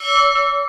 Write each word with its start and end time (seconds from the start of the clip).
you 0.00 0.56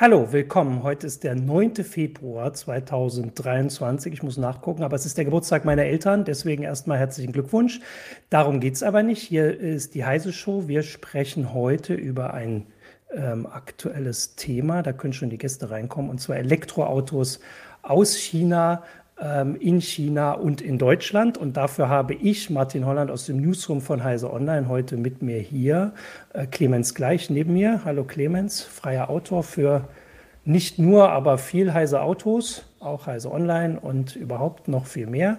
Hallo, 0.00 0.32
willkommen. 0.32 0.82
Heute 0.82 1.06
ist 1.06 1.24
der 1.24 1.34
9. 1.34 1.74
Februar 1.84 2.54
2023. 2.54 4.14
Ich 4.14 4.22
muss 4.22 4.38
nachgucken, 4.38 4.82
aber 4.82 4.96
es 4.96 5.04
ist 5.04 5.18
der 5.18 5.26
Geburtstag 5.26 5.66
meiner 5.66 5.84
Eltern, 5.84 6.24
deswegen 6.24 6.62
erstmal 6.62 6.96
herzlichen 6.96 7.34
Glückwunsch. 7.34 7.80
Darum 8.30 8.60
geht 8.60 8.76
es 8.76 8.82
aber 8.82 9.02
nicht. 9.02 9.20
Hier 9.20 9.60
ist 9.60 9.94
die 9.94 10.06
Heise 10.06 10.32
Show. 10.32 10.68
Wir 10.68 10.84
sprechen 10.84 11.52
heute 11.52 11.92
über 11.92 12.32
ein 12.32 12.64
ähm, 13.12 13.44
aktuelles 13.44 14.36
Thema. 14.36 14.82
Da 14.82 14.94
können 14.94 15.12
schon 15.12 15.28
die 15.28 15.36
Gäste 15.36 15.70
reinkommen, 15.70 16.10
und 16.10 16.18
zwar 16.18 16.36
Elektroautos 16.36 17.40
aus 17.82 18.16
China, 18.16 18.84
in 19.60 19.80
China 19.80 20.32
und 20.32 20.60
in 20.60 20.78
Deutschland. 20.78 21.36
Und 21.36 21.56
dafür 21.56 21.88
habe 21.88 22.14
ich, 22.14 22.50
Martin 22.50 22.86
Holland 22.86 23.10
aus 23.10 23.26
dem 23.26 23.40
Newsroom 23.40 23.80
von 23.80 24.02
Heise 24.02 24.32
Online, 24.32 24.68
heute 24.68 24.96
mit 24.96 25.22
mir 25.22 25.38
hier. 25.38 25.92
Äh, 26.32 26.46
Clemens 26.46 26.94
Gleich 26.94 27.30
neben 27.30 27.52
mir. 27.52 27.82
Hallo 27.84 28.04
Clemens, 28.04 28.62
freier 28.62 29.10
Autor 29.10 29.42
für 29.42 29.88
nicht 30.44 30.78
nur, 30.78 31.10
aber 31.10 31.38
viel 31.38 31.74
Heise 31.74 32.00
Autos, 32.00 32.64
auch 32.80 33.06
Heise 33.06 33.30
Online 33.30 33.78
und 33.78 34.16
überhaupt 34.16 34.68
noch 34.68 34.86
viel 34.86 35.06
mehr. 35.06 35.38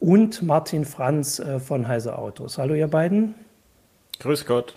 Und 0.00 0.42
Martin 0.42 0.84
Franz 0.84 1.38
äh, 1.38 1.60
von 1.60 1.86
Heise 1.86 2.16
Autos. 2.16 2.56
Hallo 2.56 2.74
ihr 2.74 2.88
beiden. 2.88 3.34
Grüß 4.20 4.46
Gott. 4.46 4.74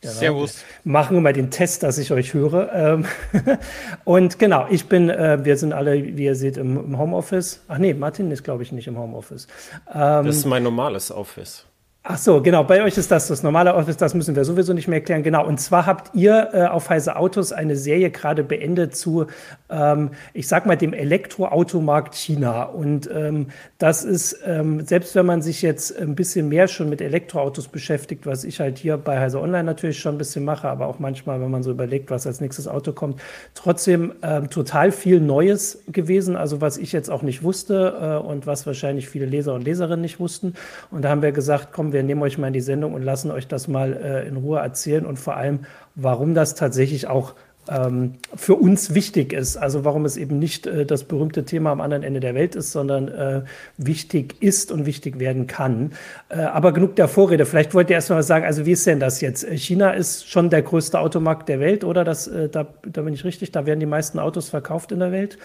Genau. 0.00 0.14
Servus. 0.14 0.64
Machen 0.84 1.16
wir 1.16 1.20
mal 1.20 1.34
den 1.34 1.50
Test, 1.50 1.82
dass 1.82 1.98
ich 1.98 2.10
euch 2.10 2.32
höre. 2.32 2.72
Ähm, 2.72 3.04
und 4.04 4.38
genau, 4.38 4.66
ich 4.70 4.88
bin, 4.88 5.10
äh, 5.10 5.44
wir 5.44 5.58
sind 5.58 5.74
alle, 5.74 6.16
wie 6.16 6.24
ihr 6.24 6.34
seht, 6.34 6.56
im, 6.56 6.98
Homeoffice. 6.98 7.60
Ach 7.68 7.76
nee, 7.76 7.92
Martin 7.92 8.30
ist, 8.30 8.42
glaube 8.42 8.62
ich, 8.62 8.72
nicht 8.72 8.86
im 8.86 8.98
Homeoffice. 8.98 9.46
Ähm, 9.92 10.24
das 10.24 10.36
ist 10.36 10.46
mein 10.46 10.62
normales 10.62 11.12
Office. 11.12 11.66
Ach 12.02 12.16
so, 12.16 12.40
genau. 12.40 12.64
Bei 12.64 12.82
euch 12.82 12.96
ist 12.96 13.10
das 13.10 13.28
das 13.28 13.42
normale 13.42 13.74
Office, 13.74 13.98
das 13.98 14.14
müssen 14.14 14.34
wir 14.34 14.46
sowieso 14.46 14.72
nicht 14.72 14.88
mehr 14.88 15.00
erklären. 15.00 15.22
Genau. 15.22 15.46
Und 15.46 15.60
zwar 15.60 15.84
habt 15.84 16.14
ihr 16.14 16.48
äh, 16.54 16.64
auf 16.64 16.88
Heise 16.88 17.16
Autos 17.16 17.52
eine 17.52 17.76
Serie 17.76 18.10
gerade 18.10 18.42
beendet 18.42 18.96
zu, 18.96 19.26
ähm, 19.70 20.10
ich 20.32 20.48
sag 20.48 20.66
mal, 20.66 20.76
dem 20.76 20.92
Elektroautomarkt 20.92 22.14
China. 22.14 22.64
Und 22.64 23.08
ähm, 23.12 23.46
das 23.78 24.04
ist, 24.04 24.40
ähm, 24.44 24.84
selbst 24.84 25.14
wenn 25.14 25.26
man 25.26 25.42
sich 25.42 25.62
jetzt 25.62 25.96
ein 25.96 26.14
bisschen 26.14 26.48
mehr 26.48 26.68
schon 26.68 26.88
mit 26.88 27.00
Elektroautos 27.00 27.68
beschäftigt, 27.68 28.26
was 28.26 28.44
ich 28.44 28.60
halt 28.60 28.78
hier 28.78 28.96
bei 28.96 29.18
Heise 29.18 29.40
Online 29.40 29.64
natürlich 29.64 29.98
schon 29.98 30.14
ein 30.16 30.18
bisschen 30.18 30.44
mache, 30.44 30.68
aber 30.68 30.86
auch 30.86 30.98
manchmal, 30.98 31.40
wenn 31.40 31.50
man 31.50 31.62
so 31.62 31.70
überlegt, 31.70 32.10
was 32.10 32.26
als 32.26 32.40
nächstes 32.40 32.68
Auto 32.68 32.92
kommt, 32.92 33.20
trotzdem 33.54 34.12
ähm, 34.22 34.50
total 34.50 34.92
viel 34.92 35.20
Neues 35.20 35.82
gewesen. 35.88 36.36
Also 36.36 36.60
was 36.60 36.76
ich 36.76 36.92
jetzt 36.92 37.10
auch 37.10 37.22
nicht 37.22 37.42
wusste 37.42 38.20
äh, 38.22 38.26
und 38.26 38.46
was 38.46 38.66
wahrscheinlich 38.66 39.08
viele 39.08 39.26
Leser 39.26 39.54
und 39.54 39.64
Leserinnen 39.64 40.00
nicht 40.00 40.20
wussten. 40.20 40.54
Und 40.90 41.02
da 41.02 41.10
haben 41.10 41.22
wir 41.22 41.32
gesagt, 41.32 41.68
komm, 41.72 41.92
wir 41.92 42.02
nehmen 42.02 42.22
euch 42.22 42.38
mal 42.38 42.48
in 42.48 42.52
die 42.52 42.60
Sendung 42.60 42.94
und 42.94 43.02
lassen 43.02 43.30
euch 43.30 43.46
das 43.46 43.68
mal 43.68 43.92
äh, 43.92 44.28
in 44.28 44.36
Ruhe 44.36 44.58
erzählen 44.58 45.06
und 45.06 45.18
vor 45.18 45.36
allem, 45.36 45.60
warum 45.94 46.34
das 46.34 46.54
tatsächlich 46.54 47.08
auch 47.08 47.34
ähm, 47.70 48.14
für 48.34 48.56
uns 48.56 48.94
wichtig 48.94 49.32
ist. 49.32 49.56
Also 49.56 49.84
warum 49.84 50.04
es 50.04 50.16
eben 50.16 50.38
nicht 50.38 50.66
äh, 50.66 50.84
das 50.84 51.04
berühmte 51.04 51.44
Thema 51.44 51.70
am 51.70 51.80
anderen 51.80 52.02
Ende 52.02 52.20
der 52.20 52.34
Welt 52.34 52.56
ist, 52.56 52.72
sondern 52.72 53.08
äh, 53.08 53.42
wichtig 53.78 54.34
ist 54.40 54.72
und 54.72 54.86
wichtig 54.86 55.18
werden 55.20 55.46
kann. 55.46 55.92
Äh, 56.28 56.40
aber 56.40 56.72
genug 56.72 56.96
der 56.96 57.08
Vorrede. 57.08 57.46
Vielleicht 57.46 57.72
wollt 57.72 57.90
ihr 57.90 57.96
erst 57.96 58.10
mal 58.10 58.22
sagen, 58.22 58.44
also 58.44 58.66
wie 58.66 58.72
ist 58.72 58.86
denn 58.86 59.00
das 59.00 59.20
jetzt? 59.20 59.44
Äh, 59.44 59.56
China 59.56 59.92
ist 59.92 60.28
schon 60.28 60.50
der 60.50 60.62
größte 60.62 60.98
Automarkt 60.98 61.48
der 61.48 61.60
Welt, 61.60 61.84
oder? 61.84 62.04
Das, 62.04 62.26
äh, 62.26 62.48
da, 62.48 62.66
da 62.82 63.02
bin 63.02 63.14
ich 63.14 63.24
richtig, 63.24 63.52
da 63.52 63.66
werden 63.66 63.80
die 63.80 63.86
meisten 63.86 64.18
Autos 64.18 64.48
verkauft 64.48 64.92
in 64.92 64.98
der 64.98 65.12
Welt. 65.12 65.38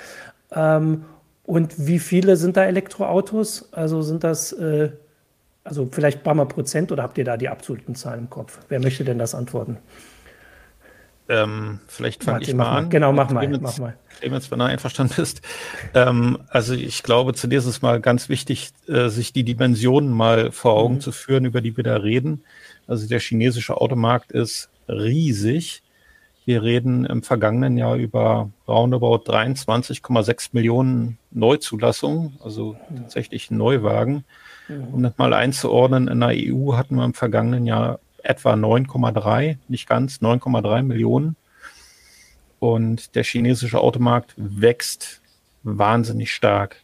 Ähm, 0.51 1.05
und 1.43 1.87
wie 1.87 1.99
viele 1.99 2.37
sind 2.37 2.57
da 2.57 2.65
Elektroautos? 2.65 3.69
Also 3.71 4.01
sind 4.01 4.23
das 4.23 4.51
äh, 4.51 4.89
also 5.63 5.89
vielleicht 5.91 6.19
ein 6.19 6.23
paar 6.23 6.35
Mal 6.35 6.45
Prozent 6.45 6.91
oder 6.91 7.03
habt 7.03 7.17
ihr 7.17 7.25
da 7.25 7.37
die 7.37 7.49
absoluten 7.49 7.95
Zahlen 7.95 8.21
im 8.21 8.29
Kopf? 8.29 8.59
Wer 8.69 8.79
möchte 8.79 9.03
denn 9.03 9.17
das 9.17 9.35
antworten? 9.35 9.77
Ähm, 11.27 11.79
vielleicht 11.87 12.23
fange 12.23 12.43
ich 12.43 12.53
mal 12.53 12.69
an. 12.69 12.89
Genau, 12.89 13.11
mach 13.11 13.31
mal. 13.31 13.41
Clemens, 13.41 13.61
mach 13.63 13.77
mal. 13.79 13.97
Clemens, 14.19 14.51
wenn 14.51 14.59
du 14.59 14.65
einverstanden 14.65 15.13
bist. 15.15 15.41
Ähm, 15.93 16.39
also 16.49 16.73
ich 16.73 17.03
glaube, 17.03 17.33
zunächst 17.33 17.67
ist 17.67 17.81
mal 17.81 18.01
ganz 18.01 18.27
wichtig, 18.27 18.71
äh, 18.87 19.07
sich 19.07 19.31
die 19.31 19.43
Dimensionen 19.43 20.11
mal 20.11 20.51
vor 20.51 20.73
Augen 20.73 20.95
mhm. 20.95 21.01
zu 21.01 21.13
führen, 21.13 21.45
über 21.45 21.61
die 21.61 21.77
wir 21.77 21.85
da 21.85 21.95
reden. 21.95 22.43
Also 22.85 23.07
der 23.07 23.19
chinesische 23.19 23.77
Automarkt 23.77 24.33
ist 24.33 24.69
riesig. 24.89 25.83
Wir 26.43 26.63
reden 26.63 27.05
im 27.05 27.23
vergangenen 27.23 27.77
Jahr 27.77 27.95
über 27.95 28.49
roundabout 28.67 29.23
23,6 29.31 30.49
Millionen 30.51 31.17
Neuzulassungen, 31.31 32.37
also 32.43 32.75
mhm. 32.89 32.97
tatsächlich 32.97 33.51
Neuwagen. 33.51 34.25
Um 34.91 35.03
das 35.03 35.17
mal 35.17 35.33
einzuordnen, 35.33 36.07
in 36.07 36.19
der 36.19 36.33
EU 36.33 36.73
hatten 36.73 36.95
wir 36.95 37.05
im 37.05 37.13
vergangenen 37.13 37.67
Jahr 37.67 37.99
etwa 38.25 38.53
9,3, 38.53 39.57
nicht 39.67 39.87
ganz, 39.87 40.21
9,3 40.21 40.83
Millionen. 40.83 41.35
Und 42.59 43.15
der 43.15 43.23
chinesische 43.23 43.79
Automarkt 43.79 44.33
wächst 44.37 45.21
wahnsinnig 45.63 46.33
stark. 46.33 46.77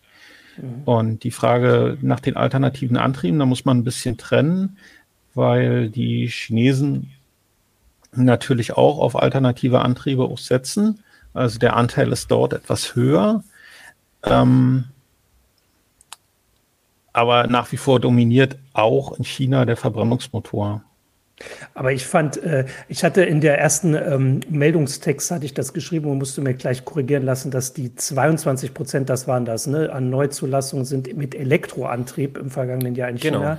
Mhm. 0.57 0.83
Und 0.85 1.23
die 1.23 1.31
Frage 1.31 1.97
nach 2.01 2.19
den 2.19 2.37
alternativen 2.37 2.97
Antrieben, 2.97 3.39
da 3.39 3.45
muss 3.45 3.65
man 3.65 3.77
ein 3.77 3.83
bisschen 3.83 4.17
trennen, 4.17 4.77
weil 5.33 5.89
die 5.89 6.27
Chinesen 6.27 7.11
natürlich 8.13 8.73
auch 8.73 8.99
auf 8.99 9.15
alternative 9.15 9.79
Antriebe 9.79 10.23
auch 10.23 10.37
setzen. 10.37 11.03
Also 11.33 11.59
der 11.59 11.75
Anteil 11.77 12.11
ist 12.11 12.29
dort 12.29 12.53
etwas 12.53 12.95
höher. 12.95 13.43
Ähm, 14.23 14.85
aber 17.13 17.47
nach 17.47 17.71
wie 17.71 17.77
vor 17.77 17.99
dominiert 17.99 18.57
auch 18.73 19.17
in 19.17 19.23
China 19.23 19.65
der 19.65 19.77
Verbrennungsmotor. 19.77 20.83
Aber 21.73 21.91
ich 21.91 22.05
fand, 22.05 22.41
äh, 22.43 22.65
ich 22.87 23.03
hatte 23.03 23.23
in 23.23 23.41
der 23.41 23.59
ersten 23.59 23.93
ähm, 23.93 24.39
Meldungstext 24.49 25.31
hatte 25.31 25.45
ich 25.45 25.53
das 25.53 25.73
geschrieben 25.73 26.09
und 26.09 26.17
musste 26.17 26.41
mir 26.41 26.53
gleich 26.53 26.85
korrigieren 26.85 27.23
lassen, 27.23 27.51
dass 27.51 27.73
die 27.73 27.95
22 27.95 28.73
Prozent, 28.73 29.09
das 29.09 29.27
waren 29.27 29.45
das, 29.45 29.67
ne, 29.67 29.91
an 29.91 30.09
Neuzulassungen 30.09 30.85
sind 30.85 31.15
mit 31.15 31.35
Elektroantrieb 31.35 32.37
im 32.37 32.49
vergangenen 32.49 32.95
Jahr 32.95 33.09
in 33.09 33.17
China. 33.17 33.39
Genau. 33.39 33.57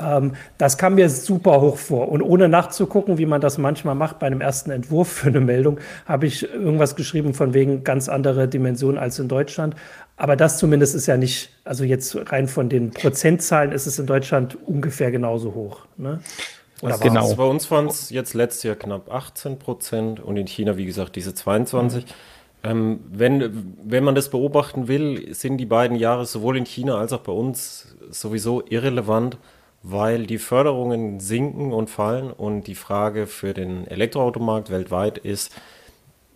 Ähm, 0.00 0.32
das 0.58 0.78
kam 0.78 0.94
mir 0.94 1.08
super 1.08 1.60
hoch 1.60 1.76
vor. 1.76 2.08
Und 2.08 2.22
ohne 2.22 2.48
nachzugucken, 2.48 3.18
wie 3.18 3.26
man 3.26 3.40
das 3.40 3.58
manchmal 3.58 3.94
macht 3.94 4.18
bei 4.18 4.26
einem 4.26 4.40
ersten 4.40 4.70
Entwurf 4.70 5.08
für 5.08 5.28
eine 5.28 5.40
Meldung, 5.40 5.78
habe 6.06 6.26
ich 6.26 6.50
irgendwas 6.52 6.96
geschrieben 6.96 7.34
von 7.34 7.54
wegen 7.54 7.84
ganz 7.84 8.08
andere 8.08 8.48
Dimensionen 8.48 8.98
als 8.98 9.18
in 9.18 9.28
Deutschland. 9.28 9.76
Aber 10.16 10.36
das 10.36 10.58
zumindest 10.58 10.94
ist 10.94 11.06
ja 11.06 11.16
nicht, 11.16 11.50
also 11.64 11.84
jetzt 11.84 12.16
rein 12.30 12.48
von 12.48 12.68
den 12.68 12.90
Prozentzahlen 12.90 13.72
ist 13.72 13.86
es 13.86 13.98
in 13.98 14.06
Deutschland 14.06 14.56
ungefähr 14.66 15.10
genauso 15.10 15.54
hoch. 15.54 15.86
Ne? 15.96 16.20
Oder 16.82 16.98
genau. 16.98 17.22
Also 17.22 17.36
bei 17.36 17.44
uns 17.44 17.70
waren 17.70 17.86
es 17.86 18.10
jetzt 18.10 18.34
letztes 18.34 18.64
Jahr 18.64 18.74
knapp 18.74 19.10
18 19.10 19.58
Prozent 19.58 20.20
und 20.20 20.36
in 20.36 20.48
China, 20.48 20.76
wie 20.76 20.84
gesagt, 20.84 21.14
diese 21.16 21.32
22. 21.32 22.04
Mhm. 22.04 22.08
Ähm, 22.64 23.00
wenn, 23.08 23.74
wenn 23.82 24.04
man 24.04 24.14
das 24.14 24.30
beobachten 24.30 24.88
will, 24.88 25.32
sind 25.34 25.58
die 25.58 25.66
beiden 25.66 25.96
Jahre 25.96 26.26
sowohl 26.26 26.56
in 26.56 26.66
China 26.66 26.98
als 26.98 27.12
auch 27.12 27.20
bei 27.20 27.32
uns 27.32 27.96
sowieso 28.10 28.64
irrelevant, 28.68 29.38
weil 29.84 30.26
die 30.26 30.38
Förderungen 30.38 31.20
sinken 31.20 31.72
und 31.72 31.88
fallen 31.88 32.32
und 32.32 32.66
die 32.66 32.74
Frage 32.74 33.26
für 33.26 33.54
den 33.54 33.86
Elektroautomarkt 33.86 34.70
weltweit 34.70 35.18
ist, 35.18 35.52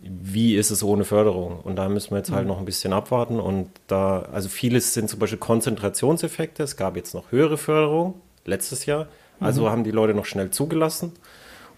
wie 0.00 0.54
ist 0.54 0.70
es 0.70 0.82
ohne 0.84 1.04
Förderung? 1.04 1.60
Und 1.60 1.76
da 1.76 1.88
müssen 1.88 2.10
wir 2.10 2.18
jetzt 2.18 2.30
halt 2.30 2.42
mhm. 2.42 2.48
noch 2.48 2.58
ein 2.58 2.64
bisschen 2.64 2.92
abwarten. 2.92 3.40
Und 3.40 3.70
da, 3.88 4.22
also 4.32 4.48
vieles 4.48 4.94
sind 4.94 5.10
zum 5.10 5.18
Beispiel 5.18 5.38
Konzentrationseffekte. 5.38 6.62
Es 6.62 6.76
gab 6.76 6.96
jetzt 6.96 7.14
noch 7.14 7.32
höhere 7.32 7.58
Förderung 7.58 8.14
letztes 8.44 8.86
Jahr. 8.86 9.08
Also 9.40 9.62
mhm. 9.62 9.70
haben 9.70 9.84
die 9.84 9.90
Leute 9.90 10.14
noch 10.14 10.24
schnell 10.24 10.50
zugelassen. 10.50 11.12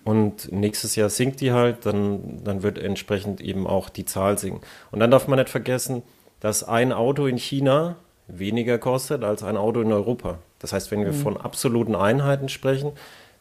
Und 0.05 0.51
nächstes 0.53 0.97
Jahr 0.97 1.11
sinkt 1.11 1.41
die 1.41 1.53
halt, 1.53 1.85
dann, 1.85 2.43
dann 2.45 2.63
wird 2.63 2.79
entsprechend 2.79 3.41
eben 3.41 3.67
auch 3.67 3.89
die 3.89 4.05
Zahl 4.05 4.39
sinken. 4.39 4.63
Und 4.91 5.01
dann 5.01 5.11
darf 5.11 5.29
man 5.29 5.39
nicht 5.39 5.51
vergessen, 5.51 6.03
dass 6.41 6.65
ein 6.65 6.93
Auto 6.93 7.27
in 7.27 7.37
China 7.37 7.97
weniger 8.27 8.79
kostet 8.79 9.25
als 9.25 9.43
ein 9.43 9.57
Auto 9.57 9.81
in 9.81 9.93
Europa. 9.93 10.39
Das 10.61 10.73
heißt, 10.73 10.91
wenn 10.91 11.05
wir 11.05 11.13
mhm. 11.13 11.17
von 11.17 11.37
absoluten 11.37 11.95
Einheiten 11.95 12.49
sprechen, 12.49 12.93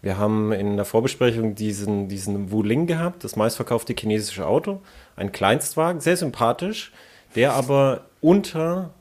wir 0.02 0.18
haben 0.18 0.52
in 0.52 0.76
der 0.76 0.86
Vorbesprechung 0.86 1.56
diesen, 1.56 2.08
diesen 2.08 2.52
Wuling 2.52 2.86
gehabt, 2.86 3.24
das 3.24 3.36
meistverkaufte 3.36 3.96
chinesische 3.98 4.46
Auto, 4.46 4.82
ein 5.16 5.32
Kleinstwagen, 5.32 6.02
sehr 6.02 6.18
sympathisch, 6.18 6.92
der 7.36 7.54
aber 7.54 8.02
unter 8.22 8.92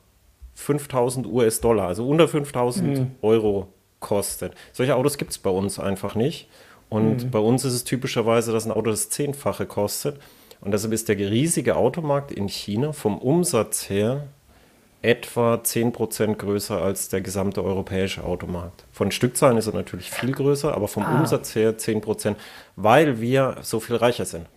5000 0.55 1.27
US-Dollar, 1.27 1.87
also 1.87 2.07
unter 2.07 2.27
5000 2.27 2.87
mhm. 2.99 3.11
Euro 3.21 3.67
kostet. 3.99 4.53
Solche 4.73 4.95
Autos 4.95 5.17
gibt 5.17 5.31
es 5.31 5.37
bei 5.37 5.49
uns 5.49 5.79
einfach 5.79 6.15
nicht. 6.15 6.47
Und 6.89 7.25
mhm. 7.25 7.31
bei 7.31 7.39
uns 7.39 7.65
ist 7.65 7.73
es 7.73 7.83
typischerweise, 7.83 8.51
dass 8.51 8.65
ein 8.65 8.71
Auto 8.71 8.91
das 8.91 9.09
Zehnfache 9.09 9.65
kostet. 9.65 10.19
Und 10.61 10.71
deshalb 10.71 10.93
ist 10.93 11.09
der 11.09 11.17
riesige 11.17 11.75
Automarkt 11.75 12.31
in 12.31 12.47
China 12.47 12.93
vom 12.93 13.17
Umsatz 13.17 13.89
her 13.89 14.27
etwa 15.01 15.55
10% 15.55 16.35
größer 16.35 16.81
als 16.81 17.09
der 17.09 17.21
gesamte 17.21 17.63
europäische 17.63 18.23
Automarkt. 18.23 18.83
Von 18.91 19.11
Stückzahlen 19.11 19.57
ist 19.57 19.67
er 19.67 19.73
natürlich 19.73 20.09
viel 20.09 20.31
größer, 20.31 20.73
aber 20.73 20.87
vom 20.87 21.03
ah. 21.03 21.19
Umsatz 21.19 21.53
her 21.55 21.77
10%, 21.77 22.35
weil 22.75 23.21
wir 23.21 23.57
so 23.61 23.79
viel 23.79 23.95
reicher 23.95 24.25
sind. 24.25 24.47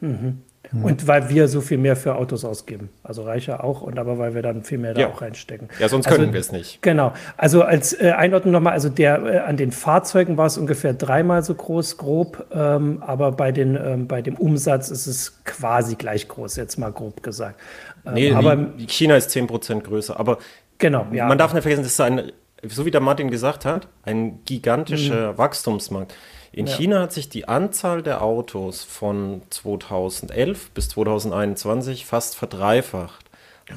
Mhm. 0.00 0.42
Mhm. 0.72 0.84
Und 0.84 1.06
weil 1.06 1.28
wir 1.28 1.48
so 1.48 1.60
viel 1.60 1.78
mehr 1.78 1.96
für 1.96 2.16
Autos 2.16 2.44
ausgeben. 2.44 2.90
Also 3.02 3.22
reicher 3.22 3.62
auch, 3.62 3.82
und 3.82 3.98
aber 3.98 4.18
weil 4.18 4.34
wir 4.34 4.42
dann 4.42 4.62
viel 4.62 4.78
mehr 4.78 4.94
da 4.94 5.02
ja. 5.02 5.08
auch 5.08 5.22
reinstecken. 5.22 5.68
Ja, 5.78 5.88
sonst 5.88 6.06
also, 6.06 6.18
können 6.18 6.32
wir 6.32 6.40
es 6.40 6.52
nicht. 6.52 6.82
Genau. 6.82 7.12
Also 7.36 7.62
als 7.62 7.92
äh, 7.92 8.12
Einordnung 8.16 8.52
nochmal, 8.52 8.72
also 8.72 8.88
der 8.88 9.22
äh, 9.24 9.38
an 9.38 9.56
den 9.56 9.72
Fahrzeugen 9.72 10.36
war 10.36 10.46
es 10.46 10.58
ungefähr 10.58 10.94
dreimal 10.94 11.42
so 11.42 11.54
groß, 11.54 11.96
grob, 11.96 12.46
ähm, 12.52 13.02
aber 13.04 13.32
bei, 13.32 13.52
den, 13.52 13.76
ähm, 13.76 14.06
bei 14.06 14.22
dem 14.22 14.36
Umsatz 14.36 14.90
ist 14.90 15.06
es 15.06 15.44
quasi 15.44 15.96
gleich 15.96 16.28
groß, 16.28 16.56
jetzt 16.56 16.78
mal 16.78 16.92
grob 16.92 17.22
gesagt. 17.22 17.60
Ähm, 18.04 18.14
nee, 18.14 18.32
aber 18.32 18.56
China 18.86 19.16
ist 19.16 19.30
10% 19.30 19.82
größer, 19.82 20.18
aber 20.18 20.38
genau, 20.78 21.06
ja. 21.12 21.26
man 21.26 21.38
darf 21.38 21.52
nicht 21.52 21.62
vergessen, 21.62 21.82
das 21.82 21.92
ist 21.92 22.00
ein, 22.00 22.32
so 22.66 22.84
wie 22.86 22.90
der 22.90 23.00
Martin 23.00 23.30
gesagt 23.30 23.64
hat, 23.64 23.88
ein 24.04 24.44
gigantischer 24.44 25.32
mhm. 25.32 25.38
Wachstumsmarkt. 25.38 26.14
In 26.56 26.66
ja. 26.66 26.74
China 26.74 27.02
hat 27.02 27.12
sich 27.12 27.28
die 27.28 27.46
Anzahl 27.48 28.02
der 28.02 28.22
Autos 28.22 28.82
von 28.82 29.42
2011 29.50 30.70
bis 30.70 30.88
2021 30.88 32.06
fast 32.06 32.34
verdreifacht, 32.34 33.26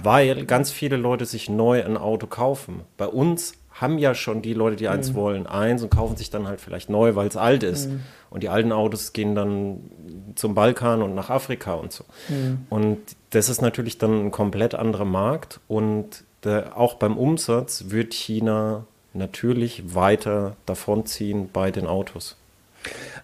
weil 0.01 0.45
ganz 0.45 0.71
viele 0.71 0.95
Leute 0.95 1.25
sich 1.25 1.49
neu 1.49 1.83
ein 1.83 1.97
Auto 1.97 2.25
kaufen. 2.25 2.83
Bei 2.95 3.07
uns 3.07 3.55
haben 3.73 3.97
ja 3.97 4.15
schon 4.15 4.41
die 4.41 4.53
Leute, 4.53 4.77
die 4.77 4.87
eins 4.87 5.11
mhm. 5.11 5.15
wollen, 5.15 5.45
eins 5.45 5.83
und 5.83 5.89
kaufen 5.89 6.15
sich 6.15 6.29
dann 6.29 6.47
halt 6.47 6.61
vielleicht 6.61 6.89
neu, 6.89 7.15
weil 7.15 7.27
es 7.27 7.35
alt 7.35 7.63
ist. 7.63 7.89
Mhm. 7.89 7.99
Und 8.29 8.43
die 8.43 8.49
alten 8.49 8.71
Autos 8.71 9.11
gehen 9.11 9.35
dann 9.35 9.91
zum 10.35 10.55
Balkan 10.55 11.01
und 11.01 11.15
nach 11.15 11.29
Afrika 11.29 11.73
und 11.73 11.91
so. 11.91 12.05
Mhm. 12.29 12.65
Und 12.69 12.99
das 13.31 13.49
ist 13.49 13.61
natürlich 13.61 13.97
dann 13.97 14.27
ein 14.27 14.31
komplett 14.31 14.73
anderer 14.73 15.05
Markt. 15.05 15.59
Und 15.67 16.23
der, 16.45 16.77
auch 16.77 16.93
beim 16.93 17.17
Umsatz 17.17 17.85
wird 17.89 18.13
China 18.13 18.85
natürlich 19.13 19.93
weiter 19.93 20.55
davonziehen 20.65 21.49
bei 21.51 21.71
den 21.71 21.85
Autos. 21.85 22.37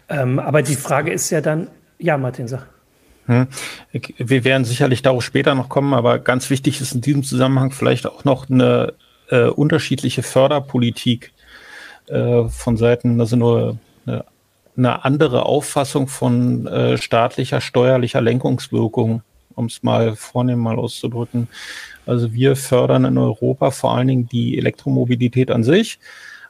Ähm, 0.10 0.40
aber 0.40 0.62
die 0.62 0.76
Frage 0.76 1.12
ist 1.12 1.30
ja 1.30 1.42
dann, 1.42 1.68
ja, 1.98 2.18
Martin, 2.18 2.48
sag. 2.48 2.68
Hm. 3.28 3.48
Wir 4.18 4.44
werden 4.44 4.66
sicherlich 4.66 5.02
darauf 5.02 5.24
später 5.24 5.56
noch 5.56 5.70
kommen, 5.70 5.94
aber 5.94 6.20
ganz 6.20 6.50
wichtig 6.50 6.80
ist 6.80 6.94
in 6.94 7.02
diesem 7.02 7.24
Zusammenhang 7.24 7.72
vielleicht 7.72 8.06
auch 8.06 8.24
noch 8.24 8.50
eine 8.50 8.94
äh, 9.30 9.46
unterschiedliche 9.46 10.22
Förderpolitik 10.22 11.34
äh, 12.08 12.44
von 12.50 12.78
Seiten, 12.78 13.20
also 13.20 13.36
nur 13.36 13.80
eine, 14.06 14.26
eine 14.78 15.06
andere 15.06 15.46
Auffassung 15.46 16.08
von 16.08 16.68
äh, 16.68 16.98
staatlicher, 16.98 17.62
steuerlicher 17.62 18.22
Lenkungswirkung, 18.22 19.24
um 19.56 19.66
es 19.66 19.82
mal 19.82 20.16
vornehm 20.16 20.60
mal 20.60 20.78
auszudrücken. 20.78 21.48
Also 22.06 22.34
wir 22.34 22.56
fördern 22.56 23.06
in 23.06 23.18
Europa 23.18 23.72
vor 23.72 23.96
allen 23.96 24.08
Dingen 24.08 24.30
die 24.30 24.58
Elektromobilität 24.60 25.50
an 25.50 25.64
sich 25.64 25.98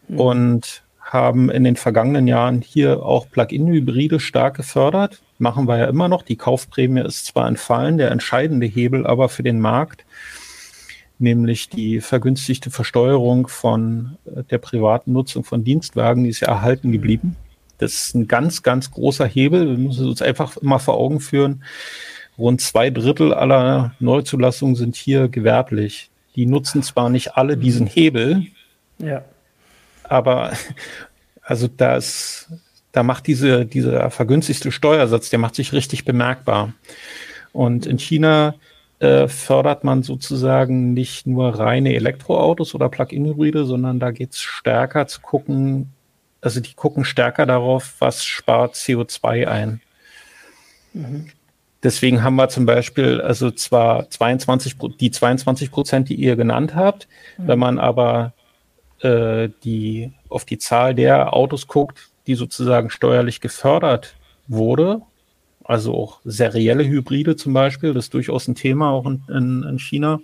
mhm. 0.09 0.19
und 0.19 0.83
haben 1.15 1.49
in 1.49 1.63
den 1.63 1.77
vergangenen 1.77 2.27
Jahren 2.27 2.61
hier 2.61 3.01
auch 3.03 3.29
Plug-in-Hybride 3.31 4.19
stark 4.19 4.57
gefördert. 4.57 5.21
Machen 5.39 5.67
wir 5.67 5.77
ja 5.77 5.85
immer 5.85 6.09
noch. 6.09 6.21
Die 6.21 6.35
Kaufprämie 6.35 7.01
ist 7.01 7.25
zwar 7.25 7.47
entfallen, 7.47 7.97
der 7.97 8.11
entscheidende 8.11 8.67
Hebel 8.67 9.07
aber 9.07 9.29
für 9.29 9.41
den 9.41 9.59
Markt, 9.59 10.05
nämlich 11.17 11.69
die 11.69 12.01
vergünstigte 12.01 12.69
Versteuerung 12.69 13.47
von 13.47 14.17
äh, 14.25 14.43
der 14.43 14.57
privaten 14.57 15.13
Nutzung 15.13 15.43
von 15.45 15.63
Dienstwagen, 15.63 16.25
die 16.25 16.29
ist 16.29 16.41
ja 16.41 16.49
erhalten 16.49 16.91
geblieben. 16.91 17.37
Das 17.77 17.93
ist 17.93 18.15
ein 18.15 18.27
ganz, 18.27 18.61
ganz 18.61 18.91
großer 18.91 19.25
Hebel. 19.25 19.69
Wir 19.69 19.77
müssen 19.77 20.07
uns 20.07 20.21
einfach 20.21 20.57
immer 20.57 20.79
vor 20.79 20.95
Augen 20.95 21.21
führen. 21.21 21.63
Rund 22.37 22.59
zwei 22.59 22.89
Drittel 22.89 23.33
aller 23.33 23.95
Neuzulassungen 23.99 24.75
sind 24.75 24.95
hier 24.95 25.29
gewerblich. 25.29 26.09
Die 26.35 26.45
nutzen 26.45 26.83
zwar 26.83 27.09
nicht 27.09 27.35
alle 27.37 27.57
diesen 27.57 27.87
Hebel, 27.87 28.47
ja 28.99 29.23
aber 30.09 30.53
also 31.41 31.67
das, 31.67 32.51
da 32.91 33.03
macht 33.03 33.27
diese, 33.27 33.65
dieser 33.65 34.09
vergünstigste 34.09 34.71
Steuersatz, 34.71 35.29
der 35.29 35.39
macht 35.39 35.55
sich 35.55 35.73
richtig 35.73 36.05
bemerkbar. 36.05 36.73
Und 37.53 37.85
in 37.85 37.99
China 37.99 38.55
äh, 38.99 39.27
fördert 39.27 39.83
man 39.83 40.03
sozusagen 40.03 40.93
nicht 40.93 41.27
nur 41.27 41.59
reine 41.59 41.93
Elektroautos 41.93 42.73
oder 42.73 42.89
Plug-in-Hybride, 42.89 43.65
sondern 43.65 43.99
da 43.99 44.11
geht 44.11 44.33
es 44.33 44.41
stärker 44.41 45.07
zu 45.07 45.21
gucken, 45.21 45.91
also 46.41 46.59
die 46.59 46.73
gucken 46.73 47.05
stärker 47.05 47.45
darauf, 47.45 47.95
was 47.99 48.25
spart 48.25 48.75
CO2 48.75 49.47
ein. 49.47 49.81
Mhm. 50.93 51.27
Deswegen 51.83 52.23
haben 52.23 52.35
wir 52.35 52.49
zum 52.49 52.65
Beispiel, 52.65 53.21
also 53.21 53.51
zwar 53.51 54.09
22, 54.09 54.75
die 54.99 55.11
22 55.11 55.69
Prozent, 55.71 56.09
die 56.09 56.15
ihr 56.15 56.35
genannt 56.35 56.73
habt, 56.73 57.07
mhm. 57.37 57.47
wenn 57.47 57.59
man 57.59 57.79
aber 57.79 58.33
äh, 59.01 59.49
die 59.63 60.13
auf 60.29 60.45
die 60.45 60.57
Zahl 60.57 60.95
der 60.95 61.33
Autos 61.33 61.67
guckt, 61.67 62.09
die 62.27 62.35
sozusagen 62.35 62.89
steuerlich 62.89 63.41
gefördert 63.41 64.15
wurde, 64.47 65.01
also 65.63 65.95
auch 65.95 66.19
serielle 66.23 66.85
Hybride 66.85 67.35
zum 67.35 67.53
Beispiel, 67.53 67.93
das 67.93 68.05
ist 68.05 68.13
durchaus 68.13 68.47
ein 68.47 68.55
Thema 68.55 68.91
auch 68.91 69.05
in, 69.05 69.23
in, 69.29 69.63
in 69.63 69.79
China, 69.79 70.19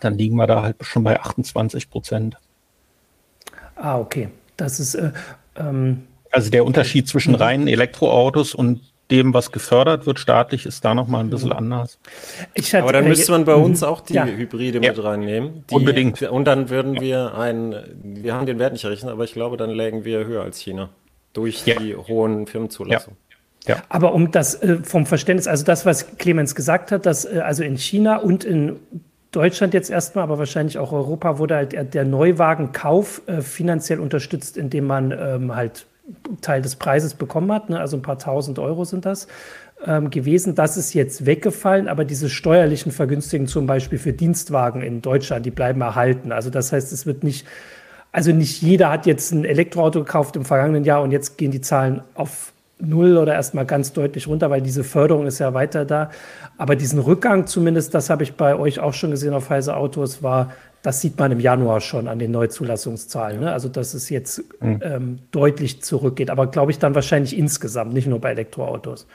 dann 0.00 0.16
liegen 0.16 0.36
wir 0.36 0.46
da 0.46 0.62
halt 0.62 0.76
schon 0.82 1.04
bei 1.04 1.18
28 1.18 1.90
Prozent. 1.90 2.36
Ah, 3.76 3.98
okay. 3.98 4.28
Das 4.56 4.78
ist 4.78 4.94
äh, 4.94 5.12
ähm, 5.56 6.04
also 6.30 6.50
der 6.50 6.64
Unterschied 6.64 7.08
zwischen 7.08 7.32
mhm. 7.32 7.38
reinen 7.38 7.68
Elektroautos 7.68 8.54
und 8.54 8.80
dem, 9.10 9.34
was 9.34 9.52
gefördert 9.52 10.06
wird 10.06 10.18
staatlich, 10.18 10.66
ist 10.66 10.84
da 10.84 10.94
nochmal 10.94 11.22
ein 11.22 11.30
bisschen 11.30 11.50
mhm. 11.50 11.56
anders. 11.56 11.98
Hatte, 12.56 12.82
Aber 12.82 12.92
dann 12.92 13.06
müsste 13.06 13.32
man 13.32 13.44
bei 13.44 13.54
uns 13.54 13.82
mhm. 13.82 13.86
auch 13.86 14.00
die 14.00 14.14
ja. 14.14 14.24
Hybride 14.24 14.80
mit 14.80 14.96
ja. 14.96 15.02
reinnehmen. 15.02 15.64
Die, 15.68 15.74
Unbedingt. 15.74 16.22
Und 16.22 16.46
dann 16.46 16.70
würden 16.70 17.00
wir 17.00 17.34
ein, 17.36 17.74
wir 18.02 18.34
haben 18.34 18.46
den 18.46 18.58
Wert 18.58 18.72
nicht 18.72 18.84
errechnet, 18.84 19.12
aber 19.12 19.24
ich 19.24 19.32
glaube, 19.32 19.56
dann 19.56 19.70
lägen 19.70 20.04
wir 20.04 20.24
höher 20.24 20.42
als 20.42 20.58
China. 20.58 20.88
Durch 21.32 21.66
ja. 21.66 21.78
die 21.78 21.96
hohen 21.96 22.46
Firmenzulassungen. 22.46 23.18
Ja. 23.66 23.82
Aber 23.88 24.14
um 24.14 24.30
das 24.30 24.62
äh, 24.62 24.78
vom 24.82 25.06
Verständnis, 25.06 25.46
also 25.48 25.64
das, 25.64 25.86
was 25.86 26.16
Clemens 26.18 26.54
gesagt 26.54 26.92
hat, 26.92 27.06
dass 27.06 27.24
äh, 27.24 27.40
also 27.40 27.62
in 27.64 27.76
China 27.76 28.16
und 28.16 28.44
in 28.44 28.76
Deutschland 29.32 29.74
jetzt 29.74 29.90
erstmal, 29.90 30.24
aber 30.24 30.38
wahrscheinlich 30.38 30.78
auch 30.78 30.92
Europa 30.92 31.38
wurde 31.38 31.56
halt 31.56 31.94
der 31.94 32.04
Neuwagenkauf 32.04 33.22
äh, 33.26 33.40
finanziell 33.40 33.98
unterstützt, 33.98 34.56
indem 34.56 34.86
man 34.86 35.10
ähm, 35.10 35.56
halt 35.56 35.86
Teil 36.40 36.62
des 36.62 36.76
Preises 36.76 37.14
bekommen 37.14 37.50
hat, 37.52 37.70
ne? 37.70 37.80
also 37.80 37.96
ein 37.96 38.02
paar 38.02 38.18
tausend 38.18 38.58
Euro 38.58 38.84
sind 38.84 39.06
das 39.06 39.26
ähm, 39.86 40.10
gewesen. 40.10 40.54
Das 40.54 40.76
ist 40.76 40.94
jetzt 40.94 41.26
weggefallen, 41.26 41.88
aber 41.88 42.04
diese 42.04 42.28
steuerlichen 42.28 42.92
Vergünstigungen 42.92 43.48
zum 43.48 43.66
Beispiel 43.66 43.98
für 43.98 44.12
Dienstwagen 44.12 44.82
in 44.82 45.02
Deutschland, 45.02 45.46
die 45.46 45.50
bleiben 45.50 45.80
erhalten. 45.80 46.32
Also 46.32 46.50
das 46.50 46.72
heißt, 46.72 46.92
es 46.92 47.06
wird 47.06 47.24
nicht, 47.24 47.46
also 48.12 48.32
nicht 48.32 48.62
jeder 48.62 48.90
hat 48.90 49.06
jetzt 49.06 49.32
ein 49.32 49.44
Elektroauto 49.44 50.00
gekauft 50.00 50.36
im 50.36 50.44
vergangenen 50.44 50.84
Jahr 50.84 51.02
und 51.02 51.10
jetzt 51.10 51.38
gehen 51.38 51.50
die 51.50 51.60
Zahlen 51.60 52.02
auf 52.14 52.53
null 52.84 53.16
oder 53.16 53.34
erstmal 53.34 53.66
ganz 53.66 53.92
deutlich 53.92 54.26
runter, 54.26 54.50
weil 54.50 54.60
diese 54.60 54.84
Förderung 54.84 55.26
ist 55.26 55.38
ja 55.38 55.54
weiter 55.54 55.84
da. 55.84 56.10
Aber 56.58 56.76
diesen 56.76 56.98
Rückgang 57.00 57.46
zumindest, 57.46 57.94
das 57.94 58.10
habe 58.10 58.22
ich 58.22 58.34
bei 58.34 58.56
euch 58.56 58.80
auch 58.80 58.94
schon 58.94 59.10
gesehen 59.10 59.34
auf 59.34 59.50
Heise 59.50 59.76
Autos, 59.76 60.22
war 60.22 60.52
das 60.84 61.00
sieht 61.00 61.18
man 61.18 61.32
im 61.32 61.40
Januar 61.40 61.80
schon 61.80 62.08
an 62.08 62.18
den 62.18 62.30
Neuzulassungszahlen. 62.30 63.40
Ne? 63.40 63.50
Also, 63.50 63.70
dass 63.70 63.94
es 63.94 64.10
jetzt 64.10 64.44
mhm. 64.60 64.80
ähm, 64.82 65.18
deutlich 65.30 65.82
zurückgeht. 65.82 66.28
Aber 66.28 66.46
glaube 66.46 66.72
ich 66.72 66.78
dann 66.78 66.94
wahrscheinlich 66.94 67.36
insgesamt, 67.38 67.94
nicht 67.94 68.06
nur 68.06 68.20
bei 68.20 68.32
Elektroautos. 68.32 69.06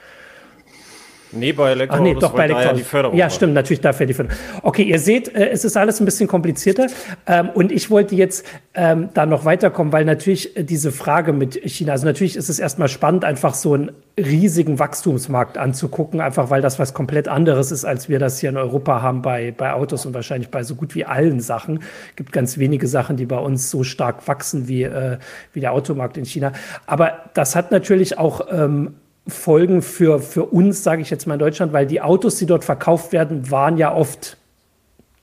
Nee, 1.32 1.52
bei 1.52 1.70
Elektroautos 1.70 2.08
Ach 2.08 2.14
nee, 2.14 2.20
doch 2.20 2.32
bei 2.32 2.44
Elektroautos. 2.44 2.78
die 2.78 2.84
Förderung. 2.84 3.16
Ja, 3.16 3.30
stimmt, 3.30 3.54
natürlich 3.54 3.80
dafür 3.80 4.06
die 4.06 4.14
Förderung. 4.14 4.38
Okay, 4.62 4.82
ihr 4.82 4.98
seht, 4.98 5.34
äh, 5.34 5.50
es 5.50 5.64
ist 5.64 5.76
alles 5.76 6.00
ein 6.00 6.04
bisschen 6.04 6.28
komplizierter. 6.28 6.88
Ähm, 7.26 7.50
und 7.50 7.70
ich 7.72 7.90
wollte 7.90 8.14
jetzt 8.14 8.44
ähm, 8.74 9.10
da 9.14 9.26
noch 9.26 9.44
weiterkommen, 9.44 9.92
weil 9.92 10.04
natürlich 10.04 10.56
äh, 10.56 10.64
diese 10.64 10.92
Frage 10.92 11.32
mit 11.32 11.54
China, 11.54 11.92
also 11.92 12.06
natürlich 12.06 12.36
ist 12.36 12.48
es 12.48 12.58
erstmal 12.58 12.88
spannend, 12.88 13.24
einfach 13.24 13.54
so 13.54 13.74
einen 13.74 13.92
riesigen 14.18 14.78
Wachstumsmarkt 14.78 15.56
anzugucken, 15.56 16.20
einfach 16.20 16.50
weil 16.50 16.62
das 16.62 16.78
was 16.78 16.94
komplett 16.94 17.28
anderes 17.28 17.70
ist, 17.70 17.84
als 17.84 18.08
wir 18.08 18.18
das 18.18 18.40
hier 18.40 18.50
in 18.50 18.56
Europa 18.56 19.02
haben 19.02 19.22
bei, 19.22 19.52
bei 19.56 19.72
Autos 19.72 20.06
und 20.06 20.14
wahrscheinlich 20.14 20.50
bei 20.50 20.62
so 20.62 20.74
gut 20.74 20.94
wie 20.94 21.04
allen 21.04 21.40
Sachen. 21.40 21.78
Es 22.10 22.16
gibt 22.16 22.32
ganz 22.32 22.58
wenige 22.58 22.86
Sachen, 22.86 23.16
die 23.16 23.26
bei 23.26 23.38
uns 23.38 23.70
so 23.70 23.84
stark 23.84 24.26
wachsen 24.26 24.68
wie, 24.68 24.82
äh, 24.82 25.18
wie 25.52 25.60
der 25.60 25.72
Automarkt 25.72 26.16
in 26.16 26.24
China. 26.24 26.52
Aber 26.86 27.12
das 27.34 27.54
hat 27.54 27.70
natürlich 27.70 28.18
auch 28.18 28.48
ähm, 28.50 28.94
Folgen 29.30 29.82
für, 29.82 30.20
für 30.20 30.44
uns, 30.44 30.82
sage 30.82 31.02
ich 31.02 31.10
jetzt 31.10 31.26
mal 31.26 31.34
in 31.34 31.40
Deutschland, 31.40 31.72
weil 31.72 31.86
die 31.86 32.00
Autos, 32.00 32.36
die 32.36 32.46
dort 32.46 32.64
verkauft 32.64 33.12
werden, 33.12 33.50
waren 33.50 33.76
ja 33.78 33.94
oft 33.94 34.36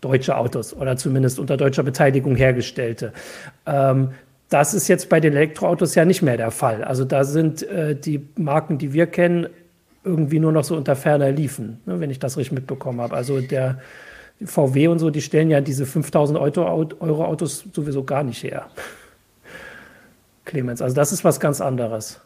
deutsche 0.01 0.37
Autos 0.37 0.73
oder 0.73 0.97
zumindest 0.97 1.39
unter 1.39 1.57
deutscher 1.57 1.83
Beteiligung 1.83 2.35
hergestellte. 2.35 3.13
Ähm, 3.65 4.09
das 4.49 4.73
ist 4.73 4.87
jetzt 4.87 5.09
bei 5.09 5.19
den 5.19 5.33
Elektroautos 5.33 5.95
ja 5.95 6.05
nicht 6.05 6.21
mehr 6.21 6.37
der 6.37 6.51
Fall. 6.51 6.83
Also 6.83 7.03
da 7.03 7.23
sind 7.23 7.63
äh, 7.63 7.95
die 7.95 8.27
Marken, 8.35 8.77
die 8.77 8.93
wir 8.93 9.07
kennen, 9.07 9.47
irgendwie 10.03 10.39
nur 10.39 10.53
noch 10.53 10.63
so 10.63 10.75
unter 10.75 10.95
ferner 10.95 11.31
liefen, 11.31 11.81
ne, 11.85 11.99
wenn 11.99 12.09
ich 12.09 12.19
das 12.19 12.37
richtig 12.37 12.53
mitbekommen 12.53 13.01
habe. 13.01 13.15
Also 13.15 13.41
der 13.41 13.79
VW 14.43 14.87
und 14.87 14.99
so, 14.99 15.09
die 15.09 15.21
stellen 15.21 15.49
ja 15.49 15.59
diese 15.61 15.85
5000 15.85 16.39
Euro 16.39 17.25
Autos 17.25 17.65
sowieso 17.73 18.03
gar 18.03 18.23
nicht 18.23 18.43
her. 18.43 18.67
Clemens, 20.45 20.81
also 20.81 20.95
das 20.95 21.11
ist 21.11 21.25
was 21.25 21.39
ganz 21.39 21.59
anderes. 21.59 22.21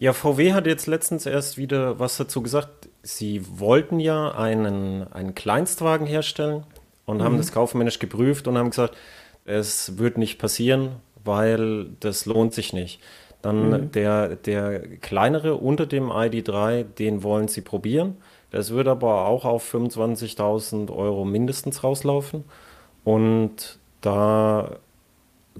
Ja, 0.00 0.14
VW 0.14 0.54
hat 0.54 0.66
jetzt 0.66 0.86
letztens 0.86 1.26
erst 1.26 1.58
wieder 1.58 1.98
was 1.98 2.16
dazu 2.16 2.40
gesagt. 2.42 2.88
Sie 3.02 3.42
wollten 3.58 4.00
ja 4.00 4.30
einen, 4.30 5.06
einen 5.12 5.34
Kleinstwagen 5.34 6.06
herstellen 6.06 6.64
und 7.04 7.18
mhm. 7.18 7.22
haben 7.22 7.36
das 7.36 7.52
kaufmännisch 7.52 7.98
geprüft 7.98 8.48
und 8.48 8.56
haben 8.56 8.70
gesagt, 8.70 8.96
es 9.44 9.98
wird 9.98 10.16
nicht 10.16 10.38
passieren, 10.38 10.96
weil 11.22 11.90
das 12.00 12.24
lohnt 12.24 12.54
sich 12.54 12.72
nicht. 12.72 13.02
Dann 13.42 13.68
mhm. 13.68 13.92
der, 13.92 14.36
der 14.36 14.80
kleinere 14.80 15.56
unter 15.56 15.84
dem 15.84 16.08
ID3, 16.10 16.82
den 16.82 17.22
wollen 17.22 17.48
sie 17.48 17.60
probieren. 17.60 18.16
Das 18.50 18.70
wird 18.70 18.88
aber 18.88 19.26
auch 19.26 19.44
auf 19.44 19.70
25.000 19.72 20.90
Euro 20.90 21.26
mindestens 21.26 21.84
rauslaufen. 21.84 22.44
Und 23.04 23.78
da 24.00 24.78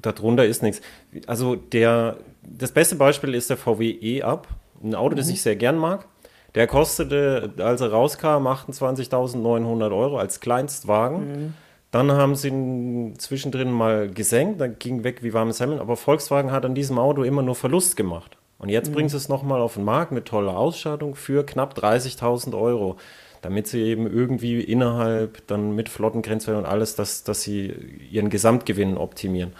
darunter 0.02 0.45
ist 0.45 0.62
nichts. 0.62 0.80
Also 1.26 1.57
der, 1.57 2.16
das 2.42 2.73
beste 2.73 2.97
Beispiel 2.97 3.35
ist 3.35 3.50
der 3.50 3.57
VW 3.57 3.90
E-Up, 3.90 4.49
ein 4.83 4.95
Auto, 4.95 5.14
mhm. 5.14 5.19
das 5.19 5.28
ich 5.28 5.42
sehr 5.42 5.57
gern 5.57 5.76
mag. 5.76 6.07
Der 6.54 6.66
kostete, 6.66 7.52
als 7.59 7.80
er 7.80 7.92
rauskam, 7.92 8.47
28.900 8.47 9.97
Euro 9.97 10.19
als 10.19 10.40
Kleinstwagen. 10.40 11.19
Mhm. 11.19 11.54
Dann 11.90 12.12
haben 12.12 12.37
sie 12.37 12.49
ihn 12.49 13.14
zwischendrin 13.19 13.71
mal 13.71 14.09
gesenkt, 14.09 14.61
dann 14.61 14.78
ging 14.78 15.02
weg 15.02 15.23
wie 15.23 15.33
warme 15.33 15.52
Semmeln. 15.52 15.80
Aber 15.80 15.97
Volkswagen 15.97 16.52
hat 16.52 16.64
an 16.64 16.75
diesem 16.75 16.99
Auto 16.99 17.23
immer 17.23 17.42
nur 17.42 17.54
Verlust 17.54 17.97
gemacht. 17.97 18.37
Und 18.59 18.69
jetzt 18.69 18.90
mhm. 18.90 18.95
bringen 18.95 19.09
sie 19.09 19.16
es 19.16 19.28
nochmal 19.28 19.61
auf 19.61 19.75
den 19.75 19.85
Markt 19.85 20.12
mit 20.12 20.26
toller 20.26 20.57
Ausstattung 20.57 21.14
für 21.14 21.45
knapp 21.45 21.76
30.000 21.76 22.57
Euro, 22.59 22.97
damit 23.42 23.66
sie 23.66 23.83
eben 23.83 24.07
irgendwie 24.07 24.61
innerhalb 24.61 25.47
dann 25.47 25.75
mit 25.75 25.88
Flottengrenzwerten 25.88 26.64
und 26.64 26.71
alles, 26.71 26.95
dass, 26.95 27.25
dass 27.25 27.42
sie 27.42 27.73
ihren 28.11 28.28
Gesamtgewinn 28.28 28.97
optimieren. 28.97 29.52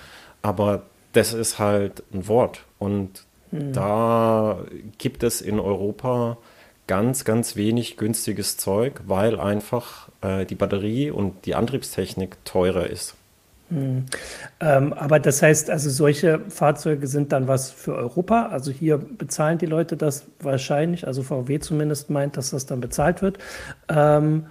Aber 0.43 0.83
das 1.13 1.33
ist 1.33 1.59
halt 1.59 2.03
ein 2.13 2.29
Wort. 2.29 2.65
Und 2.79 3.25
mhm. 3.51 3.73
da 3.73 4.59
gibt 4.99 5.23
es 5.23 5.41
in 5.41 5.61
Europa 5.61 6.39
ganz, 6.87 7.25
ganz 7.25 7.55
wenig 7.55 7.97
günstiges 7.97 8.57
Zeug, 8.57 9.03
weil 9.07 9.39
einfach 9.39 10.09
äh, 10.23 10.45
die 10.45 10.57
Batterie 10.57 11.11
und 11.11 11.47
die 11.47 11.55
Antriebstechnik 11.55 12.45
teurer 12.45 12.89
ist. 12.89 13.15
Hm. 13.69 14.07
Ähm, 14.59 14.93
aber 14.93 15.21
das 15.21 15.41
heißt, 15.43 15.71
also 15.71 15.89
solche 15.89 16.41
Fahrzeuge 16.49 17.07
sind 17.07 17.31
dann 17.31 17.47
was 17.47 17.71
für 17.71 17.95
Europa. 17.95 18.47
Also 18.47 18.73
hier 18.73 18.99
bezahlen 18.99 19.59
die 19.59 19.67
Leute 19.67 19.97
das 19.97 20.25
wahrscheinlich, 20.41 21.07
also 21.07 21.23
VW 21.23 21.61
zumindest 21.61 22.11
meint, 22.11 22.37
dass 22.37 22.51
das 22.51 22.67
dann 22.67 22.81
bezahlt 22.81 23.23
wird. 23.23 23.39
Ähm, 23.89 24.47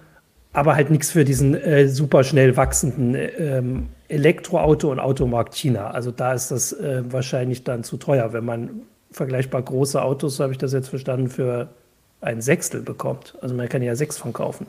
aber 0.54 0.76
halt 0.76 0.90
nichts 0.90 1.12
für 1.12 1.26
diesen 1.26 1.56
äh, 1.56 1.90
super 1.90 2.24
schnell 2.24 2.56
wachsenden 2.56 3.16
ähm, 3.38 3.90
Elektroauto- 4.10 4.90
und 4.90 5.00
Automarkt 5.00 5.56
China. 5.56 5.92
Also 5.92 6.12
da 6.12 6.34
ist 6.34 6.52
das 6.52 6.74
äh, 6.74 7.04
wahrscheinlich 7.08 7.64
dann 7.64 7.84
zu 7.84 7.98
teuer, 7.98 8.34
wenn 8.34 8.44
man 8.44 8.82
vergleichbar 9.12 9.62
große 9.62 10.02
Autos, 10.02 10.38
so 10.38 10.44
habe 10.44 10.54
ich 10.54 10.60
das 10.60 10.74
jetzt 10.74 10.90
verstanden, 10.90 11.30
für 11.30 11.70
ein 12.22 12.42
Sechstel 12.42 12.82
bekommt. 12.82 13.36
Also 13.42 13.56
man 13.56 13.70
kann 13.70 13.82
ja 13.82 13.96
sechs 13.96 14.18
von 14.18 14.34
kaufen. 14.34 14.68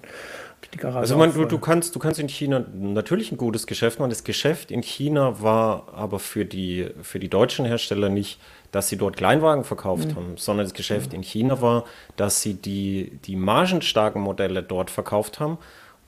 also 0.85 1.17
man, 1.17 1.33
du, 1.33 1.47
du, 1.47 1.59
kannst, 1.59 1.95
du 1.95 1.99
kannst 1.99 2.21
in 2.21 2.29
China 2.29 2.65
natürlich 2.75 3.33
ein 3.33 3.39
gutes 3.39 3.67
Geschäft 3.67 3.99
machen. 3.99 4.11
Das 4.11 4.25
Geschäft 4.25 4.71
in 4.71 4.83
China 4.83 5.43
war 5.43 5.89
aber 5.95 6.19
für 6.19 6.45
die, 6.45 6.91
für 7.03 7.19
die 7.19 7.29
deutschen 7.29 7.65
Hersteller 7.65 8.09
nicht, 8.09 8.39
dass 8.71 8.89
sie 8.89 8.97
dort 8.97 9.17
Kleinwagen 9.17 9.65
verkauft 9.65 10.09
mhm. 10.09 10.17
haben, 10.17 10.33
sondern 10.37 10.67
das 10.67 10.75
Geschäft 10.75 11.11
mhm. 11.11 11.17
in 11.17 11.23
China 11.23 11.61
war, 11.61 11.85
dass 12.17 12.41
sie 12.41 12.55
die, 12.55 13.19
die 13.25 13.37
margenstarken 13.37 14.23
Modelle 14.23 14.63
dort 14.63 14.91
verkauft 14.91 15.41
haben. 15.41 15.59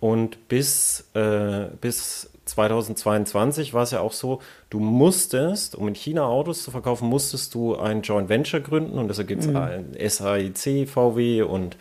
Und 0.00 0.48
bis, 0.48 1.08
äh, 1.14 1.66
bis 1.80 2.31
2022 2.52 3.74
war 3.74 3.82
es 3.82 3.90
ja 3.90 4.00
auch 4.00 4.12
so, 4.12 4.40
du 4.70 4.78
musstest, 4.78 5.74
um 5.74 5.88
in 5.88 5.94
China 5.94 6.24
Autos 6.24 6.62
zu 6.62 6.70
verkaufen, 6.70 7.08
musstest 7.08 7.54
du 7.54 7.76
ein 7.76 8.02
Joint 8.02 8.28
Venture 8.28 8.60
gründen 8.60 8.98
und 8.98 9.08
deshalb 9.08 9.28
gibt 9.28 9.42
es 9.42 9.48
mhm. 9.48 9.94
SAIC, 9.98 10.88
VW 10.88 11.42
und 11.42 11.76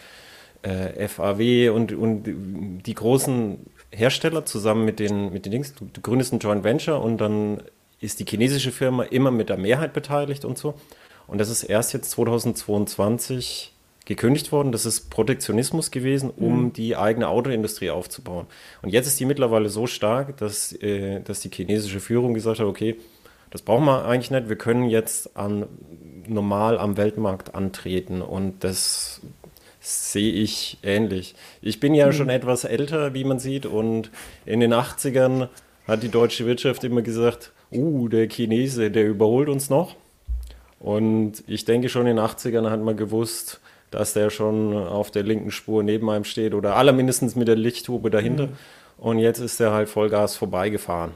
äh, 0.63 1.07
FAW 1.07 1.69
und, 1.69 1.93
und 1.93 2.23
die 2.85 2.93
großen 2.93 3.59
Hersteller 3.91 4.45
zusammen 4.45 4.85
mit 4.85 4.99
den, 4.99 5.33
mit 5.33 5.45
den 5.45 5.51
Dings. 5.51 5.73
Du, 5.73 5.87
du 5.91 6.01
gründest 6.01 6.33
ein 6.33 6.39
Joint 6.39 6.63
Venture 6.63 7.01
und 7.01 7.19
dann 7.19 7.61
ist 7.99 8.19
die 8.19 8.25
chinesische 8.25 8.71
Firma 8.71 9.03
immer 9.03 9.31
mit 9.31 9.49
der 9.49 9.57
Mehrheit 9.57 9.93
beteiligt 9.93 10.45
und 10.45 10.57
so. 10.57 10.75
Und 11.27 11.37
das 11.37 11.49
ist 11.49 11.63
erst 11.63 11.93
jetzt 11.93 12.11
2022 12.11 13.73
gekündigt 14.05 14.51
worden. 14.51 14.71
Das 14.71 14.85
ist 14.85 15.09
Protektionismus 15.09 15.91
gewesen, 15.91 16.29
um 16.29 16.65
mhm. 16.65 16.73
die 16.73 16.95
eigene 16.95 17.27
Autoindustrie 17.27 17.91
aufzubauen. 17.91 18.47
Und 18.81 18.89
jetzt 18.89 19.07
ist 19.07 19.19
die 19.19 19.25
mittlerweile 19.25 19.69
so 19.69 19.87
stark, 19.87 20.37
dass, 20.37 20.73
äh, 20.73 21.21
dass 21.21 21.41
die 21.41 21.49
chinesische 21.49 21.99
Führung 21.99 22.33
gesagt 22.33 22.59
hat, 22.59 22.65
okay, 22.65 22.97
das 23.51 23.61
brauchen 23.61 23.85
wir 23.85 24.05
eigentlich 24.05 24.31
nicht. 24.31 24.49
Wir 24.49 24.55
können 24.55 24.89
jetzt 24.89 25.37
an, 25.37 25.65
normal 26.27 26.79
am 26.79 26.97
Weltmarkt 26.97 27.53
antreten. 27.53 28.21
Und 28.21 28.63
das 28.63 29.21
sehe 29.81 30.31
ich 30.31 30.77
ähnlich. 30.83 31.35
Ich 31.61 31.79
bin 31.79 31.93
ja 31.93 32.07
mhm. 32.07 32.13
schon 32.13 32.29
etwas 32.29 32.63
älter, 32.63 33.13
wie 33.13 33.23
man 33.23 33.39
sieht. 33.39 33.65
Und 33.65 34.09
in 34.45 34.61
den 34.61 34.73
80ern 34.73 35.49
hat 35.87 36.03
die 36.03 36.09
deutsche 36.09 36.45
Wirtschaft 36.45 36.83
immer 36.83 37.01
gesagt, 37.01 37.51
uh, 37.71 38.07
der 38.07 38.27
Chinese, 38.29 38.91
der 38.91 39.07
überholt 39.07 39.49
uns 39.49 39.69
noch. 39.69 39.95
Und 40.79 41.43
ich 41.47 41.65
denke 41.65 41.89
schon 41.89 42.07
in 42.07 42.15
den 42.15 42.25
80ern 42.25 42.69
hat 42.69 42.81
man 42.81 42.97
gewusst, 42.97 43.60
dass 43.91 44.13
der 44.13 44.29
schon 44.29 44.75
auf 44.75 45.11
der 45.11 45.23
linken 45.23 45.51
Spur 45.51 45.83
neben 45.83 46.09
einem 46.09 46.23
steht 46.23 46.53
oder 46.53 46.75
allermindestens 46.75 47.35
mit 47.35 47.47
der 47.47 47.55
Lichthube 47.55 48.09
dahinter. 48.09 48.47
Mhm. 48.47 48.53
Und 48.97 49.19
jetzt 49.19 49.39
ist 49.39 49.59
er 49.59 49.71
halt 49.71 49.89
Vollgas 49.89 50.35
vorbeigefahren. 50.35 51.11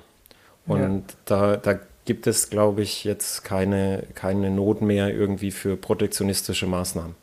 Und 0.68 0.82
ja. 0.82 1.16
da, 1.26 1.58
da 1.58 1.80
gibt 2.06 2.28
es, 2.28 2.50
glaube 2.50 2.82
ich, 2.82 3.04
jetzt 3.04 3.44
keine, 3.44 4.04
keine 4.14 4.52
Not 4.52 4.82
mehr 4.82 5.14
irgendwie 5.14 5.52
für 5.52 5.78
protektionistische 5.78 6.68
Maßnahmen. 6.68 7.16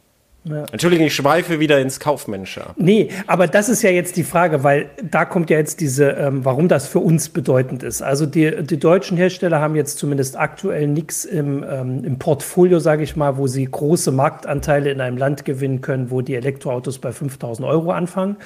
Ja. 0.44 0.64
Entschuldigung, 0.72 1.06
ich 1.06 1.14
schweife 1.14 1.60
wieder 1.60 1.80
ins 1.80 2.00
Kaufmännische 2.00 2.66
ab. 2.66 2.74
Nee, 2.76 3.10
aber 3.28 3.46
das 3.46 3.68
ist 3.68 3.82
ja 3.82 3.90
jetzt 3.90 4.16
die 4.16 4.24
Frage, 4.24 4.64
weil 4.64 4.90
da 5.00 5.24
kommt 5.24 5.50
ja 5.50 5.58
jetzt 5.58 5.80
diese, 5.80 6.10
ähm, 6.10 6.44
warum 6.44 6.66
das 6.66 6.88
für 6.88 6.98
uns 6.98 7.28
bedeutend 7.28 7.84
ist. 7.84 8.02
Also 8.02 8.26
die, 8.26 8.64
die 8.64 8.78
deutschen 8.78 9.16
Hersteller 9.16 9.60
haben 9.60 9.76
jetzt 9.76 9.98
zumindest 9.98 10.36
aktuell 10.36 10.88
nichts 10.88 11.24
im, 11.24 11.64
ähm, 11.68 12.02
im 12.04 12.18
Portfolio, 12.18 12.80
sage 12.80 13.04
ich 13.04 13.14
mal, 13.14 13.36
wo 13.36 13.46
sie 13.46 13.64
große 13.64 14.10
Marktanteile 14.10 14.90
in 14.90 15.00
einem 15.00 15.16
Land 15.16 15.44
gewinnen 15.44 15.80
können, 15.80 16.10
wo 16.10 16.22
die 16.22 16.34
Elektroautos 16.34 16.98
bei 16.98 17.12
5000 17.12 17.66
Euro 17.68 17.92
anfangen. 17.92 18.36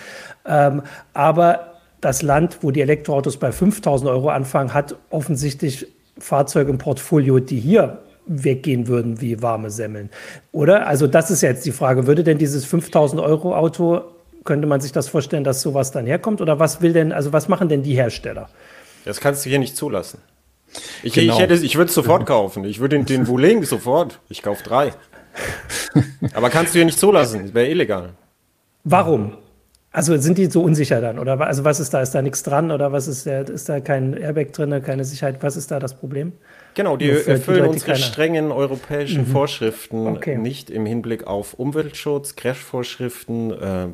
Ähm, 0.45 0.83
aber 1.15 1.79
das 2.03 2.21
Land, 2.21 2.59
wo 2.61 2.73
die 2.73 2.83
Elektroautos 2.83 3.38
bei 3.38 3.53
5000 3.53 4.11
Euro 4.11 4.29
anfangen, 4.29 4.75
hat 4.75 4.97
offensichtlich 5.09 5.87
Fahrzeuge 6.19 6.71
im 6.71 6.79
Portfolio, 6.79 7.41
die 7.41 7.59
hier 7.59 8.03
weggehen 8.26 8.88
würden 8.88 9.21
wie 9.21 9.40
warme 9.42 9.71
Semmeln. 9.71 10.11
Oder? 10.52 10.87
Also 10.87 11.06
das 11.06 11.30
ist 11.30 11.42
jetzt 11.42 11.64
die 11.64 11.73
Frage. 11.73 12.06
Würde 12.06 12.25
denn 12.25 12.38
dieses 12.38 12.64
5000 12.64 13.21
Euro 13.23 13.54
Auto, 13.54 14.02
könnte 14.45 14.66
man 14.66 14.80
sich 14.80 14.92
das 14.92 15.09
vorstellen, 15.09 15.45
dass 15.45 15.62
sowas 15.62 15.90
dann 15.92 16.06
herkommt? 16.06 16.40
Oder 16.40 16.59
was 16.59 16.80
will 16.80 16.92
denn, 16.92 17.12
also 17.12 17.33
was 17.33 17.49
machen 17.49 17.68
denn 17.68 17.83
die 17.83 17.95
Hersteller? 17.95 18.49
Das 19.04 19.21
kannst 19.21 19.45
du 19.45 19.50
hier 19.50 19.59
nicht 19.59 19.76
zulassen. 19.76 20.18
Ich, 21.02 21.14
genau. 21.14 21.40
ich, 21.40 21.62
ich 21.62 21.76
würde 21.76 21.88
es 21.88 21.95
sofort 21.95 22.26
kaufen. 22.26 22.64
Ich 22.64 22.80
würde 22.80 22.97
den, 22.97 23.06
den 23.06 23.26
Wuling 23.28 23.64
sofort. 23.64 24.21
Ich 24.28 24.42
kaufe 24.42 24.64
drei. 24.64 24.92
Aber 26.35 26.50
kannst 26.50 26.75
du 26.75 26.78
hier 26.78 26.87
nicht 26.87 26.99
zulassen. 26.99 27.42
Das 27.42 27.54
wäre 27.54 27.68
illegal. 27.68 28.11
Warum? 28.85 29.37
Also 29.97 30.15
sind 30.19 30.37
die 30.37 30.45
so 30.45 30.61
unsicher 30.61 31.00
dann? 31.00 31.19
Oder 31.19 31.41
also 31.41 31.65
was 31.65 31.81
ist 31.81 31.95
da? 31.95 32.03
Ist 32.03 32.11
da 32.11 32.21
nichts 32.21 32.43
dran? 32.43 32.71
Oder 32.71 32.93
was 32.93 33.09
ist, 33.09 33.25
der, 33.25 33.49
ist 33.49 33.71
da 33.71 33.81
kein 33.81 34.12
Airbag 34.12 34.53
drin, 34.53 34.83
keine 34.83 35.07
Sicherheit? 35.07 35.43
Was 35.43 35.57
ist 35.57 35.71
da 35.71 35.79
das 35.79 35.95
Problem? 35.95 36.33
Genau, 36.75 36.99
die 36.99 37.09
erfüllen 37.09 37.62
die 37.62 37.69
unsere 37.71 37.97
strengen 37.97 38.53
europäischen 38.53 39.23
mhm. 39.23 39.29
Vorschriften 39.29 40.07
okay. 40.09 40.37
nicht 40.37 40.69
im 40.69 40.85
Hinblick 40.85 41.26
auf 41.26 41.55
Umweltschutz, 41.55 42.37
Crash-Vorschriften, 42.37 43.53
äh, 43.53 43.87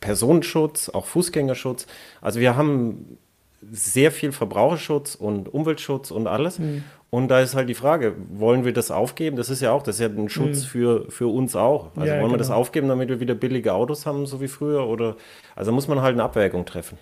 Personenschutz, 0.00 0.88
auch 0.88 1.04
Fußgängerschutz. 1.04 1.86
Also 2.22 2.40
wir 2.40 2.56
haben 2.56 3.18
sehr 3.70 4.10
viel 4.10 4.32
Verbraucherschutz 4.32 5.16
und 5.16 5.52
Umweltschutz 5.52 6.12
und 6.12 6.28
alles. 6.28 6.58
Mhm. 6.58 6.82
Und 7.14 7.28
da 7.28 7.38
ist 7.38 7.54
halt 7.54 7.68
die 7.68 7.74
Frage, 7.74 8.16
wollen 8.28 8.64
wir 8.64 8.72
das 8.72 8.90
aufgeben? 8.90 9.36
Das 9.36 9.48
ist 9.48 9.62
ja 9.62 9.70
auch, 9.70 9.84
das 9.84 9.96
ist 9.96 10.00
ja 10.00 10.08
ein 10.08 10.28
Schutz 10.28 10.62
mhm. 10.62 10.66
für, 10.66 11.10
für 11.12 11.32
uns 11.32 11.54
auch. 11.54 11.92
Also 11.94 12.12
ja, 12.12 12.20
wollen 12.20 12.32
wir 12.32 12.38
das 12.38 12.48
genau. 12.48 12.58
aufgeben, 12.58 12.88
damit 12.88 13.08
wir 13.08 13.20
wieder 13.20 13.36
billige 13.36 13.72
Autos 13.72 14.04
haben, 14.04 14.26
so 14.26 14.40
wie 14.40 14.48
früher? 14.48 14.88
Oder 14.88 15.14
also 15.54 15.70
muss 15.70 15.86
man 15.86 16.02
halt 16.02 16.14
eine 16.14 16.24
Abwägung 16.24 16.64
treffen. 16.64 16.98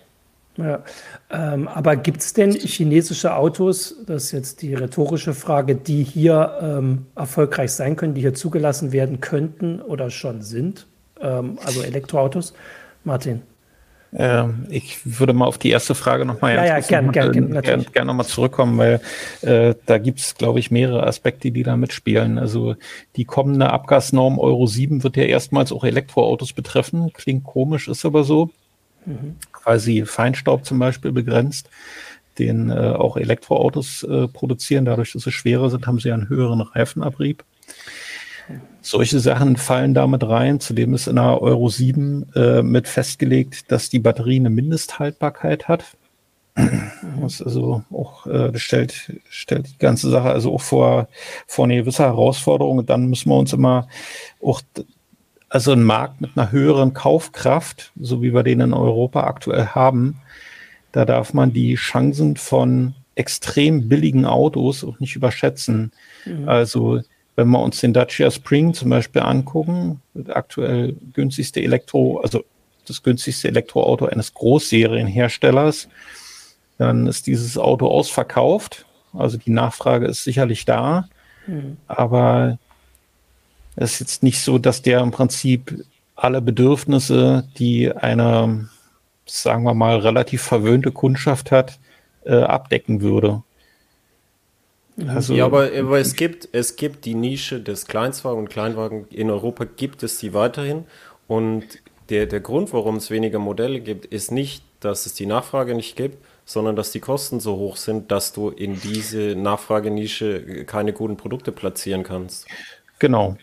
Ja, 0.55 0.83
ähm, 1.31 1.67
aber 1.67 1.95
gibt 1.95 2.21
es 2.21 2.33
denn 2.33 2.51
chinesische 2.51 3.35
Autos, 3.35 3.95
das 4.05 4.25
ist 4.25 4.31
jetzt 4.33 4.61
die 4.61 4.75
rhetorische 4.75 5.33
Frage, 5.33 5.73
die 5.73 6.03
hier 6.03 6.59
ähm, 6.61 7.07
erfolgreich 7.15 7.71
sein 7.71 7.95
können, 7.95 8.13
die 8.13 8.21
hier 8.21 8.35
zugelassen 8.35 8.91
werden 8.91 9.19
könnten 9.19 9.81
oder 9.81 10.11
schon 10.11 10.43
sind? 10.43 10.85
Ähm, 11.19 11.57
also 11.65 11.81
Elektroautos? 11.81 12.53
Martin? 13.03 13.41
Ähm, 14.15 14.67
ich 14.69 14.99
würde 15.05 15.33
mal 15.33 15.45
auf 15.45 15.57
die 15.57 15.69
erste 15.69 15.95
Frage 15.95 16.25
nochmal 16.25 16.55
ja, 16.55 16.65
ja, 16.65 16.79
gern, 16.79 17.11
gern, 17.11 17.31
gern, 17.31 17.61
gern, 17.61 17.85
gern 17.91 18.07
nochmal 18.07 18.25
zurückkommen, 18.25 18.77
weil 18.77 19.01
äh, 19.41 19.73
da 19.85 19.97
gibt 19.97 20.19
es, 20.19 20.35
glaube 20.35 20.59
ich, 20.59 20.69
mehrere 20.69 21.07
Aspekte, 21.07 21.51
die 21.51 21.63
da 21.63 21.75
mitspielen. 21.77 22.37
Also 22.37 22.75
die 23.15 23.25
kommende 23.25 23.71
Abgasnorm 23.71 24.37
Euro 24.39 24.67
7 24.67 25.03
wird 25.03 25.17
ja 25.17 25.23
erstmals 25.23 25.71
auch 25.71 25.83
Elektroautos 25.83 26.53
betreffen. 26.53 27.11
Klingt 27.13 27.43
komisch, 27.43 27.87
ist 27.87 28.05
aber 28.05 28.23
so. 28.23 28.51
Mhm. 29.05 29.35
Quasi 29.51 30.05
Feinstaub 30.05 30.65
zum 30.65 30.79
Beispiel 30.79 31.11
begrenzt, 31.11 31.69
den 32.37 32.69
äh, 32.69 32.73
auch 32.73 33.17
Elektroautos 33.17 34.03
äh, 34.03 34.27
produzieren. 34.27 34.85
Dadurch, 34.85 35.13
dass 35.13 35.23
sie 35.23 35.31
schwerer 35.31 35.69
sind, 35.69 35.87
haben 35.87 35.99
sie 35.99 36.11
einen 36.11 36.29
höheren 36.29 36.61
Reifenabrieb. 36.61 37.43
Solche 38.81 39.19
Sachen 39.19 39.55
fallen 39.55 39.93
damit 39.93 40.27
rein. 40.27 40.59
Zudem 40.59 40.93
ist 40.93 41.07
in 41.07 41.15
der 41.15 41.41
Euro 41.41 41.69
7 41.69 42.31
äh, 42.35 42.61
mit 42.61 42.87
festgelegt, 42.87 43.71
dass 43.71 43.89
die 43.89 43.99
Batterie 43.99 44.39
eine 44.39 44.49
Mindesthaltbarkeit 44.49 45.67
hat. 45.67 45.85
Das 47.21 47.41
also 47.41 47.83
auch, 47.91 48.27
äh, 48.27 48.57
stellt, 48.59 49.13
stellt 49.29 49.67
die 49.67 49.77
ganze 49.77 50.09
Sache 50.09 50.29
also 50.29 50.53
auch 50.53 50.61
vor, 50.61 51.07
vor 51.47 51.65
eine 51.65 51.77
gewisse 51.77 52.03
Herausforderung. 52.03 52.79
Und 52.79 52.89
dann 52.89 53.07
müssen 53.07 53.29
wir 53.29 53.37
uns 53.37 53.53
immer 53.53 53.87
auch, 54.41 54.61
also 55.49 55.71
ein 55.71 55.83
Markt 55.83 56.21
mit 56.21 56.31
einer 56.35 56.51
höheren 56.51 56.93
Kaufkraft, 56.93 57.91
so 57.99 58.21
wie 58.21 58.33
wir 58.33 58.43
den 58.43 58.59
in 58.59 58.73
Europa 58.73 59.23
aktuell 59.23 59.67
haben, 59.67 60.19
da 60.91 61.05
darf 61.05 61.33
man 61.33 61.53
die 61.53 61.75
Chancen 61.75 62.37
von 62.37 62.95
extrem 63.15 63.89
billigen 63.89 64.25
Autos 64.25 64.83
auch 64.83 64.99
nicht 64.99 65.15
überschätzen. 65.15 65.91
Mhm. 66.25 66.49
Also 66.49 67.01
wenn 67.35 67.49
wir 67.49 67.59
uns 67.59 67.79
den 67.79 67.93
Dacia 67.93 68.29
Spring 68.29 68.73
zum 68.73 68.89
Beispiel 68.89 69.21
angucken, 69.21 70.01
aktuell 70.27 70.95
günstigste 71.13 71.61
Elektro, 71.61 72.19
also 72.19 72.43
das 72.87 73.01
günstigste 73.01 73.47
Elektroauto 73.47 74.05
eines 74.05 74.33
Großserienherstellers, 74.33 75.87
dann 76.77 77.07
ist 77.07 77.27
dieses 77.27 77.57
Auto 77.57 77.87
ausverkauft. 77.87 78.85
Also 79.13 79.37
die 79.37 79.51
Nachfrage 79.51 80.07
ist 80.07 80.23
sicherlich 80.23 80.65
da, 80.65 81.07
mhm. 81.47 81.77
aber 81.87 82.57
es 83.75 83.93
ist 83.93 83.99
jetzt 83.99 84.23
nicht 84.23 84.41
so, 84.41 84.57
dass 84.57 84.81
der 84.81 84.99
im 85.01 85.11
Prinzip 85.11 85.85
alle 86.15 86.41
Bedürfnisse, 86.41 87.47
die 87.57 87.91
eine, 87.91 88.69
sagen 89.25 89.63
wir 89.63 89.73
mal, 89.73 89.97
relativ 89.97 90.41
verwöhnte 90.43 90.91
Kundschaft 90.91 91.51
hat, 91.51 91.79
äh, 92.25 92.35
abdecken 92.35 93.01
würde. 93.01 93.43
Also, 95.07 95.33
ja, 95.33 95.45
aber, 95.45 95.71
aber, 95.75 95.99
es, 95.99 96.15
gibt, 96.15 96.49
es 96.51 96.75
gibt 96.75 97.05
die 97.05 97.15
Nische 97.15 97.59
des 97.59 97.87
Kleinstwagen 97.87 98.39
und 98.39 98.49
Kleinwagen. 98.49 99.07
In 99.09 99.31
Europa 99.31 99.65
gibt 99.65 100.03
es 100.03 100.19
sie 100.19 100.33
weiterhin. 100.33 100.85
Und 101.27 101.63
der, 102.09 102.27
der 102.27 102.41
Grund, 102.41 102.73
warum 102.73 102.97
es 102.97 103.09
weniger 103.09 103.39
Modelle 103.39 103.79
gibt, 103.79 104.05
ist 104.05 104.31
nicht, 104.31 104.63
dass 104.79 105.05
es 105.05 105.13
die 105.13 105.25
Nachfrage 105.25 105.73
nicht 105.73 105.95
gibt, 105.95 106.23
sondern 106.45 106.75
dass 106.75 106.91
die 106.91 106.99
Kosten 106.99 107.39
so 107.39 107.55
hoch 107.55 107.77
sind, 107.77 108.11
dass 108.11 108.33
du 108.33 108.49
in 108.49 108.79
diese 108.81 109.35
Nachfragenische 109.35 110.65
keine 110.65 110.93
guten 110.93 111.17
Produkte 111.17 111.51
platzieren 111.51 112.03
kannst. 112.03 112.45
Genau. 112.99 113.37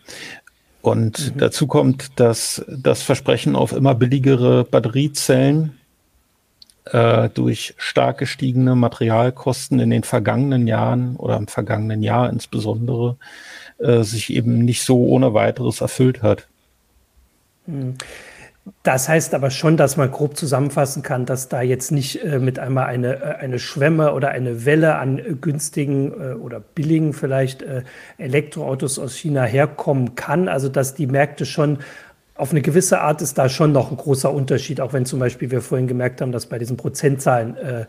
Und 0.81 1.35
mhm. 1.35 1.39
dazu 1.39 1.67
kommt, 1.67 2.19
dass 2.19 2.63
das 2.67 3.03
Versprechen 3.03 3.55
auf 3.55 3.73
immer 3.73 3.95
billigere 3.95 4.63
Batteriezellen 4.63 5.77
äh, 6.85 7.29
durch 7.29 7.75
stark 7.77 8.17
gestiegene 8.17 8.75
Materialkosten 8.75 9.79
in 9.79 9.89
den 9.89 10.03
vergangenen 10.03 10.67
Jahren 10.67 11.15
oder 11.15 11.37
im 11.37 11.47
vergangenen 11.47 12.01
Jahr 12.01 12.29
insbesondere 12.29 13.17
äh, 13.77 14.03
sich 14.03 14.33
eben 14.33 14.59
nicht 14.59 14.83
so 14.83 15.05
ohne 15.05 15.33
weiteres 15.33 15.81
erfüllt 15.81 16.21
hat. 16.21 16.47
Hm. 17.65 17.95
Das 18.83 19.09
heißt 19.09 19.33
aber 19.33 19.49
schon, 19.49 19.75
dass 19.75 19.97
man 19.97 20.11
grob 20.11 20.37
zusammenfassen 20.37 21.01
kann, 21.01 21.25
dass 21.25 21.49
da 21.49 21.63
jetzt 21.63 21.91
nicht 21.91 22.23
äh, 22.23 22.37
mit 22.37 22.59
einmal 22.59 22.85
eine, 22.85 23.15
äh, 23.15 23.35
eine 23.39 23.57
Schwemme 23.57 24.13
oder 24.13 24.29
eine 24.29 24.65
Welle 24.65 24.97
an 24.97 25.17
äh, 25.17 25.33
günstigen 25.33 26.11
äh, 26.11 26.33
oder 26.33 26.59
billigen 26.59 27.13
vielleicht 27.13 27.63
äh, 27.63 27.83
Elektroautos 28.19 28.99
aus 28.99 29.15
China 29.15 29.43
herkommen 29.43 30.13
kann. 30.13 30.47
Also 30.47 30.69
dass 30.69 30.93
die 30.93 31.07
Märkte 31.07 31.45
schon 31.45 31.79
auf 32.41 32.49
eine 32.49 32.63
gewisse 32.63 33.01
Art 33.01 33.21
ist 33.21 33.37
da 33.37 33.49
schon 33.49 33.71
noch 33.71 33.91
ein 33.91 33.97
großer 33.97 34.33
Unterschied, 34.33 34.81
auch 34.81 34.93
wenn 34.93 35.05
zum 35.05 35.19
Beispiel 35.19 35.51
wir 35.51 35.61
vorhin 35.61 35.85
gemerkt 35.85 36.21
haben, 36.21 36.31
dass 36.31 36.47
bei 36.47 36.57
diesen 36.57 36.75
Prozentzahlen 36.75 37.55
äh, 37.55 37.85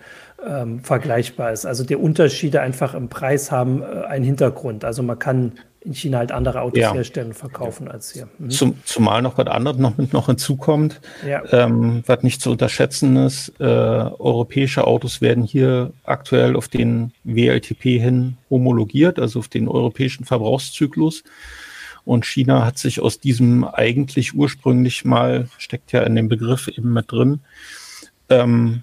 ähm, 0.46 0.80
vergleichbar 0.80 1.52
ist. 1.52 1.64
Also 1.64 1.84
die 1.84 1.96
Unterschiede 1.96 2.60
einfach 2.60 2.92
im 2.92 3.08
Preis 3.08 3.50
haben 3.50 3.80
äh, 3.80 4.04
einen 4.04 4.26
Hintergrund. 4.26 4.84
Also 4.84 5.02
man 5.02 5.18
kann 5.18 5.52
in 5.80 5.94
China 5.94 6.18
halt 6.18 6.32
andere 6.32 6.60
Autos 6.60 6.80
ja. 6.80 6.92
herstellen 6.92 7.28
und 7.28 7.32
verkaufen 7.32 7.88
als 7.88 8.12
hier. 8.12 8.28
Mhm. 8.38 8.50
Zum, 8.50 8.74
zumal 8.84 9.22
noch 9.22 9.38
was 9.38 9.46
anderes 9.46 9.78
noch, 9.78 9.96
noch 10.12 10.26
hinzukommt, 10.26 11.00
ja. 11.26 11.42
ähm, 11.50 12.02
was 12.04 12.22
nicht 12.22 12.42
zu 12.42 12.50
unterschätzen 12.50 13.16
ist. 13.16 13.54
Äh, 13.58 13.64
europäische 13.64 14.86
Autos 14.86 15.22
werden 15.22 15.44
hier 15.44 15.94
aktuell 16.04 16.56
auf 16.56 16.68
den 16.68 17.12
WLTP 17.24 17.98
hin 17.98 18.36
homologiert, 18.50 19.18
also 19.18 19.38
auf 19.38 19.48
den 19.48 19.66
europäischen 19.66 20.26
Verbrauchszyklus. 20.26 21.24
Und 22.04 22.26
China 22.26 22.64
hat 22.64 22.78
sich 22.78 23.00
aus 23.00 23.20
diesem 23.20 23.64
eigentlich 23.64 24.34
ursprünglich 24.34 25.04
mal, 25.04 25.48
steckt 25.58 25.92
ja 25.92 26.02
in 26.02 26.16
dem 26.16 26.28
Begriff 26.28 26.68
eben 26.68 26.92
mit 26.92 27.10
drin, 27.12 27.40
ähm, 28.28 28.82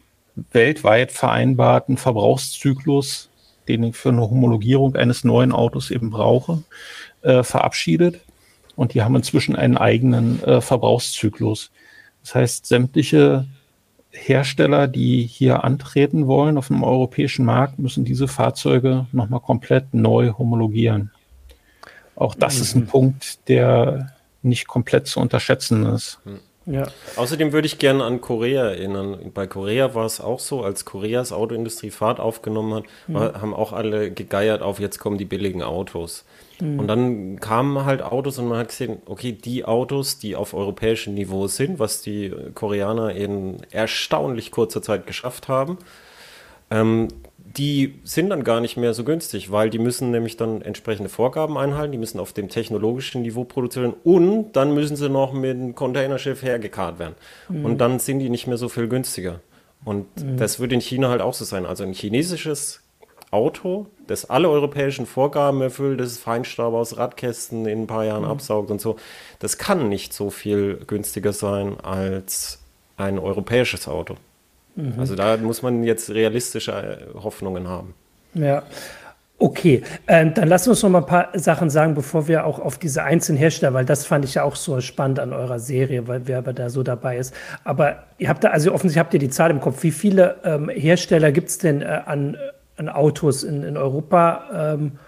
weltweit 0.51 1.11
vereinbarten 1.11 1.97
Verbrauchszyklus, 1.97 3.29
den 3.67 3.83
ich 3.83 3.95
für 3.95 4.09
eine 4.09 4.21
Homologierung 4.21 4.95
eines 4.95 5.23
neuen 5.23 5.51
Autos 5.51 5.91
eben 5.91 6.09
brauche, 6.09 6.63
äh, 7.21 7.43
verabschiedet. 7.43 8.21
Und 8.75 8.93
die 8.93 9.01
haben 9.01 9.15
inzwischen 9.15 9.55
einen 9.55 9.77
eigenen 9.77 10.41
äh, 10.43 10.61
Verbrauchszyklus. 10.61 11.71
Das 12.21 12.35
heißt, 12.35 12.65
sämtliche 12.65 13.45
Hersteller, 14.11 14.87
die 14.87 15.23
hier 15.23 15.63
antreten 15.63 16.27
wollen 16.27 16.57
auf 16.57 16.67
dem 16.67 16.83
europäischen 16.83 17.45
Markt, 17.45 17.77
müssen 17.79 18.05
diese 18.05 18.27
Fahrzeuge 18.27 19.07
nochmal 19.11 19.41
komplett 19.41 19.93
neu 19.93 20.31
homologieren. 20.37 21.11
Auch 22.19 22.35
das 22.35 22.57
mhm. 22.57 22.61
ist 22.61 22.75
ein 22.75 22.85
Punkt, 22.85 23.47
der 23.47 24.13
nicht 24.41 24.67
komplett 24.67 25.07
zu 25.07 25.19
unterschätzen 25.19 25.85
ist. 25.85 26.19
Hm. 26.25 26.39
Ja. 26.65 26.87
Außerdem 27.15 27.51
würde 27.51 27.65
ich 27.65 27.79
gerne 27.79 28.03
an 28.03 28.21
Korea 28.21 28.63
erinnern. 28.65 29.31
Bei 29.33 29.47
Korea 29.47 29.95
war 29.95 30.05
es 30.05 30.21
auch 30.21 30.39
so, 30.39 30.63
als 30.63 30.85
Koreas 30.85 31.31
Autoindustrie 31.31 31.89
Fahrt 31.89 32.19
aufgenommen 32.19 32.75
hat, 32.75 32.83
mhm. 33.07 33.13
war, 33.15 33.41
haben 33.41 33.53
auch 33.55 33.73
alle 33.73 34.11
gegeiert 34.11 34.61
auf, 34.61 34.79
jetzt 34.79 34.99
kommen 34.99 35.17
die 35.17 35.25
billigen 35.25 35.63
Autos. 35.63 36.25
Mhm. 36.59 36.79
Und 36.79 36.87
dann 36.87 37.39
kamen 37.39 37.85
halt 37.85 38.03
Autos 38.03 38.37
und 38.37 38.47
man 38.49 38.59
hat 38.59 38.67
gesehen, 38.67 39.01
okay, 39.07 39.31
die 39.31 39.65
Autos, 39.65 40.19
die 40.19 40.35
auf 40.35 40.53
europäischem 40.53 41.15
Niveau 41.15 41.47
sind, 41.47 41.79
was 41.79 42.01
die 42.01 42.31
Koreaner 42.53 43.15
in 43.15 43.63
erstaunlich 43.71 44.51
kurzer 44.51 44.83
Zeit 44.83 45.07
geschafft 45.07 45.47
haben, 45.47 45.79
ähm, 46.69 47.07
die 47.57 47.99
sind 48.03 48.29
dann 48.29 48.43
gar 48.43 48.61
nicht 48.61 48.77
mehr 48.77 48.93
so 48.93 49.03
günstig, 49.03 49.51
weil 49.51 49.69
die 49.69 49.79
müssen 49.79 50.11
nämlich 50.11 50.37
dann 50.37 50.61
entsprechende 50.61 51.09
Vorgaben 51.09 51.57
einhalten, 51.57 51.91
die 51.91 51.97
müssen 51.97 52.19
auf 52.19 52.31
dem 52.31 52.47
technologischen 52.49 53.23
Niveau 53.23 53.43
produzieren 53.43 53.93
und 54.03 54.51
dann 54.53 54.73
müssen 54.73 54.95
sie 54.95 55.09
noch 55.09 55.33
mit 55.33 55.51
einem 55.51 55.73
Containerschiff 55.73 56.43
hergekarrt 56.43 56.99
werden. 56.99 57.15
Mhm. 57.49 57.65
Und 57.65 57.77
dann 57.79 57.99
sind 57.99 58.19
die 58.19 58.29
nicht 58.29 58.45
mehr 58.45 58.57
so 58.57 58.69
viel 58.69 58.87
günstiger. 58.87 59.41
Und 59.83 60.05
mhm. 60.21 60.37
das 60.37 60.59
wird 60.59 60.71
in 60.73 60.81
China 60.81 61.09
halt 61.09 61.21
auch 61.21 61.33
so 61.33 61.43
sein. 61.43 61.65
Also 61.65 61.83
ein 61.83 61.93
chinesisches 61.93 62.81
Auto, 63.31 63.87
das 64.07 64.29
alle 64.29 64.49
europäischen 64.49 65.05
Vorgaben 65.05 65.61
erfüllt, 65.61 65.99
das 65.99 66.17
Feinstaub 66.17 66.73
aus 66.73 66.97
Radkästen 66.97 67.65
in 67.65 67.83
ein 67.83 67.87
paar 67.87 68.05
Jahren 68.05 68.23
mhm. 68.23 68.31
absaugt 68.31 68.69
und 68.69 68.79
so, 68.79 68.97
das 69.39 69.57
kann 69.57 69.89
nicht 69.89 70.13
so 70.13 70.29
viel 70.29 70.81
günstiger 70.85 71.33
sein 71.33 71.79
als 71.79 72.59
ein 72.97 73.17
europäisches 73.17 73.87
Auto. 73.87 74.15
Mhm. 74.79 74.99
Also 74.99 75.15
da 75.15 75.37
muss 75.37 75.61
man 75.61 75.83
jetzt 75.83 76.09
realistische 76.09 76.71
äh, 76.71 77.19
Hoffnungen 77.19 77.67
haben. 77.67 77.93
Ja. 78.33 78.63
Okay, 79.41 79.83
ähm, 80.07 80.33
dann 80.33 80.49
lassen 80.49 80.65
wir 80.65 80.71
uns 80.71 80.83
noch 80.83 80.89
mal 80.89 80.99
ein 80.99 81.05
paar 81.05 81.29
Sachen 81.33 81.69
sagen, 81.69 81.95
bevor 81.95 82.27
wir 82.27 82.45
auch 82.45 82.59
auf 82.59 82.77
diese 82.77 83.03
einzelnen 83.03 83.37
Hersteller, 83.37 83.73
weil 83.73 83.85
das 83.85 84.05
fand 84.05 84.25
ich 84.25 84.33
ja 84.33 84.43
auch 84.43 84.57
so 84.57 84.81
spannend 84.81 85.17
an 85.17 85.31
eurer 85.31 85.59
Serie, 85.59 86.09
weil 86.09 86.27
wer 86.27 86.39
aber 86.39 86.51
da 86.51 86.69
so 86.69 86.83
dabei 86.83 87.17
ist. 87.17 87.33
Aber 87.63 88.03
ihr 88.17 88.27
habt 88.27 88.43
da, 88.43 88.49
also 88.49 88.73
offensichtlich 88.73 88.99
habt 88.99 89.13
ihr 89.13 89.19
die 89.21 89.29
Zahl 89.29 89.49
im 89.49 89.61
Kopf. 89.61 89.81
Wie 89.83 89.91
viele 89.91 90.35
ähm, 90.43 90.67
Hersteller 90.67 91.31
gibt 91.31 91.47
es 91.49 91.57
denn 91.57 91.81
äh, 91.81 92.01
an, 92.05 92.35
an 92.75 92.89
Autos 92.89 93.43
in, 93.43 93.63
in 93.63 93.77
Europa 93.77 94.73
ähm, 94.73 94.99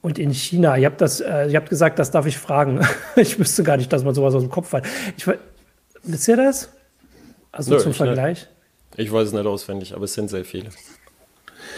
und 0.00 0.16
in 0.20 0.30
China? 0.32 0.76
Ihr 0.76 0.86
habt 0.86 1.00
das, 1.00 1.20
äh, 1.20 1.48
ihr 1.48 1.56
habt 1.56 1.68
gesagt, 1.68 1.98
das 1.98 2.12
darf 2.12 2.26
ich 2.26 2.38
fragen. 2.38 2.86
ich 3.16 3.36
wüsste 3.40 3.64
gar 3.64 3.78
nicht, 3.78 3.92
dass 3.92 4.04
man 4.04 4.14
sowas 4.14 4.32
aus 4.36 4.42
dem 4.42 4.50
Kopf 4.50 4.72
hat. 4.74 4.84
Ich, 5.16 5.26
wisst 6.04 6.28
ihr 6.28 6.36
das? 6.36 6.72
Also 7.50 7.74
Nö, 7.74 7.80
zum 7.80 7.94
Vergleich? 7.94 8.42
Nicht. 8.42 8.48
Ich 8.96 9.10
weiß 9.10 9.28
es 9.28 9.32
nicht 9.32 9.46
auswendig, 9.46 9.94
aber 9.94 10.04
es 10.04 10.14
sind 10.14 10.28
sehr 10.28 10.44
viele. 10.44 10.70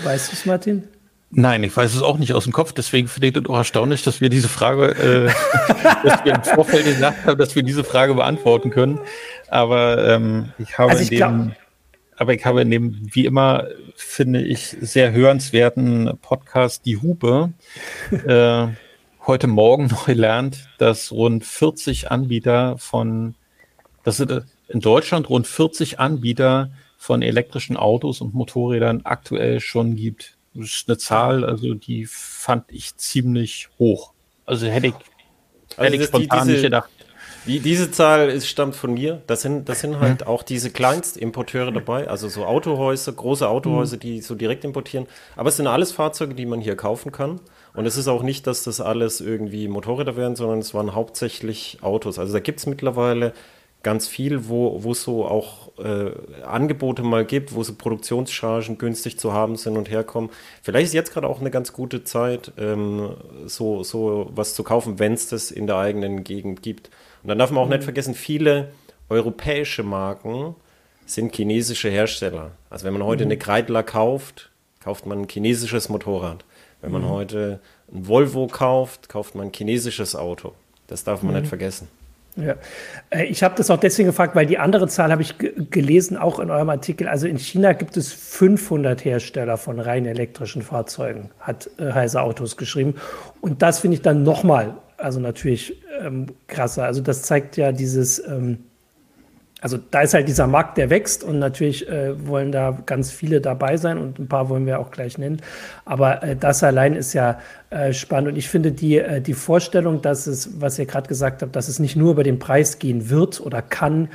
Weißt 0.03 0.33
du 0.33 0.37
es, 0.37 0.46
Martin? 0.46 0.88
Nein, 1.31 1.64
ich 1.64 1.77
weiß 1.77 1.94
es 1.94 2.03
auch 2.03 2.18
nicht 2.18 2.33
aus 2.33 2.44
dem 2.44 2.53
Kopf. 2.53 2.72
Deswegen 2.72 3.09
finde 3.09 3.29
ich 3.29 3.37
es 3.37 3.46
auch 3.48 3.57
erstaunlich, 3.57 4.03
dass 4.03 4.20
wir 4.20 4.29
diese 4.29 4.48
Frage, 4.48 4.94
äh, 4.94 5.27
dass 6.05 6.24
wir 6.24 6.35
im 6.35 6.44
Vorfeld 6.44 6.85
gesagt 6.85 7.27
haben, 7.27 7.38
dass 7.38 7.57
wir 7.57 7.62
diese 7.62 7.85
Frage 7.85 8.14
beantworten 8.14 8.70
können. 8.70 9.00
Aber 9.48 10.07
ähm, 10.07 10.53
ich 10.59 10.79
habe 10.79 10.92
also 10.92 11.03
ich 11.03 11.12
in 11.12 11.18
dem, 11.18 11.53
aber 12.16 12.35
ich 12.35 12.44
habe 12.44 12.62
in 12.62 12.70
dem, 12.70 13.09
wie 13.12 13.27
immer, 13.27 13.66
finde 13.96 14.42
ich, 14.42 14.77
sehr 14.81 15.12
hörenswerten 15.12 16.18
Podcast 16.22 16.87
Die 16.87 16.98
Hupe 16.98 17.53
äh, 18.27 18.68
heute 19.27 19.46
Morgen 19.46 19.87
noch 19.90 20.07
gelernt, 20.07 20.68
dass 20.79 21.11
rund 21.11 21.44
40 21.44 22.11
Anbieter 22.11 22.79
von, 22.79 23.35
das 24.05 24.18
sind 24.18 24.44
in 24.68 24.81
Deutschland 24.81 25.29
rund 25.29 25.46
40 25.46 25.98
Anbieter 25.98 26.70
von 27.05 27.21
elektrischen 27.21 27.77
Autos 27.77 28.23
und 28.23 28.33
Motorrädern 28.33 29.03
aktuell 29.05 29.61
schon 29.61 29.95
gibt. 29.95 30.38
Das 30.55 30.71
ist 30.71 30.88
eine 30.88 30.97
Zahl, 30.97 31.45
also 31.45 31.75
die 31.75 32.07
fand 32.07 32.64
ich 32.73 32.97
ziemlich 32.97 33.69
hoch. 33.79 34.14
Also 34.47 34.69
hätte 34.69 34.87
ich, 34.87 34.95
also 35.77 35.83
hätte 35.83 35.97
ich 35.97 36.05
spontan 36.05 36.38
die, 36.38 36.45
diese, 36.45 36.53
nicht 36.53 36.62
gedacht. 36.62 36.88
Die, 37.47 37.61
diese 37.61 37.90
Zahl 37.90 38.31
ist, 38.31 38.49
stammt 38.49 38.75
von 38.75 38.95
mir. 38.95 39.21
Das 39.27 39.43
sind, 39.43 39.69
das 39.69 39.81
sind 39.81 40.01
halt 40.01 40.23
ja. 40.23 40.29
auch 40.29 40.43
diese 40.43 40.71
Kleinstimporteure 40.71 41.73
dabei, 41.73 42.09
also 42.09 42.31
so 42.31 42.47
Autohäuser, 42.47 43.12
große 43.12 43.47
Autohäuser, 43.47 43.97
mhm. 43.97 44.01
die 44.01 44.21
so 44.23 44.35
direkt 44.35 44.64
importieren. 44.64 45.07
Aber 45.37 45.51
es 45.51 45.59
sind 45.59 45.67
alles 45.67 45.93
Fahrzeuge, 45.93 46.35
die 46.35 46.47
man 46.47 46.62
hier 46.62 46.75
kaufen 46.75 47.12
kann. 47.12 47.38
Und 47.75 47.85
es 47.85 47.99
ist 47.99 48.09
auch 48.09 48.23
nicht, 48.23 48.47
dass 48.47 48.64
das 48.64 48.81
alles 48.81 49.21
irgendwie 49.21 49.69
Motorräder 49.69 50.17
werden, 50.17 50.37
sondern 50.37 50.61
es 50.61 50.73
waren 50.73 50.95
hauptsächlich 50.95 51.81
Autos. 51.83 52.19
Also 52.19 52.33
da 52.33 52.40
gibt 52.40 52.61
es 52.61 52.67
mittlerweile 52.67 53.35
ganz 53.83 54.09
viel, 54.09 54.49
wo 54.49 54.90
es 54.90 55.03
so 55.03 55.27
auch 55.27 55.63
äh, 55.79 56.43
Angebote 56.45 57.03
mal 57.03 57.25
gibt, 57.25 57.55
wo 57.55 57.63
so 57.63 57.75
Produktionschargen 57.75 58.79
günstig 58.79 59.19
zu 59.19 59.33
haben 59.33 59.57
sind 59.57 59.77
und 59.77 59.91
herkommen. 59.91 60.31
Vielleicht 60.63 60.87
ist 60.87 60.95
jetzt 60.95 61.13
gerade 61.13 61.29
auch 61.29 61.41
eine 61.41 61.51
ganz 61.51 61.73
gute 61.73 62.05
Zeit, 62.05 62.53
ähm, 62.59 63.15
so, 63.47 63.83
so 63.83 64.31
was 64.35 64.55
zu 64.55 64.63
kaufen, 64.63 64.99
wenn 64.99 65.15
es 65.15 65.29
das 65.29 65.51
in 65.51 65.67
der 65.67 65.77
eigenen 65.77 66.25
Gegend 66.25 66.63
gibt. 66.63 66.91
Und 67.23 67.29
dann 67.29 67.39
darf 67.39 67.51
man 67.51 67.63
auch 67.63 67.67
mhm. 67.67 67.73
nicht 67.73 67.85
vergessen, 67.85 68.15
viele 68.15 68.73
europäische 69.09 69.83
Marken 69.83 70.55
sind 71.07 71.35
chinesische 71.35 71.89
Hersteller. 71.89 72.53
Also 72.71 72.85
wenn 72.85 72.93
man 72.93 73.05
heute 73.05 73.25
mhm. 73.25 73.33
eine 73.33 73.39
Kreidler 73.39 73.83
kauft, 73.83 74.51
kauft 74.81 75.07
man 75.07 75.23
ein 75.23 75.29
chinesisches 75.29 75.89
Motorrad. 75.89 76.45
Wenn 76.81 76.93
man 76.93 77.03
mhm. 77.03 77.09
heute 77.09 77.61
ein 77.93 78.07
Volvo 78.07 78.47
kauft, 78.47 79.09
kauft 79.09 79.35
man 79.35 79.49
ein 79.49 79.53
chinesisches 79.53 80.15
Auto. 80.15 80.53
Das 80.87 81.05
darf 81.05 81.23
man 81.23 81.35
nicht 81.35 81.45
mhm. 81.45 81.49
vergessen. 81.49 81.89
Ja, 82.37 82.57
äh, 83.11 83.25
ich 83.25 83.42
habe 83.42 83.55
das 83.57 83.70
auch 83.70 83.79
deswegen 83.79 84.09
gefragt, 84.09 84.35
weil 84.35 84.47
die 84.47 84.59
andere 84.59 84.88
Zahl 84.88 85.12
habe 85.12 85.23
ich 85.23 85.37
gelesen, 85.38 86.16
auch 86.16 86.40
in 86.40 86.51
eurem 86.51 86.68
Artikel. 86.68 87.07
Also 87.09 87.27
in 87.27 87.38
China 87.38 87.73
gibt 87.73 87.97
es 87.97 88.12
500 88.12 89.05
Hersteller 89.05 89.57
von 89.57 89.79
rein 89.79 90.05
elektrischen 90.05 90.62
Fahrzeugen, 90.62 91.31
hat 91.38 91.70
äh, 91.79 91.92
Heise 91.92 92.23
Autos 92.23 92.57
geschrieben. 92.57 92.94
Und 93.40 93.62
das 93.62 93.79
finde 93.81 93.97
ich 93.97 94.03
dann 94.03 94.25
nochmal, 94.25 94.75
also 94.97 95.20
natürlich 95.20 95.81
ähm, 96.01 96.27
krasser. 96.49 96.85
Also 96.85 97.03
das 97.03 97.23
zeigt 97.23 97.57
ja 97.57 97.70
dieses, 97.70 98.18
ähm, 98.27 98.59
also 99.64 99.79
da 99.90 100.03
ist 100.03 100.12
halt 100.12 100.29
dieser 100.29 100.46
Markt, 100.46 100.77
der 100.77 100.90
wächst 100.90 101.24
und 101.24 101.38
natürlich 101.38 101.88
äh, 101.88 102.29
wollen 102.29 102.53
da 102.53 102.79
ganz 102.85 103.11
viele 103.11 103.40
dabei 103.40 103.79
sein 103.79 103.96
und 103.96 104.18
ein 104.18 104.29
paar 104.29 104.50
wollen 104.50 104.66
wir 104.66 104.79
auch 104.79 104.90
gleich 104.90 105.16
nennen. 105.16 105.40
Aber 105.87 106.22
äh, 106.22 106.37
das 106.37 106.62
allein 106.62 106.94
ist 106.94 107.14
ja 107.14 107.38
äh, 107.70 107.94
spannend 107.94 108.29
und 108.29 108.37
ich 108.37 108.50
finde 108.50 108.72
die, 108.72 108.98
äh, 108.98 109.22
die 109.22 109.33
Vorstellung, 109.33 110.03
dass 110.03 110.27
es, 110.27 110.61
was 110.61 110.79
ihr 110.79 110.85
gerade 110.85 111.09
gesagt 111.09 111.40
habt, 111.40 111.57
dass 111.57 111.68
es 111.68 111.79
nicht 111.79 111.96
nur 111.96 112.11
über 112.12 112.24
den 112.24 112.38
Preis 112.38 112.79
gehen 112.79 113.09
wird 113.09 113.40
oder 113.40 113.62
kann, 113.62 114.11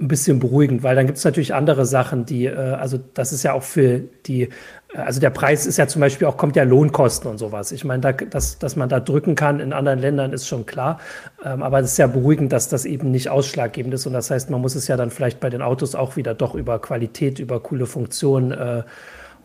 ein 0.00 0.08
bisschen 0.08 0.40
beruhigend, 0.40 0.82
weil 0.82 0.96
dann 0.96 1.04
gibt 1.04 1.18
es 1.18 1.24
natürlich 1.24 1.52
andere 1.52 1.84
Sachen, 1.84 2.24
die, 2.24 2.46
äh, 2.46 2.56
also 2.56 2.98
das 3.12 3.34
ist 3.34 3.42
ja 3.42 3.52
auch 3.52 3.62
für 3.62 4.00
die, 4.24 4.48
also 4.96 5.20
der 5.20 5.30
Preis 5.30 5.66
ist 5.66 5.76
ja 5.76 5.86
zum 5.86 6.00
Beispiel 6.00 6.26
auch, 6.26 6.36
kommt 6.36 6.56
ja 6.56 6.62
Lohnkosten 6.62 7.30
und 7.30 7.38
sowas. 7.38 7.72
Ich 7.72 7.84
meine, 7.84 8.00
da, 8.00 8.12
dass, 8.12 8.58
dass 8.58 8.76
man 8.76 8.88
da 8.88 9.00
drücken 9.00 9.34
kann 9.34 9.60
in 9.60 9.72
anderen 9.72 9.98
Ländern 9.98 10.32
ist 10.32 10.46
schon 10.46 10.66
klar, 10.66 11.00
ähm, 11.44 11.62
aber 11.62 11.80
es 11.80 11.92
ist 11.92 11.98
ja 11.98 12.06
beruhigend, 12.06 12.52
dass 12.52 12.68
das 12.68 12.84
eben 12.84 13.10
nicht 13.10 13.28
ausschlaggebend 13.28 13.94
ist 13.94 14.06
und 14.06 14.12
das 14.12 14.30
heißt, 14.30 14.50
man 14.50 14.60
muss 14.60 14.74
es 14.74 14.88
ja 14.88 14.96
dann 14.96 15.10
vielleicht 15.10 15.40
bei 15.40 15.50
den 15.50 15.62
Autos 15.62 15.94
auch 15.94 16.16
wieder 16.16 16.34
doch 16.34 16.54
über 16.54 16.78
Qualität, 16.78 17.38
über 17.38 17.60
coole 17.60 17.86
Funktionen, 17.86 18.52
äh, 18.52 18.82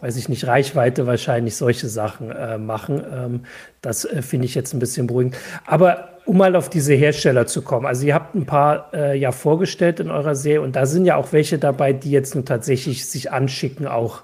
weiß 0.02 0.16
ich 0.16 0.30
nicht, 0.30 0.48
Reichweite 0.48 1.08
wahrscheinlich 1.08 1.56
solche 1.56 1.88
Sachen 1.88 2.32
äh, 2.32 2.58
machen. 2.58 3.04
Ähm, 3.12 3.42
das 3.82 4.06
äh, 4.06 4.22
finde 4.22 4.46
ich 4.46 4.56
jetzt 4.56 4.74
ein 4.74 4.80
bisschen 4.80 5.08
beruhigend. 5.08 5.36
Aber 5.66 6.10
um 6.26 6.38
mal 6.38 6.56
auf 6.56 6.70
diese 6.70 6.94
Hersteller 6.94 7.48
zu 7.48 7.64
kommen. 7.64 7.88
Also 7.88 8.06
ihr 8.06 8.14
habt 8.14 8.36
ein 8.36 8.46
paar 8.46 8.94
äh, 8.94 9.18
ja 9.18 9.32
vorgestellt 9.32 10.00
in 10.00 10.12
eurer 10.12 10.36
Serie 10.36 10.62
und 10.62 10.76
da 10.76 10.86
sind 10.86 11.06
ja 11.06 11.16
auch 11.16 11.34
welche 11.34 11.58
dabei, 11.58 11.92
die 11.92 12.12
jetzt 12.12 12.36
nun 12.36 12.46
tatsächlich 12.46 13.10
sich 13.10 13.32
anschicken, 13.32 13.88
auch 13.88 14.22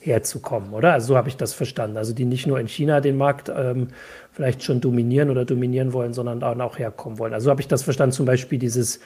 herzukommen, 0.00 0.72
oder? 0.72 0.94
Also 0.94 1.08
so 1.08 1.16
habe 1.16 1.28
ich 1.28 1.36
das 1.36 1.52
verstanden. 1.52 1.96
Also 1.96 2.14
die 2.14 2.24
nicht 2.24 2.46
nur 2.46 2.58
in 2.58 2.68
China 2.68 3.00
den 3.00 3.16
Markt 3.16 3.50
ähm, 3.54 3.88
vielleicht 4.32 4.62
schon 4.62 4.80
dominieren 4.80 5.30
oder 5.30 5.44
dominieren 5.44 5.92
wollen, 5.92 6.14
sondern 6.14 6.42
auch 6.60 6.78
herkommen 6.78 7.18
wollen. 7.18 7.34
Also 7.34 7.44
so 7.44 7.50
habe 7.50 7.60
ich 7.60 7.68
das 7.68 7.82
verstanden. 7.82 8.14
Zum 8.14 8.26
Beispiel 8.26 8.58
dieses, 8.58 9.00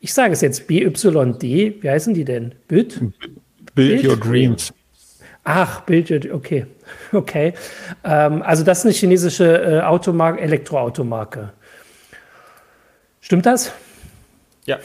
ich 0.00 0.12
sage 0.12 0.32
es 0.32 0.40
jetzt 0.40 0.66
BYD, 0.66 1.82
wie 1.82 1.88
heißen 1.90 2.14
die 2.14 2.24
denn? 2.24 2.54
Build? 2.66 3.00
Build 3.74 4.04
Your 4.04 4.16
Dreams. 4.16 4.72
Ach, 5.44 5.80
Build 5.82 6.30
okay. 6.32 6.66
Okay. 7.12 7.52
Ähm, 8.02 8.42
also 8.42 8.64
das 8.64 8.78
ist 8.78 8.84
eine 8.86 8.94
chinesische 8.94 9.44
äh, 9.44 9.80
Automarke, 9.80 10.40
Elektroautomarke. 10.40 11.52
Stimmt 13.20 13.46
das? 13.46 13.72
Ja. 14.64 14.78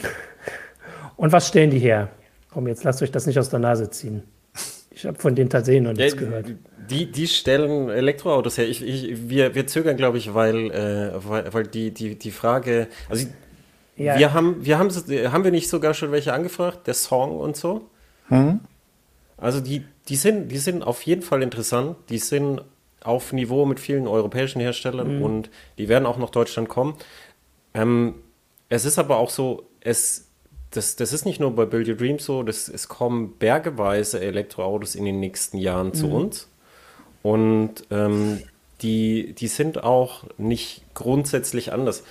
Und 1.16 1.32
was 1.32 1.48
stellen 1.48 1.70
die 1.70 1.78
her? 1.78 2.08
Komm, 2.50 2.68
jetzt 2.68 2.84
lasst 2.84 3.02
euch 3.02 3.10
das 3.10 3.26
nicht 3.26 3.38
aus 3.38 3.48
der 3.48 3.58
Nase 3.58 3.90
ziehen. 3.90 4.22
Ich 4.94 5.04
habe 5.04 5.18
von 5.18 5.34
denen 5.34 5.50
tatsächlich 5.50 5.82
noch 5.82 5.92
nichts 5.92 6.14
ja, 6.14 6.20
gehört. 6.20 6.46
Die, 6.90 7.10
die 7.10 7.26
stellen 7.26 7.88
Elektroautos 7.88 8.58
her. 8.58 8.68
Ich, 8.68 8.82
ich, 8.82 9.28
wir, 9.28 9.54
wir 9.54 9.66
zögern, 9.66 9.96
glaube 9.96 10.18
ich, 10.18 10.34
weil, 10.34 10.70
äh, 10.70 11.12
weil, 11.14 11.52
weil, 11.52 11.66
die, 11.66 11.90
die, 11.90 12.16
die 12.16 12.30
Frage, 12.30 12.88
also 13.08 13.26
ja. 13.96 14.18
wir 14.18 14.32
haben, 14.32 14.64
wir 14.64 14.78
haben, 14.78 14.90
haben 14.90 15.44
wir 15.44 15.50
nicht 15.50 15.68
sogar 15.68 15.94
schon 15.94 16.12
welche 16.12 16.32
angefragt, 16.32 16.86
der 16.86 16.94
Song 16.94 17.38
und 17.38 17.56
so? 17.56 17.88
Hm? 18.28 18.60
Also 19.36 19.60
die, 19.60 19.84
die, 20.08 20.16
sind, 20.16 20.48
die 20.48 20.58
sind 20.58 20.82
auf 20.82 21.02
jeden 21.02 21.22
Fall 21.22 21.42
interessant. 21.42 21.96
Die 22.08 22.18
sind 22.18 22.62
auf 23.02 23.32
Niveau 23.32 23.66
mit 23.66 23.80
vielen 23.80 24.06
europäischen 24.06 24.60
Herstellern 24.60 25.18
mhm. 25.18 25.22
und 25.22 25.50
die 25.78 25.88
werden 25.88 26.06
auch 26.06 26.18
nach 26.18 26.30
Deutschland 26.30 26.68
kommen. 26.68 26.94
Ähm, 27.74 28.14
es 28.68 28.84
ist 28.84 28.98
aber 28.98 29.18
auch 29.18 29.30
so, 29.30 29.68
es, 29.80 30.30
das, 30.76 30.96
das 30.96 31.12
ist 31.12 31.24
nicht 31.24 31.40
nur 31.40 31.54
bei 31.54 31.64
Build 31.64 31.88
Your 31.88 31.94
Dreams 31.94 32.24
so, 32.24 32.42
das, 32.42 32.68
es 32.68 32.88
kommen 32.88 33.34
bergeweise 33.38 34.20
Elektroautos 34.20 34.94
in 34.94 35.04
den 35.04 35.20
nächsten 35.20 35.58
Jahren 35.58 35.88
mhm. 35.88 35.94
zu 35.94 36.10
uns. 36.10 36.48
Und 37.22 37.84
ähm, 37.90 38.42
die, 38.82 39.34
die 39.34 39.46
sind 39.46 39.82
auch 39.82 40.24
nicht 40.36 40.82
grundsätzlich 40.94 41.72
anders. 41.72 42.02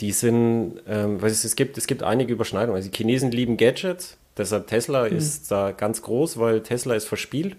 Die 0.00 0.12
sind, 0.12 0.80
ähm, 0.88 1.20
weil 1.20 1.30
es, 1.30 1.44
es, 1.44 1.56
gibt, 1.56 1.78
es 1.78 1.86
gibt 1.86 2.02
einige 2.02 2.32
Überschneidungen. 2.32 2.76
Also 2.76 2.90
die 2.90 2.96
Chinesen 2.96 3.30
lieben 3.30 3.56
Gadgets, 3.56 4.16
deshalb 4.36 4.66
Tesla 4.66 5.08
mhm. 5.08 5.16
ist 5.16 5.50
da 5.50 5.72
ganz 5.72 6.02
groß, 6.02 6.38
weil 6.38 6.62
Tesla 6.62 6.94
ist 6.94 7.06
verspielt 7.06 7.56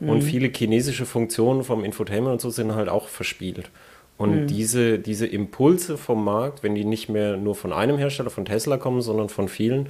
mhm. 0.00 0.08
und 0.08 0.22
viele 0.22 0.48
chinesische 0.48 1.06
Funktionen 1.06 1.62
vom 1.62 1.84
Infotainment 1.84 2.32
und 2.32 2.40
so 2.40 2.50
sind 2.50 2.74
halt 2.74 2.88
auch 2.88 3.08
verspielt. 3.08 3.70
Und 4.16 4.42
mhm. 4.42 4.46
diese, 4.46 4.98
diese 4.98 5.26
Impulse 5.26 5.98
vom 5.98 6.24
Markt, 6.24 6.62
wenn 6.62 6.74
die 6.74 6.84
nicht 6.84 7.08
mehr 7.08 7.36
nur 7.36 7.54
von 7.54 7.72
einem 7.72 7.98
Hersteller, 7.98 8.30
von 8.30 8.44
Tesla 8.44 8.76
kommen, 8.76 9.02
sondern 9.02 9.28
von 9.28 9.48
vielen, 9.48 9.88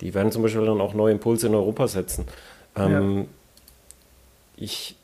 die 0.00 0.14
werden 0.14 0.32
zum 0.32 0.42
Beispiel 0.42 0.64
dann 0.64 0.80
auch 0.80 0.94
neue 0.94 1.12
Impulse 1.12 1.46
in 1.46 1.54
Europa 1.54 1.88
setzen. 1.88 2.26
Ähm, 2.74 3.18
ja. 3.18 3.24
Ich, 4.56 4.96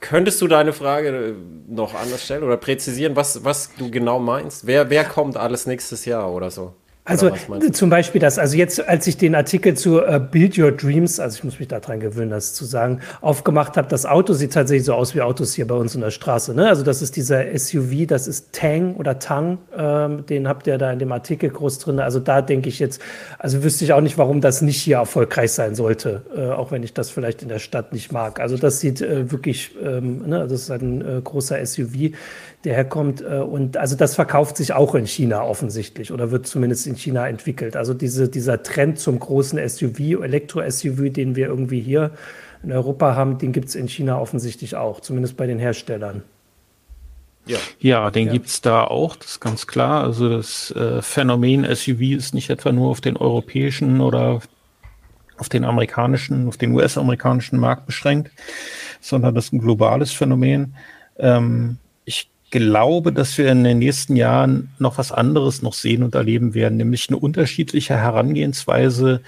könntest 0.00 0.40
du 0.40 0.48
deine 0.48 0.72
Frage 0.72 1.34
noch 1.68 1.94
anders 1.94 2.24
stellen 2.24 2.42
oder 2.42 2.56
präzisieren, 2.56 3.16
was, 3.16 3.44
was 3.44 3.74
du 3.74 3.90
genau 3.90 4.18
meinst? 4.18 4.66
Wer, 4.66 4.88
wer 4.88 5.04
kommt 5.04 5.36
alles 5.36 5.66
nächstes 5.66 6.04
Jahr 6.06 6.32
oder 6.32 6.50
so? 6.50 6.72
Also 7.06 7.30
zum 7.70 7.88
Beispiel 7.88 8.20
das, 8.20 8.36
also 8.36 8.56
jetzt, 8.56 8.86
als 8.86 9.06
ich 9.06 9.16
den 9.16 9.36
Artikel 9.36 9.74
zu 9.74 10.02
uh, 10.02 10.18
Build 10.18 10.58
Your 10.58 10.72
Dreams, 10.72 11.20
also 11.20 11.38
ich 11.38 11.44
muss 11.44 11.58
mich 11.60 11.68
daran 11.68 12.00
gewöhnen, 12.00 12.30
das 12.30 12.52
zu 12.52 12.64
sagen, 12.64 13.00
aufgemacht 13.20 13.76
habe, 13.76 13.86
das 13.88 14.06
Auto 14.06 14.32
sieht 14.32 14.52
tatsächlich 14.52 14.84
so 14.84 14.94
aus 14.94 15.14
wie 15.14 15.22
Autos 15.22 15.54
hier 15.54 15.68
bei 15.68 15.76
uns 15.76 15.94
in 15.94 16.00
der 16.00 16.10
Straße. 16.10 16.52
Ne? 16.52 16.68
Also 16.68 16.82
das 16.82 17.02
ist 17.02 17.14
dieser 17.14 17.56
SUV, 17.56 18.06
das 18.08 18.26
ist 18.26 18.52
Tang 18.52 18.96
oder 18.96 19.20
Tang, 19.20 19.58
ähm, 19.76 20.26
den 20.26 20.48
habt 20.48 20.66
ihr 20.66 20.78
da 20.78 20.92
in 20.92 20.98
dem 20.98 21.12
Artikel 21.12 21.48
groß 21.48 21.78
drin. 21.78 22.00
Also 22.00 22.18
da 22.18 22.42
denke 22.42 22.68
ich 22.68 22.80
jetzt, 22.80 23.00
also 23.38 23.62
wüsste 23.62 23.84
ich 23.84 23.92
auch 23.92 24.00
nicht, 24.00 24.18
warum 24.18 24.40
das 24.40 24.60
nicht 24.60 24.82
hier 24.82 24.96
erfolgreich 24.96 25.52
sein 25.52 25.76
sollte, 25.76 26.22
äh, 26.36 26.50
auch 26.50 26.72
wenn 26.72 26.82
ich 26.82 26.92
das 26.92 27.10
vielleicht 27.10 27.40
in 27.42 27.48
der 27.48 27.60
Stadt 27.60 27.92
nicht 27.92 28.10
mag. 28.10 28.40
Also 28.40 28.56
das 28.56 28.80
sieht 28.80 29.00
äh, 29.00 29.30
wirklich, 29.30 29.76
ähm, 29.80 30.26
ne, 30.26 30.40
das 30.48 30.62
ist 30.62 30.70
ein 30.72 31.02
äh, 31.02 31.20
großer 31.22 31.64
SUV, 31.64 32.10
der 32.66 32.74
herkommt. 32.74 33.22
Äh, 33.22 33.38
und 33.38 33.78
also 33.78 33.96
das 33.96 34.14
verkauft 34.14 34.58
sich 34.58 34.74
auch 34.74 34.94
in 34.94 35.06
China 35.06 35.42
offensichtlich 35.42 36.12
oder 36.12 36.30
wird 36.30 36.46
zumindest 36.46 36.86
in 36.86 36.96
China 36.96 37.26
entwickelt. 37.26 37.76
Also 37.76 37.94
diese, 37.94 38.28
dieser 38.28 38.62
Trend 38.62 38.98
zum 38.98 39.18
großen 39.18 39.58
SUV, 39.66 40.22
Elektro-SUV, 40.22 41.10
den 41.10 41.36
wir 41.36 41.46
irgendwie 41.46 41.80
hier 41.80 42.10
in 42.62 42.72
Europa 42.72 43.14
haben, 43.14 43.38
den 43.38 43.52
gibt 43.52 43.68
es 43.68 43.74
in 43.74 43.88
China 43.88 44.18
offensichtlich 44.18 44.74
auch, 44.74 45.00
zumindest 45.00 45.36
bei 45.36 45.46
den 45.46 45.58
Herstellern. 45.58 46.22
Ja, 47.46 47.58
ja 47.78 48.10
den 48.10 48.26
ja. 48.26 48.32
gibt 48.32 48.48
es 48.48 48.60
da 48.60 48.84
auch, 48.84 49.14
das 49.16 49.32
ist 49.32 49.40
ganz 49.40 49.66
klar. 49.66 50.02
Also 50.02 50.28
das 50.28 50.72
äh, 50.72 51.00
Phänomen 51.00 51.64
SUV 51.64 52.00
ist 52.16 52.34
nicht 52.34 52.50
etwa 52.50 52.72
nur 52.72 52.90
auf 52.90 53.00
den 53.00 53.16
europäischen 53.16 54.00
oder 54.00 54.40
auf 55.38 55.48
den 55.48 55.64
amerikanischen, 55.64 56.48
auf 56.48 56.56
den 56.56 56.72
US-amerikanischen 56.72 57.60
Markt 57.60 57.86
beschränkt, 57.86 58.32
sondern 59.00 59.34
das 59.34 59.46
ist 59.46 59.52
ein 59.52 59.60
globales 59.60 60.10
Phänomen. 60.10 60.74
Ähm, 61.18 61.78
glaube, 62.58 63.12
dass 63.12 63.36
wir 63.38 63.50
in 63.50 63.64
den 63.64 63.78
nächsten 63.78 64.16
Jahren 64.16 64.70
noch 64.78 64.98
was 64.98 65.12
anderes 65.12 65.62
noch 65.62 65.74
sehen 65.74 66.02
und 66.02 66.14
erleben 66.14 66.54
werden, 66.54 66.76
nämlich 66.76 67.08
eine 67.08 67.18
unterschiedliche 67.18 67.96
Herangehensweise 67.96 69.20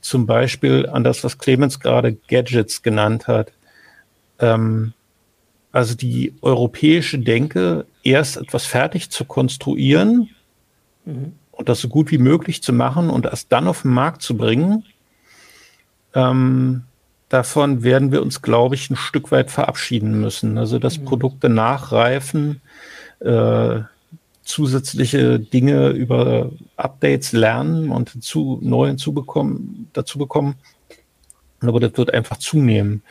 zum 0.00 0.26
Beispiel 0.26 0.88
an 0.88 1.04
das, 1.04 1.24
was 1.24 1.38
Clemens 1.38 1.80
gerade 1.80 2.16
Gadgets 2.28 2.82
genannt 2.82 3.26
hat. 3.26 3.52
Ähm, 4.38 4.92
also 5.72 5.94
die 5.94 6.34
europäische 6.42 7.18
Denke, 7.18 7.86
erst 8.02 8.36
etwas 8.36 8.64
fertig 8.64 9.10
zu 9.10 9.24
konstruieren 9.24 10.30
mhm. 11.04 11.32
und 11.52 11.68
das 11.68 11.80
so 11.80 11.88
gut 11.88 12.10
wie 12.10 12.18
möglich 12.18 12.62
zu 12.62 12.72
machen 12.72 13.10
und 13.10 13.26
das 13.26 13.48
dann 13.48 13.66
auf 13.68 13.82
den 13.82 13.90
Markt 13.90 14.22
zu 14.22 14.36
bringen, 14.36 14.84
ähm, 16.14 16.84
davon 17.28 17.82
werden 17.82 18.12
wir 18.12 18.22
uns, 18.22 18.42
glaube 18.42 18.74
ich, 18.74 18.90
ein 18.90 18.96
Stück 18.96 19.30
weit 19.32 19.50
verabschieden 19.50 20.20
müssen. 20.20 20.58
Also 20.58 20.78
dass 20.78 20.98
mhm. 20.98 21.04
Produkte 21.04 21.48
nachreifen, 21.48 22.60
äh, 23.20 23.80
zusätzliche 24.42 25.40
Dinge 25.40 25.90
über 25.90 26.50
Updates 26.76 27.32
lernen 27.32 27.90
und 27.90 28.22
zu 28.22 28.58
neu 28.62 28.86
hinzubekommen, 28.88 29.90
dazu 29.92 30.18
bekommen. 30.18 30.54
Aber 31.60 31.80
das 31.80 31.96
wird 31.96 32.14
einfach 32.14 32.36
zunehmen. 32.36 33.02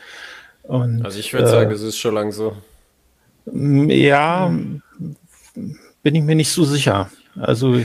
Und, 0.63 1.03
also 1.03 1.19
ich 1.19 1.33
würde 1.33 1.47
äh, 1.47 1.51
sagen, 1.51 1.71
es 1.71 1.81
ist 1.81 1.97
schon 1.97 2.15
lang 2.15 2.31
so. 2.31 2.55
Ja, 3.45 4.47
bin 6.03 6.15
ich 6.15 6.23
mir 6.23 6.35
nicht 6.35 6.51
so 6.51 6.63
sicher. 6.63 7.09
Also 7.35 7.81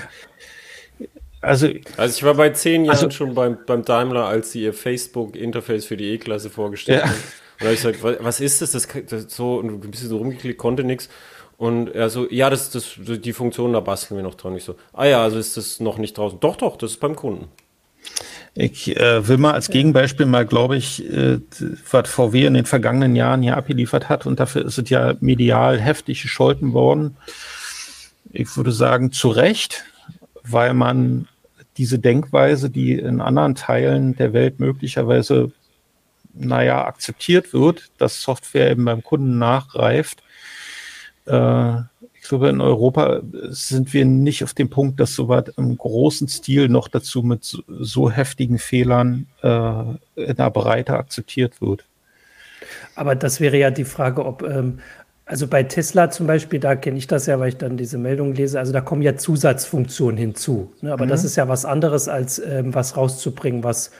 also, 1.40 1.68
also 1.96 2.16
ich 2.16 2.22
war 2.22 2.35
bei 2.35 2.50
zehn 2.50 2.85
Jahren 2.85 2.96
also, 2.96 3.11
schon 3.11 3.35
beim, 3.35 3.59
beim 3.66 3.85
Daimler, 3.85 4.26
als 4.26 4.53
sie 4.53 4.62
ihr 4.62 4.74
Facebook-Interface 4.74 5.87
für 5.87 5.96
die 5.96 6.11
E-Klasse 6.11 6.50
vorgestellt 6.50 7.03
ja. 7.03 7.09
haben. 7.09 7.14
Und 7.14 7.61
da 7.61 7.64
habe 7.66 7.74
ich 7.74 7.83
gesagt, 7.83 8.24
was 8.24 8.40
ist 8.40 8.62
das? 8.62 8.72
Das, 8.72 8.88
das 9.09 9.35
so, 9.35 9.57
und 9.57 9.85
ein 9.85 9.90
bisschen 9.90 10.09
so 10.09 10.18
rumgeklickt, 10.18 10.59
konnte 10.59 10.85
nichts. 10.85 11.09
Und 11.57 11.88
er 11.88 12.09
so, 12.09 12.26
ja, 12.31 12.48
das, 12.48 12.70
das, 12.70 12.94
die 12.96 13.33
Funktion, 13.35 13.74
da 13.74 13.81
basteln 13.81 14.16
wir 14.16 14.22
noch 14.22 14.35
dran. 14.35 14.57
Ich 14.57 14.64
so, 14.64 14.76
ah 14.94 15.05
ja, 15.05 15.22
also 15.22 15.38
ist 15.38 15.59
das 15.59 15.79
noch 15.79 15.98
nicht 15.98 16.16
draußen. 16.16 16.40
Doch, 16.40 16.57
doch, 16.57 16.76
das 16.76 16.92
ist 16.92 17.00
beim 17.00 17.16
Kunden. 17.16 17.48
Ich 18.55 18.96
äh, 18.96 19.29
will 19.29 19.37
mal 19.37 19.53
als 19.53 19.68
Gegenbeispiel 19.68 20.26
mal, 20.26 20.46
glaube 20.46 20.76
ich, 20.76 21.05
äh, 21.12 21.38
was 21.90 22.09
VW 22.09 22.46
in 22.46 22.55
den 22.55 22.64
vergangenen 22.64 23.14
Jahren 23.14 23.42
hier 23.42 23.57
abgeliefert 23.57 24.09
hat 24.09 24.26
und 24.26 24.40
dafür 24.40 24.64
ist 24.64 24.79
es 24.79 24.88
ja 24.90 25.14
medial 25.20 25.79
heftig 25.79 26.22
gescholten 26.22 26.72
worden. 26.72 27.16
Ich 28.33 28.57
würde 28.57 28.72
sagen, 28.72 29.12
zu 29.12 29.29
Recht, 29.29 29.85
weil 30.44 30.74
man 30.74 31.29
diese 31.76 31.98
Denkweise, 31.98 32.70
die 32.70 32.94
in 32.94 33.20
anderen 33.20 33.55
Teilen 33.55 34.16
der 34.16 34.33
Welt 34.33 34.61
möglicherweise, 34.61 35.53
naja, 36.35 36.85
akzeptiert 36.85 37.53
wird, 37.53 37.90
dass 37.98 38.22
Software 38.22 38.70
eben 38.70 38.85
beim 38.85 39.03
Kunden 39.03 39.38
nachreift, 39.38 40.22
äh, 41.26 41.81
ich 42.22 42.29
glaube, 42.29 42.50
in 42.50 42.61
Europa 42.61 43.22
sind 43.48 43.94
wir 43.94 44.05
nicht 44.05 44.44
auf 44.44 44.53
dem 44.53 44.68
Punkt, 44.68 45.00
dass 45.00 45.14
sowas 45.14 45.44
im 45.57 45.76
großen 45.76 46.29
Stil 46.29 46.68
noch 46.68 46.87
dazu 46.87 47.22
mit 47.22 47.44
so, 47.44 47.62
so 47.66 48.11
heftigen 48.11 48.59
Fehlern 48.59 49.26
äh, 49.42 49.83
in 50.16 50.37
der 50.37 50.50
Breite 50.50 50.94
akzeptiert 50.98 51.61
wird. 51.62 51.87
Aber 52.94 53.14
das 53.14 53.40
wäre 53.40 53.57
ja 53.59 53.70
die 53.70 53.85
Frage, 53.87 54.24
ob, 54.24 54.42
ähm, 54.42 54.81
also 55.31 55.47
bei 55.47 55.62
Tesla 55.62 56.11
zum 56.11 56.27
Beispiel, 56.27 56.59
da 56.59 56.75
kenne 56.75 56.99
ich 56.99 57.07
das 57.07 57.27
ja, 57.27 57.38
weil 57.38 57.51
ich 57.51 57.57
dann 57.57 57.77
diese 57.77 57.99
Meldung 57.99 58.35
lese, 58.35 58.59
also 58.59 58.73
da 58.73 58.81
kommen 58.81 59.01
ja 59.01 59.16
Zusatzfunktionen 59.16 60.16
hinzu. 60.16 60.73
Ne? 60.81 60.93
Aber 60.93 61.05
mhm. 61.05 61.11
das 61.11 61.23
ist 61.23 61.37
ja 61.37 61.47
was 61.47 61.64
anderes, 61.64 62.09
als 62.09 62.40
ähm, 62.40 62.75
was 62.75 62.97
rauszubringen, 62.97 63.62
was 63.62 63.93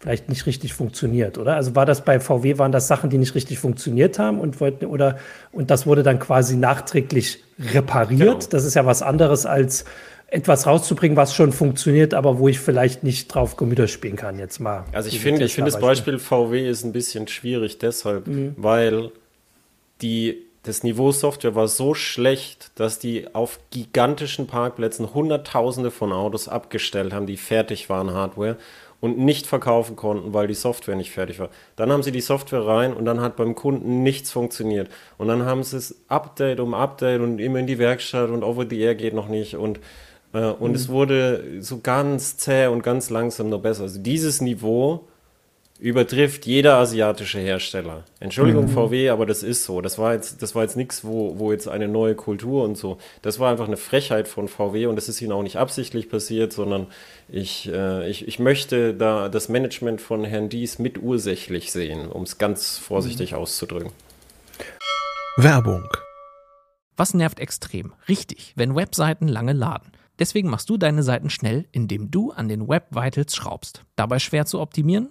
vielleicht 0.00 0.30
nicht 0.30 0.46
richtig 0.46 0.72
funktioniert, 0.72 1.36
oder? 1.36 1.56
Also 1.56 1.74
war 1.74 1.84
das 1.84 2.06
bei 2.06 2.20
VW, 2.20 2.56
waren 2.56 2.72
das 2.72 2.88
Sachen, 2.88 3.10
die 3.10 3.18
nicht 3.18 3.34
richtig 3.34 3.58
funktioniert 3.58 4.18
haben 4.18 4.40
und 4.40 4.60
wollten, 4.62 4.86
oder, 4.86 5.18
und 5.52 5.70
das 5.70 5.86
wurde 5.86 6.02
dann 6.02 6.20
quasi 6.20 6.56
nachträglich 6.56 7.44
repariert. 7.58 8.20
Genau. 8.20 8.48
Das 8.48 8.64
ist 8.64 8.72
ja 8.72 8.86
was 8.86 9.02
anderes 9.02 9.44
als 9.44 9.84
etwas 10.28 10.66
rauszubringen, 10.66 11.18
was 11.18 11.34
schon 11.34 11.52
funktioniert, 11.52 12.14
aber 12.14 12.38
wo 12.38 12.48
ich 12.48 12.60
vielleicht 12.60 13.02
nicht 13.02 13.28
drauf 13.28 13.56
Gemüter 13.56 13.88
spielen 13.88 14.16
kann, 14.16 14.38
jetzt 14.38 14.58
mal. 14.58 14.86
Also 14.92 15.10
ich 15.10 15.20
finde, 15.20 15.44
ich 15.44 15.52
finde 15.52 15.70
das 15.70 15.80
Beispiel 15.80 16.18
VW 16.18 16.66
ist 16.66 16.84
ein 16.84 16.92
bisschen 16.92 17.28
schwierig 17.28 17.76
deshalb, 17.78 18.26
mhm. 18.26 18.54
weil 18.56 19.10
die 20.00 20.47
das 20.68 20.82
Niveau 20.82 21.12
Software 21.12 21.54
war 21.54 21.66
so 21.66 21.94
schlecht, 21.94 22.72
dass 22.74 22.98
die 22.98 23.34
auf 23.34 23.58
gigantischen 23.70 24.46
Parkplätzen 24.46 25.14
Hunderttausende 25.14 25.90
von 25.90 26.12
Autos 26.12 26.46
abgestellt 26.46 27.14
haben, 27.14 27.26
die 27.26 27.38
fertig 27.38 27.88
waren, 27.88 28.12
Hardware 28.12 28.58
und 29.00 29.16
nicht 29.16 29.46
verkaufen 29.46 29.96
konnten, 29.96 30.34
weil 30.34 30.46
die 30.46 30.54
Software 30.54 30.96
nicht 30.96 31.10
fertig 31.10 31.38
war. 31.38 31.48
Dann 31.76 31.90
haben 31.90 32.02
sie 32.02 32.12
die 32.12 32.20
Software 32.20 32.66
rein 32.66 32.92
und 32.92 33.06
dann 33.06 33.22
hat 33.22 33.36
beim 33.36 33.54
Kunden 33.54 34.02
nichts 34.02 34.30
funktioniert. 34.30 34.90
Und 35.16 35.28
dann 35.28 35.46
haben 35.46 35.62
sie 35.62 35.78
es 35.78 36.02
Update 36.08 36.60
um 36.60 36.74
Update 36.74 37.22
und 37.22 37.38
immer 37.38 37.60
in 37.60 37.66
die 37.66 37.78
Werkstatt 37.78 38.28
und 38.28 38.42
over 38.42 38.66
the 38.68 38.78
air 38.78 38.94
geht 38.94 39.14
noch 39.14 39.28
nicht 39.28 39.56
und 39.56 39.80
äh, 40.34 40.50
und 40.50 40.70
mhm. 40.70 40.76
es 40.76 40.90
wurde 40.90 41.62
so 41.62 41.80
ganz 41.80 42.36
zäh 42.36 42.66
und 42.66 42.82
ganz 42.82 43.08
langsam 43.08 43.48
noch 43.48 43.62
besser. 43.62 43.84
Also 43.84 44.00
dieses 44.00 44.42
Niveau 44.42 45.08
übertrifft 45.78 46.44
jeder 46.46 46.76
asiatische 46.76 47.38
Hersteller. 47.38 48.04
Entschuldigung, 48.18 48.64
mhm. 48.64 48.70
VW, 48.70 49.10
aber 49.10 49.26
das 49.26 49.42
ist 49.42 49.64
so. 49.64 49.80
Das 49.80 49.96
war 49.98 50.12
jetzt, 50.12 50.42
das 50.42 50.54
war 50.54 50.62
jetzt 50.62 50.76
nichts, 50.76 51.04
wo, 51.04 51.38
wo 51.38 51.52
jetzt 51.52 51.68
eine 51.68 51.86
neue 51.86 52.16
Kultur 52.16 52.64
und 52.64 52.76
so. 52.76 52.98
Das 53.22 53.38
war 53.38 53.50
einfach 53.50 53.66
eine 53.66 53.76
Frechheit 53.76 54.26
von 54.26 54.48
VW 54.48 54.86
und 54.86 54.96
das 54.96 55.08
ist 55.08 55.22
ihnen 55.22 55.32
auch 55.32 55.42
nicht 55.42 55.56
absichtlich 55.56 56.10
passiert, 56.10 56.52
sondern 56.52 56.88
ich, 57.28 57.70
äh, 57.72 58.08
ich, 58.10 58.26
ich 58.26 58.40
möchte 58.40 58.92
da 58.92 59.28
das 59.28 59.48
Management 59.48 60.00
von 60.00 60.24
Herrn 60.24 60.48
Dies 60.48 60.80
mitursächlich 60.80 61.70
sehen, 61.70 62.08
um 62.08 62.24
es 62.24 62.38
ganz 62.38 62.78
vorsichtig 62.78 63.32
mhm. 63.32 63.38
auszudrücken. 63.38 63.92
Werbung. 65.36 65.88
Was 66.96 67.14
nervt 67.14 67.38
extrem? 67.38 67.92
Richtig, 68.08 68.54
wenn 68.56 68.74
Webseiten 68.74 69.28
lange 69.28 69.52
laden. 69.52 69.92
Deswegen 70.18 70.50
machst 70.50 70.68
du 70.68 70.76
deine 70.76 71.04
Seiten 71.04 71.30
schnell, 71.30 71.66
indem 71.70 72.10
du 72.10 72.32
an 72.32 72.48
den 72.48 72.66
Web 72.66 72.88
Vitals 72.90 73.36
schraubst. 73.36 73.84
Dabei 73.94 74.18
schwer 74.18 74.46
zu 74.46 74.58
optimieren? 74.58 75.10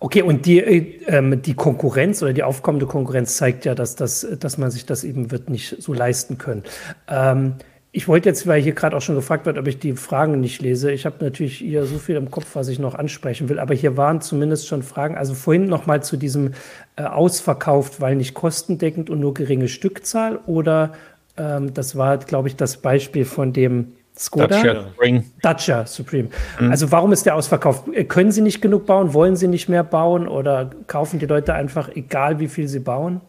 okay, 0.00 0.22
und 0.22 0.46
die, 0.46 0.60
äh, 0.60 1.00
ähm, 1.06 1.42
die 1.42 1.54
Konkurrenz 1.54 2.22
oder 2.22 2.32
die 2.32 2.42
aufkommende 2.42 2.86
Konkurrenz 2.86 3.36
zeigt 3.36 3.64
ja, 3.64 3.74
dass, 3.74 3.96
das, 3.96 4.26
dass 4.38 4.58
man 4.58 4.70
sich 4.70 4.86
das 4.86 5.04
eben 5.04 5.30
wird 5.30 5.50
nicht 5.50 5.82
so 5.82 5.92
leisten 5.92 6.38
können. 6.38 6.62
Ähm, 7.08 7.54
ich 7.96 8.08
wollte 8.08 8.28
jetzt, 8.28 8.48
weil 8.48 8.60
hier 8.60 8.72
gerade 8.72 8.96
auch 8.96 9.00
schon 9.00 9.14
gefragt 9.14 9.46
wird, 9.46 9.56
ob 9.56 9.68
ich 9.68 9.78
die 9.78 9.92
Fragen 9.92 10.40
nicht 10.40 10.60
lese. 10.60 10.90
Ich 10.90 11.06
habe 11.06 11.24
natürlich 11.24 11.58
hier 11.58 11.86
so 11.86 11.98
viel 11.98 12.16
im 12.16 12.28
Kopf, 12.28 12.46
was 12.54 12.66
ich 12.66 12.80
noch 12.80 12.96
ansprechen 12.96 13.48
will, 13.48 13.60
aber 13.60 13.72
hier 13.72 13.96
waren 13.96 14.20
zumindest 14.20 14.66
schon 14.66 14.82
Fragen. 14.82 15.16
Also 15.16 15.34
vorhin 15.34 15.66
noch 15.66 15.86
mal 15.86 16.02
zu 16.02 16.16
diesem 16.16 16.54
äh, 16.96 17.04
ausverkauft, 17.04 18.00
weil 18.00 18.16
nicht 18.16 18.34
kostendeckend 18.34 19.10
und 19.10 19.20
nur 19.20 19.32
geringe 19.32 19.68
Stückzahl 19.68 20.40
oder 20.46 20.94
ähm, 21.36 21.72
das 21.72 21.96
war, 21.96 22.18
glaube 22.18 22.48
ich, 22.48 22.56
das 22.56 22.78
Beispiel 22.78 23.24
von 23.24 23.52
dem 23.52 23.92
Skoda? 24.16 24.46
Dacia 24.46 24.82
Supreme. 24.82 25.24
Dacia 25.42 25.86
Supreme. 25.86 26.28
Mhm. 26.60 26.70
Also 26.70 26.92
warum 26.92 27.12
ist 27.12 27.26
der 27.26 27.34
ausverkauft? 27.34 27.84
Können 28.08 28.30
Sie 28.30 28.42
nicht 28.42 28.60
genug 28.60 28.86
bauen? 28.86 29.12
Wollen 29.12 29.36
Sie 29.36 29.48
nicht 29.48 29.68
mehr 29.68 29.82
bauen? 29.82 30.28
Oder 30.28 30.70
kaufen 30.86 31.18
die 31.18 31.26
Leute 31.26 31.54
einfach, 31.54 31.88
egal 31.94 32.38
wie 32.38 32.48
viel 32.48 32.68
sie 32.68 32.80
bauen? 32.80 33.20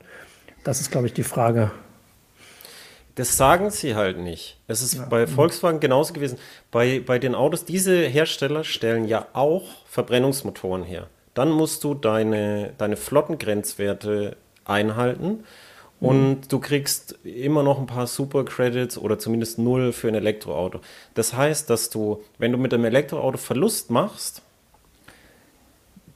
Das 0.64 0.82
ist, 0.82 0.92
glaube 0.92 1.08
ich, 1.08 1.14
die 1.14 1.24
Frage. 1.24 1.72
Das 3.16 3.38
sagen 3.38 3.70
sie 3.70 3.96
halt 3.96 4.18
nicht. 4.18 4.60
Es 4.68 4.82
ist 4.82 4.96
ja. 4.96 5.06
bei 5.06 5.26
Volkswagen 5.26 5.80
genauso 5.80 6.14
gewesen. 6.14 6.38
Bei, 6.70 7.02
bei 7.04 7.18
den 7.18 7.34
Autos, 7.34 7.64
diese 7.64 7.96
Hersteller 7.96 8.64
stellen 8.66 9.08
ja 9.08 9.28
auch 9.34 9.64
Verbrennungsmotoren 9.86 10.84
her. 10.84 11.08
Dann 11.34 11.50
musst 11.50 11.84
du 11.84 11.94
deine, 11.94 12.74
deine 12.78 12.98
Flottengrenzwerte 12.98 14.36
einhalten. 14.66 15.46
Und 16.06 16.30
mhm. 16.30 16.48
du 16.50 16.60
kriegst 16.60 17.18
immer 17.24 17.64
noch 17.64 17.80
ein 17.80 17.88
paar 17.88 18.06
Super 18.06 18.46
Credits 18.46 18.96
oder 18.96 19.18
zumindest 19.18 19.58
null 19.58 19.92
für 19.92 20.08
ein 20.08 20.14
Elektroauto. 20.14 20.80
Das 21.16 21.34
heißt, 21.34 21.68
dass 21.68 21.90
du, 21.90 22.22
wenn 22.38 22.52
du 22.52 22.60
mit 22.60 22.72
dem 22.72 22.86
Elektroauto 22.86 23.40
Verlust 23.40 23.90
machst, 23.90 24.44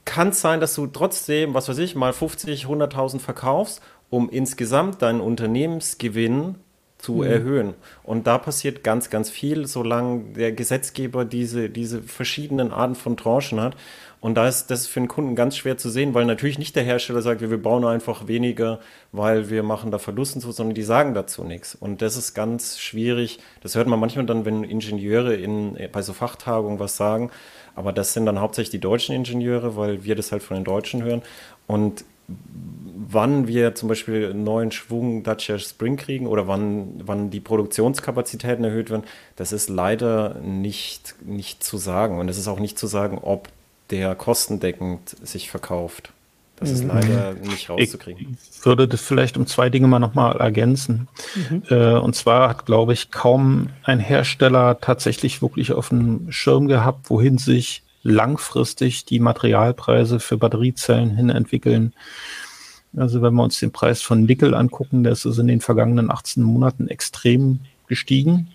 kann 0.04 0.28
es 0.28 0.40
sein, 0.40 0.60
dass 0.60 0.76
du 0.76 0.86
trotzdem, 0.86 1.54
was 1.54 1.68
weiß 1.68 1.78
ich, 1.78 1.96
mal 1.96 2.12
50, 2.12 2.66
100.000 2.66 3.18
verkaufst, 3.18 3.80
um 4.10 4.30
insgesamt 4.30 5.02
deinen 5.02 5.20
Unternehmensgewinn 5.20 6.54
zu 7.00 7.14
mhm. 7.16 7.22
erhöhen. 7.24 7.74
Und 8.02 8.26
da 8.26 8.38
passiert 8.38 8.84
ganz, 8.84 9.10
ganz 9.10 9.30
viel, 9.30 9.66
solange 9.66 10.32
der 10.34 10.52
Gesetzgeber 10.52 11.24
diese, 11.24 11.70
diese 11.70 12.02
verschiedenen 12.02 12.72
Arten 12.72 12.94
von 12.94 13.16
Tranchen 13.16 13.60
hat. 13.60 13.76
Und 14.20 14.34
da 14.34 14.46
ist 14.46 14.70
das 14.70 14.86
für 14.86 15.00
einen 15.00 15.08
Kunden 15.08 15.34
ganz 15.34 15.56
schwer 15.56 15.78
zu 15.78 15.88
sehen, 15.88 16.12
weil 16.12 16.26
natürlich 16.26 16.58
nicht 16.58 16.76
der 16.76 16.82
Hersteller 16.82 17.22
sagt, 17.22 17.40
wir 17.40 17.62
bauen 17.62 17.86
einfach 17.86 18.28
weniger, 18.28 18.80
weil 19.12 19.48
wir 19.48 19.62
machen 19.62 19.90
da 19.90 19.98
Verlusten 19.98 20.42
zu, 20.42 20.52
sondern 20.52 20.74
die 20.74 20.82
sagen 20.82 21.14
dazu 21.14 21.42
nichts. 21.42 21.74
Und 21.74 22.02
das 22.02 22.18
ist 22.18 22.34
ganz 22.34 22.78
schwierig. 22.78 23.38
Das 23.62 23.76
hört 23.76 23.88
man 23.88 23.98
manchmal 23.98 24.26
dann, 24.26 24.44
wenn 24.44 24.62
Ingenieure 24.62 25.34
in, 25.34 25.78
bei 25.90 26.02
so 26.02 26.12
Fachtagungen 26.12 26.78
was 26.78 26.98
sagen. 26.98 27.30
Aber 27.74 27.92
das 27.92 28.12
sind 28.12 28.26
dann 28.26 28.40
hauptsächlich 28.40 28.72
die 28.72 28.80
deutschen 28.80 29.14
Ingenieure, 29.14 29.76
weil 29.76 30.04
wir 30.04 30.16
das 30.16 30.32
halt 30.32 30.42
von 30.42 30.56
den 30.56 30.64
Deutschen 30.64 31.02
hören. 31.02 31.22
Und 31.66 32.04
wann 33.12 33.48
wir 33.48 33.74
zum 33.74 33.88
Beispiel 33.88 34.30
einen 34.30 34.44
neuen 34.44 34.70
Schwung 34.70 35.22
Dacia 35.22 35.58
Spring 35.58 35.96
kriegen 35.96 36.26
oder 36.26 36.46
wann, 36.46 37.00
wann 37.04 37.30
die 37.30 37.40
Produktionskapazitäten 37.40 38.64
erhöht 38.64 38.90
werden, 38.90 39.04
das 39.36 39.52
ist 39.52 39.68
leider 39.68 40.34
nicht, 40.40 41.16
nicht 41.24 41.64
zu 41.64 41.76
sagen. 41.76 42.18
Und 42.18 42.28
es 42.28 42.38
ist 42.38 42.48
auch 42.48 42.60
nicht 42.60 42.78
zu 42.78 42.86
sagen, 42.86 43.18
ob 43.20 43.48
der 43.90 44.14
kostendeckend 44.14 45.16
sich 45.26 45.50
verkauft. 45.50 46.12
Das 46.56 46.70
ist 46.70 46.84
mhm. 46.84 46.90
leider 46.90 47.32
nicht 47.32 47.70
rauszukriegen. 47.70 48.36
Ich 48.52 48.66
würde 48.66 48.86
das 48.86 49.00
vielleicht 49.00 49.38
um 49.38 49.46
zwei 49.46 49.70
Dinge 49.70 49.88
mal 49.88 49.98
nochmal 49.98 50.36
ergänzen. 50.36 51.08
Mhm. 51.34 51.62
Äh, 51.70 51.94
und 51.94 52.14
zwar 52.14 52.50
hat, 52.50 52.66
glaube 52.66 52.92
ich, 52.92 53.10
kaum 53.10 53.70
ein 53.82 53.98
Hersteller 53.98 54.78
tatsächlich 54.80 55.40
wirklich 55.40 55.72
auf 55.72 55.88
dem 55.88 56.30
Schirm 56.30 56.68
gehabt, 56.68 57.08
wohin 57.08 57.38
sich 57.38 57.82
langfristig 58.02 59.04
die 59.04 59.20
Materialpreise 59.20 60.20
für 60.20 60.36
Batteriezellen 60.38 61.16
hin 61.16 61.30
entwickeln. 61.30 61.92
Also 62.96 63.22
wenn 63.22 63.34
wir 63.34 63.44
uns 63.44 63.58
den 63.60 63.72
Preis 63.72 64.02
von 64.02 64.24
Nickel 64.24 64.54
angucken, 64.54 65.04
der 65.04 65.12
ist 65.12 65.24
in 65.24 65.46
den 65.46 65.60
vergangenen 65.60 66.10
18 66.10 66.42
Monaten 66.42 66.88
extrem 66.88 67.60
gestiegen. 67.86 68.48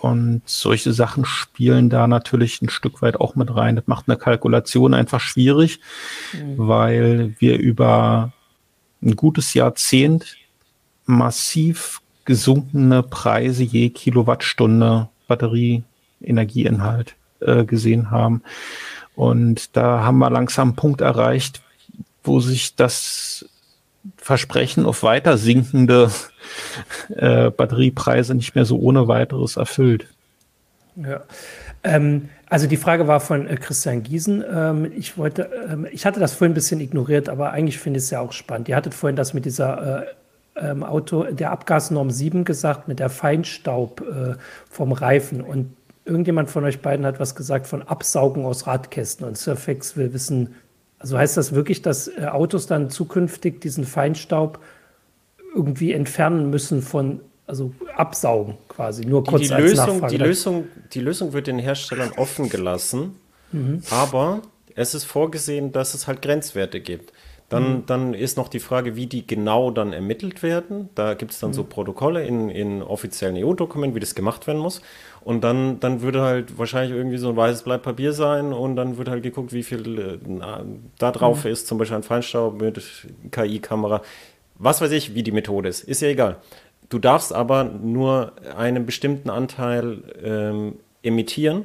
Und 0.00 0.42
solche 0.46 0.94
Sachen 0.94 1.26
spielen 1.26 1.90
da 1.90 2.06
natürlich 2.06 2.62
ein 2.62 2.70
Stück 2.70 3.02
weit 3.02 3.16
auch 3.16 3.34
mit 3.34 3.54
rein. 3.54 3.76
Das 3.76 3.86
macht 3.86 4.08
eine 4.08 4.16
Kalkulation 4.16 4.94
einfach 4.94 5.20
schwierig, 5.20 5.80
mhm. 6.32 6.54
weil 6.56 7.34
wir 7.38 7.58
über 7.58 8.32
ein 9.02 9.14
gutes 9.14 9.52
Jahrzehnt 9.52 10.36
massiv 11.04 12.00
gesunkene 12.24 13.02
Preise 13.02 13.62
je 13.62 13.90
Kilowattstunde 13.90 15.08
Batterieenergieinhalt 15.26 17.16
äh, 17.40 17.64
gesehen 17.64 18.10
haben. 18.10 18.42
Und 19.14 19.76
da 19.76 20.04
haben 20.04 20.18
wir 20.18 20.30
langsam 20.30 20.68
einen 20.68 20.76
Punkt 20.76 21.00
erreicht, 21.00 21.62
wo 22.22 22.40
sich 22.40 22.76
das 22.76 23.44
Versprechen 24.16 24.86
auf 24.86 25.02
weiter 25.02 25.36
sinkende 25.36 26.10
äh, 27.08 27.50
Batteriepreise 27.50 28.34
nicht 28.34 28.54
mehr 28.54 28.64
so 28.64 28.78
ohne 28.78 29.08
weiteres 29.08 29.56
erfüllt. 29.56 30.06
Ja. 30.96 31.22
Ähm, 31.82 32.28
also 32.48 32.66
die 32.66 32.76
Frage 32.76 33.06
war 33.06 33.20
von 33.20 33.46
äh, 33.46 33.56
Christian 33.56 34.02
Giesen. 34.02 34.44
Ähm, 34.52 34.92
ich 34.96 35.16
wollte, 35.16 35.50
ähm, 35.70 35.86
ich 35.90 36.04
hatte 36.04 36.20
das 36.20 36.34
vorhin 36.34 36.52
ein 36.52 36.54
bisschen 36.54 36.80
ignoriert, 36.80 37.28
aber 37.28 37.52
eigentlich 37.52 37.78
finde 37.78 37.98
ich 37.98 38.04
es 38.04 38.10
ja 38.10 38.20
auch 38.20 38.32
spannend. 38.32 38.68
Ihr 38.68 38.76
hattet 38.76 38.94
vorhin 38.94 39.16
das 39.16 39.34
mit 39.34 39.44
dieser 39.44 40.02
äh, 40.02 40.06
ähm, 40.56 40.82
Auto, 40.82 41.24
der 41.24 41.52
Abgasnorm 41.52 42.10
7 42.10 42.44
gesagt, 42.44 42.88
mit 42.88 42.98
der 42.98 43.08
Feinstaub 43.08 44.00
äh, 44.00 44.34
vom 44.68 44.92
Reifen. 44.92 45.40
Und 45.40 45.76
irgendjemand 46.10 46.50
von 46.50 46.64
euch 46.64 46.82
beiden 46.82 47.06
hat 47.06 47.20
was 47.20 47.34
gesagt 47.34 47.66
von 47.66 47.82
Absaugen 47.82 48.44
aus 48.44 48.66
Radkästen. 48.66 49.26
Und 49.26 49.38
Surfex 49.38 49.96
will 49.96 50.12
wissen, 50.12 50.54
also 50.98 51.16
heißt 51.16 51.36
das 51.36 51.54
wirklich, 51.54 51.80
dass 51.80 52.08
äh, 52.08 52.26
Autos 52.26 52.66
dann 52.66 52.90
zukünftig 52.90 53.60
diesen 53.60 53.84
Feinstaub 53.84 54.60
irgendwie 55.54 55.92
entfernen 55.92 56.50
müssen 56.50 56.82
von, 56.82 57.20
also 57.46 57.72
absaugen 57.96 58.58
quasi, 58.68 59.04
nur 59.04 59.24
kurz 59.24 59.42
die, 59.42 59.48
die 59.48 59.54
als 59.54 59.64
Lösung, 59.64 60.08
Die 60.08 60.16
Lösung, 60.16 60.64
die 60.92 61.00
Lösung 61.00 61.32
wird 61.32 61.46
den 61.46 61.58
Herstellern 61.58 62.12
offen 62.16 62.48
gelassen, 62.48 63.16
mhm. 63.50 63.82
aber 63.90 64.42
es 64.76 64.94
ist 64.94 65.04
vorgesehen, 65.04 65.72
dass 65.72 65.94
es 65.94 66.06
halt 66.06 66.22
Grenzwerte 66.22 66.80
gibt. 66.80 67.12
Dann, 67.50 67.72
mhm. 67.72 67.86
dann 67.86 68.14
ist 68.14 68.36
noch 68.36 68.48
die 68.48 68.60
Frage, 68.60 68.94
wie 68.94 69.06
die 69.06 69.26
genau 69.26 69.72
dann 69.72 69.92
ermittelt 69.92 70.42
werden. 70.44 70.88
Da 70.94 71.14
gibt 71.14 71.32
es 71.32 71.40
dann 71.40 71.50
mhm. 71.50 71.54
so 71.54 71.64
Protokolle 71.64 72.24
in, 72.24 72.48
in 72.48 72.80
offiziellen 72.80 73.36
EU-Dokumenten, 73.36 73.96
wie 73.96 74.00
das 74.00 74.14
gemacht 74.14 74.46
werden 74.46 74.62
muss. 74.62 74.80
Und 75.22 75.42
dann, 75.42 75.80
dann 75.80 76.00
würde 76.00 76.22
halt 76.22 76.58
wahrscheinlich 76.58 76.96
irgendwie 76.96 77.18
so 77.18 77.28
ein 77.28 77.36
weißes 77.36 77.64
Blatt 77.64 77.82
Papier 77.82 78.12
sein 78.12 78.52
und 78.52 78.76
dann 78.76 78.96
wird 78.98 79.08
halt 79.08 79.24
geguckt, 79.24 79.52
wie 79.52 79.64
viel 79.64 79.98
äh, 79.98 80.18
da 80.98 81.10
drauf 81.10 81.44
mhm. 81.44 81.50
ist, 81.50 81.66
zum 81.66 81.76
Beispiel 81.76 81.96
ein 81.96 82.04
Feinstaub 82.04 82.60
mit 82.60 82.80
KI-Kamera. 83.32 84.00
Was 84.54 84.80
weiß 84.80 84.92
ich, 84.92 85.16
wie 85.16 85.24
die 85.24 85.32
Methode 85.32 85.68
ist. 85.68 85.82
Ist 85.82 86.02
ja 86.02 86.08
egal. 86.08 86.36
Du 86.88 87.00
darfst 87.00 87.32
aber 87.32 87.64
nur 87.64 88.32
einen 88.56 88.86
bestimmten 88.86 89.28
Anteil 89.28 90.02
ähm, 90.22 90.74
emittieren 91.02 91.64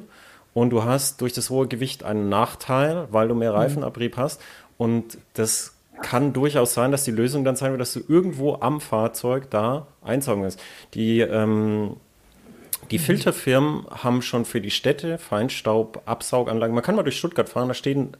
und 0.52 0.70
du 0.70 0.82
hast 0.82 1.20
durch 1.20 1.32
das 1.32 1.48
hohe 1.48 1.68
Gewicht 1.68 2.02
einen 2.02 2.28
Nachteil, 2.28 3.06
weil 3.12 3.28
du 3.28 3.36
mehr 3.36 3.52
mhm. 3.52 3.58
Reifenabrieb 3.58 4.16
hast. 4.16 4.42
Und 4.78 5.18
das 5.34 5.75
kann 6.02 6.32
durchaus 6.32 6.74
sein, 6.74 6.92
dass 6.92 7.04
die 7.04 7.10
Lösung 7.10 7.44
dann 7.44 7.56
sein 7.56 7.70
wird, 7.70 7.80
dass 7.80 7.92
du 7.92 8.00
irgendwo 8.06 8.54
am 8.60 8.80
Fahrzeug 8.80 9.50
da 9.50 9.88
einsaugen 10.02 10.42
wirst. 10.42 10.60
Die, 10.94 11.20
ähm, 11.20 11.96
die 12.90 12.98
Filterfirmen 12.98 13.86
haben 13.90 14.22
schon 14.22 14.44
für 14.44 14.60
die 14.60 14.70
Städte 14.70 15.18
Feinstaubabsauganlagen. 15.18 16.74
Man 16.74 16.84
kann 16.84 16.96
mal 16.96 17.02
durch 17.02 17.18
Stuttgart 17.18 17.48
fahren, 17.48 17.68
da 17.68 17.74
stehen 17.74 18.16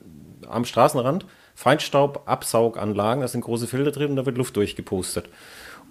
am 0.48 0.64
Straßenrand 0.64 1.26
Feinstaubabsauganlagen, 1.54 3.22
da 3.22 3.28
sind 3.28 3.40
große 3.42 3.66
Filter 3.66 3.90
drin 3.90 4.10
und 4.10 4.16
da 4.16 4.26
wird 4.26 4.36
Luft 4.36 4.56
durchgepustet. 4.56 5.28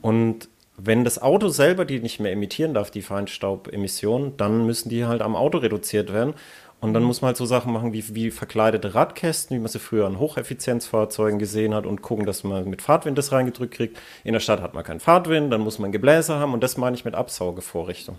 Und 0.02 0.50
wenn 0.78 1.04
das 1.04 1.22
Auto 1.22 1.48
selber 1.48 1.86
die 1.86 2.00
nicht 2.00 2.20
mehr 2.20 2.32
emittieren 2.32 2.74
darf, 2.74 2.92
die 2.92 3.02
Feinstaubemissionen, 3.02 4.38
dann 4.38 4.66
müssen 4.66 4.90
die 4.90 5.06
halt 5.06 5.22
am 5.22 5.36
Auto 5.36 5.60
reduziert 5.60 6.14
werden. 6.14 6.34
Und 6.82 6.94
dann 6.94 7.04
muss 7.04 7.22
man 7.22 7.28
halt 7.28 7.38
so 7.38 7.46
Sachen 7.46 7.74
machen 7.74 7.94
wie, 7.94 8.14
wie 8.14 8.32
verkleidete 8.32 8.94
Radkästen, 8.94 9.56
wie 9.56 9.60
man 9.60 9.70
sie 9.70 9.80
früher 9.80 10.06
an 10.06 10.20
Hocheffizienzfahrzeugen 10.20 11.40
gesehen 11.40 11.74
hat 11.74 11.86
und 11.86 12.02
gucken, 12.02 12.26
dass 12.26 12.44
man 12.44 12.70
mit 12.70 12.82
Fahrtwind 12.82 13.18
das 13.18 13.32
reingedrückt 13.32 13.74
kriegt. 13.74 13.98
In 14.24 14.34
der 14.34 14.40
Stadt 14.40 14.62
hat 14.62 14.74
man 14.74 14.84
keinen 14.84 15.00
Fahrtwind, 15.00 15.52
dann 15.52 15.62
muss 15.62 15.80
man 15.80 15.92
Gebläse 15.92 16.36
haben 16.36 16.54
und 16.54 16.62
das 16.62 16.78
meine 16.78 16.96
ich 16.96 17.06
mit 17.06 17.16
Absaugevorrichtung. 17.16 18.18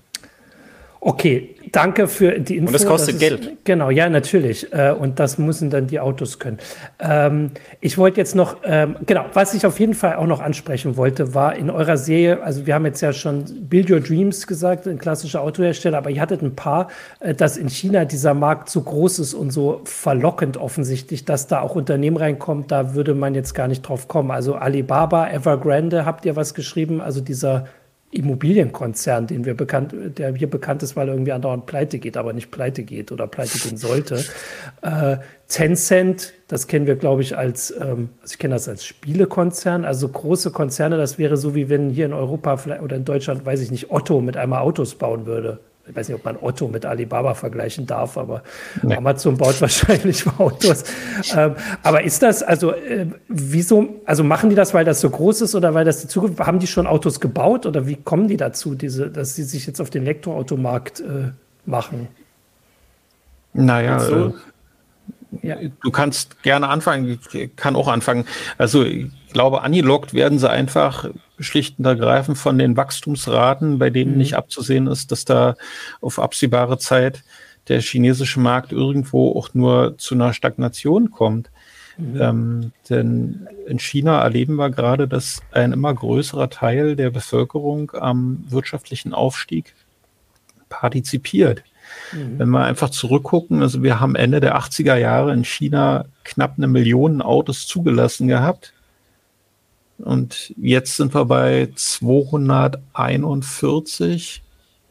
Okay, 1.06 1.54
danke 1.70 2.08
für 2.08 2.40
die 2.40 2.56
Info. 2.56 2.66
Und 2.66 2.74
das 2.74 2.84
kostet 2.84 3.14
das 3.14 3.22
ist, 3.22 3.40
Geld. 3.40 3.58
Genau, 3.62 3.90
ja, 3.90 4.08
natürlich. 4.08 4.72
Äh, 4.72 4.90
und 4.90 5.20
das 5.20 5.38
müssen 5.38 5.70
dann 5.70 5.86
die 5.86 6.00
Autos 6.00 6.40
können. 6.40 6.58
Ähm, 6.98 7.52
ich 7.80 7.96
wollte 7.96 8.20
jetzt 8.20 8.34
noch, 8.34 8.56
ähm, 8.64 8.96
genau, 9.06 9.26
was 9.32 9.54
ich 9.54 9.64
auf 9.66 9.78
jeden 9.78 9.94
Fall 9.94 10.16
auch 10.16 10.26
noch 10.26 10.40
ansprechen 10.40 10.96
wollte, 10.96 11.32
war 11.32 11.54
in 11.54 11.70
eurer 11.70 11.96
Serie, 11.96 12.42
also 12.42 12.66
wir 12.66 12.74
haben 12.74 12.84
jetzt 12.86 13.02
ja 13.02 13.12
schon 13.12 13.44
Build 13.68 13.88
Your 13.88 14.00
Dreams 14.00 14.48
gesagt, 14.48 14.88
ein 14.88 14.98
klassischer 14.98 15.42
Autohersteller, 15.42 15.98
aber 15.98 16.10
ihr 16.10 16.20
hattet 16.20 16.42
ein 16.42 16.56
paar, 16.56 16.88
äh, 17.20 17.34
dass 17.34 17.56
in 17.56 17.68
China 17.68 18.04
dieser 18.04 18.34
Markt 18.34 18.68
so 18.68 18.80
groß 18.80 19.20
ist 19.20 19.34
und 19.34 19.52
so 19.52 19.82
verlockend 19.84 20.56
offensichtlich, 20.56 21.24
dass 21.24 21.46
da 21.46 21.60
auch 21.60 21.76
Unternehmen 21.76 22.16
reinkommt, 22.16 22.72
da 22.72 22.94
würde 22.94 23.14
man 23.14 23.36
jetzt 23.36 23.54
gar 23.54 23.68
nicht 23.68 23.82
drauf 23.82 24.08
kommen. 24.08 24.32
Also 24.32 24.56
Alibaba, 24.56 25.28
Evergrande 25.30 26.04
habt 26.04 26.26
ihr 26.26 26.34
was 26.34 26.52
geschrieben, 26.52 27.00
also 27.00 27.20
dieser 27.20 27.66
Immobilienkonzern, 28.16 29.26
den 29.26 29.44
wir 29.44 29.54
bekannt, 29.54 29.94
der 30.18 30.34
hier 30.34 30.50
bekannt 30.50 30.82
ist, 30.82 30.96
weil 30.96 31.08
er 31.08 31.14
irgendwie 31.14 31.32
andauernd 31.32 31.66
pleite 31.66 31.98
geht, 31.98 32.16
aber 32.16 32.32
nicht 32.32 32.50
pleite 32.50 32.82
geht 32.82 33.12
oder 33.12 33.26
pleite 33.26 33.58
gehen 33.58 33.76
sollte. 33.76 34.24
Äh, 34.82 35.18
Tencent, 35.48 36.34
das 36.48 36.66
kennen 36.66 36.86
wir, 36.86 36.96
glaube 36.96 37.22
ich, 37.22 37.36
als, 37.36 37.70
ähm, 37.72 38.10
also 38.20 38.32
ich 38.32 38.38
kenne 38.38 38.54
das 38.54 38.68
als 38.68 38.84
Spielekonzern, 38.84 39.84
also 39.84 40.08
große 40.08 40.50
Konzerne, 40.50 40.96
das 40.96 41.18
wäre 41.18 41.36
so, 41.36 41.54
wie 41.54 41.68
wenn 41.68 41.90
hier 41.90 42.06
in 42.06 42.12
Europa 42.12 42.58
oder 42.82 42.96
in 42.96 43.04
Deutschland, 43.04 43.44
weiß 43.44 43.60
ich 43.62 43.70
nicht, 43.70 43.90
Otto 43.90 44.20
mit 44.20 44.36
einmal 44.36 44.60
Autos 44.60 44.94
bauen 44.94 45.26
würde 45.26 45.60
ich 45.88 45.94
weiß 45.94 46.08
nicht, 46.08 46.16
ob 46.16 46.24
man 46.24 46.36
Otto 46.40 46.68
mit 46.68 46.84
Alibaba 46.84 47.34
vergleichen 47.34 47.86
darf, 47.86 48.18
aber 48.18 48.42
nee. 48.82 48.96
Amazon 48.96 49.36
baut 49.36 49.60
wahrscheinlich 49.60 50.26
Autos. 50.38 50.84
ähm, 51.34 51.54
aber 51.82 52.02
ist 52.02 52.22
das, 52.22 52.42
also 52.42 52.72
äh, 52.72 53.06
wieso, 53.28 54.00
also 54.04 54.24
machen 54.24 54.50
die 54.50 54.56
das, 54.56 54.74
weil 54.74 54.84
das 54.84 55.00
so 55.00 55.10
groß 55.10 55.42
ist 55.42 55.54
oder 55.54 55.74
weil 55.74 55.84
das 55.84 56.00
die 56.00 56.08
Zukunft, 56.08 56.40
haben 56.40 56.58
die 56.58 56.66
schon 56.66 56.86
Autos 56.86 57.20
gebaut 57.20 57.66
oder 57.66 57.86
wie 57.86 57.96
kommen 57.96 58.28
die 58.28 58.36
dazu, 58.36 58.74
diese, 58.74 59.10
dass 59.10 59.34
sie 59.34 59.44
sich 59.44 59.66
jetzt 59.66 59.80
auf 59.80 59.90
den 59.90 60.02
Elektroautomarkt 60.02 61.00
äh, 61.00 61.30
machen? 61.66 62.08
Naja, 63.52 64.00
so, 64.00 64.34
äh, 65.42 65.48
ja. 65.48 65.56
du 65.82 65.90
kannst 65.90 66.42
gerne 66.42 66.68
anfangen, 66.68 67.18
ich 67.32 67.56
kann 67.56 67.76
auch 67.76 67.88
anfangen. 67.88 68.24
Also 68.58 68.82
ich 68.84 69.08
glaube, 69.32 69.62
angelockt 69.62 70.14
werden 70.14 70.38
sie 70.38 70.50
einfach 70.50 71.08
schlicht 71.38 71.78
und 71.78 71.84
ergreifend 71.84 72.38
von 72.38 72.58
den 72.58 72.76
Wachstumsraten, 72.76 73.78
bei 73.78 73.90
denen 73.90 74.12
mhm. 74.12 74.18
nicht 74.18 74.34
abzusehen 74.34 74.86
ist, 74.86 75.12
dass 75.12 75.24
da 75.24 75.56
auf 76.00 76.18
absehbare 76.18 76.78
Zeit 76.78 77.22
der 77.68 77.80
chinesische 77.80 78.40
Markt 78.40 78.72
irgendwo 78.72 79.36
auch 79.36 79.54
nur 79.54 79.98
zu 79.98 80.14
einer 80.14 80.32
Stagnation 80.32 81.10
kommt. 81.10 81.50
Mhm. 81.98 82.20
Ähm, 82.20 82.72
denn 82.90 83.48
in 83.66 83.78
China 83.78 84.20
erleben 84.22 84.56
wir 84.56 84.70
gerade, 84.70 85.08
dass 85.08 85.40
ein 85.52 85.72
immer 85.72 85.94
größerer 85.94 86.50
Teil 86.50 86.94
der 86.96 87.10
Bevölkerung 87.10 87.92
am 87.92 88.44
wirtschaftlichen 88.48 89.14
Aufstieg 89.14 89.74
partizipiert. 90.68 91.62
Mhm. 92.12 92.38
Wenn 92.38 92.48
wir 92.50 92.64
einfach 92.64 92.90
zurückgucken, 92.90 93.62
also 93.62 93.82
wir 93.82 94.00
haben 94.00 94.14
Ende 94.14 94.40
der 94.40 94.58
80er 94.58 94.96
Jahre 94.96 95.32
in 95.32 95.44
China 95.44 96.04
knapp 96.24 96.54
eine 96.56 96.66
Million 96.66 97.22
Autos 97.22 97.66
zugelassen 97.66 98.28
gehabt. 98.28 98.72
Und 99.98 100.54
jetzt 100.56 100.96
sind 100.96 101.14
wir 101.14 101.24
bei 101.24 101.68
241. 101.74 104.42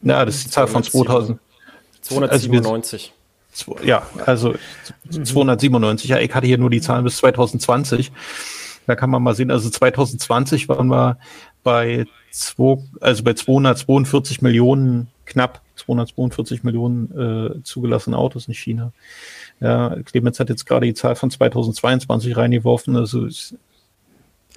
Ja, 0.02 0.24
das 0.24 0.36
ist 0.36 0.46
die 0.46 0.50
Zahl 0.50 0.66
von 0.66 0.82
2000. 0.82 1.38
297. 2.02 3.12
Also, 3.52 3.76
ja, 3.84 4.06
also 4.24 4.54
297. 5.10 6.10
Ja, 6.10 6.18
ich 6.18 6.34
hatte 6.34 6.46
hier 6.46 6.58
nur 6.58 6.70
die 6.70 6.80
Zahlen 6.80 7.04
bis 7.04 7.18
2020. 7.18 8.10
Da 8.86 8.94
kann 8.94 9.10
man 9.10 9.22
mal 9.22 9.34
sehen, 9.34 9.50
also 9.50 9.68
2020 9.68 10.68
waren 10.68 10.88
wir 10.88 11.18
bei, 11.64 12.06
zwei, 12.30 12.78
also 13.00 13.24
bei 13.24 13.34
242 13.34 14.42
Millionen, 14.42 15.08
knapp 15.24 15.60
242 15.74 16.62
Millionen 16.62 17.56
äh, 17.58 17.62
zugelassene 17.64 18.16
Autos 18.16 18.46
in 18.46 18.54
China. 18.54 18.92
Ja, 19.60 19.96
Clemens 20.04 20.38
hat 20.38 20.50
jetzt 20.50 20.66
gerade 20.66 20.86
die 20.86 20.94
Zahl 20.94 21.16
von 21.16 21.30
2022 21.30 22.36
reingeworfen. 22.36 22.94
Also 22.94 23.26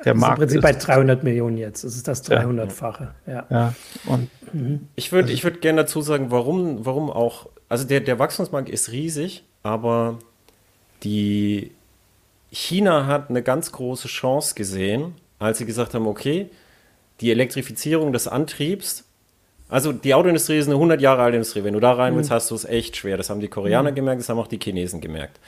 der 0.05 0.13
also 0.13 0.21
Markt 0.21 0.37
im 0.37 0.47
Prinzip 0.47 0.57
ist 0.57 0.63
bei 0.63 0.73
300 0.73 1.23
Millionen 1.23 1.57
jetzt. 1.57 1.83
Das 1.83 1.95
ist 1.95 2.07
das 2.07 2.29
300-fache. 2.29 3.09
Ja. 3.27 3.45
ja. 3.49 3.73
Und 4.05 4.29
mhm. 4.53 4.87
ich 4.95 5.11
würde 5.11 5.31
ich 5.31 5.43
würd 5.43 5.61
gerne 5.61 5.81
dazu 5.81 6.01
sagen, 6.01 6.31
warum, 6.31 6.85
warum 6.85 7.09
auch, 7.09 7.47
also 7.67 7.85
der, 7.85 7.99
der 7.99 8.19
Wachstumsmarkt 8.19 8.69
ist 8.69 8.91
riesig, 8.91 9.43
aber 9.63 10.19
die 11.03 11.71
China 12.51 13.05
hat 13.05 13.29
eine 13.29 13.43
ganz 13.43 13.71
große 13.71 14.07
Chance 14.07 14.55
gesehen, 14.55 15.15
als 15.37 15.57
sie 15.57 15.65
gesagt 15.65 15.93
haben, 15.93 16.07
okay, 16.07 16.49
die 17.21 17.31
Elektrifizierung 17.31 18.13
des 18.13 18.27
Antriebs, 18.27 19.05
also 19.67 19.91
die 19.91 20.15
Autoindustrie 20.15 20.57
ist 20.57 20.65
eine 20.65 20.75
100 20.75 20.99
Jahre 20.99 21.21
alte 21.21 21.35
Industrie. 21.35 21.63
Wenn 21.63 21.75
du 21.75 21.79
da 21.79 21.93
rein 21.93 22.15
willst, 22.15 22.31
mhm. 22.31 22.35
hast 22.35 22.49
du 22.49 22.55
es 22.55 22.65
echt 22.65 22.97
schwer. 22.97 23.17
Das 23.17 23.29
haben 23.29 23.39
die 23.39 23.49
Koreaner 23.49 23.91
mhm. 23.91 23.95
gemerkt, 23.95 24.21
das 24.21 24.29
haben 24.29 24.39
auch 24.39 24.47
die 24.47 24.59
Chinesen 24.59 24.99
gemerkt. 24.99 25.39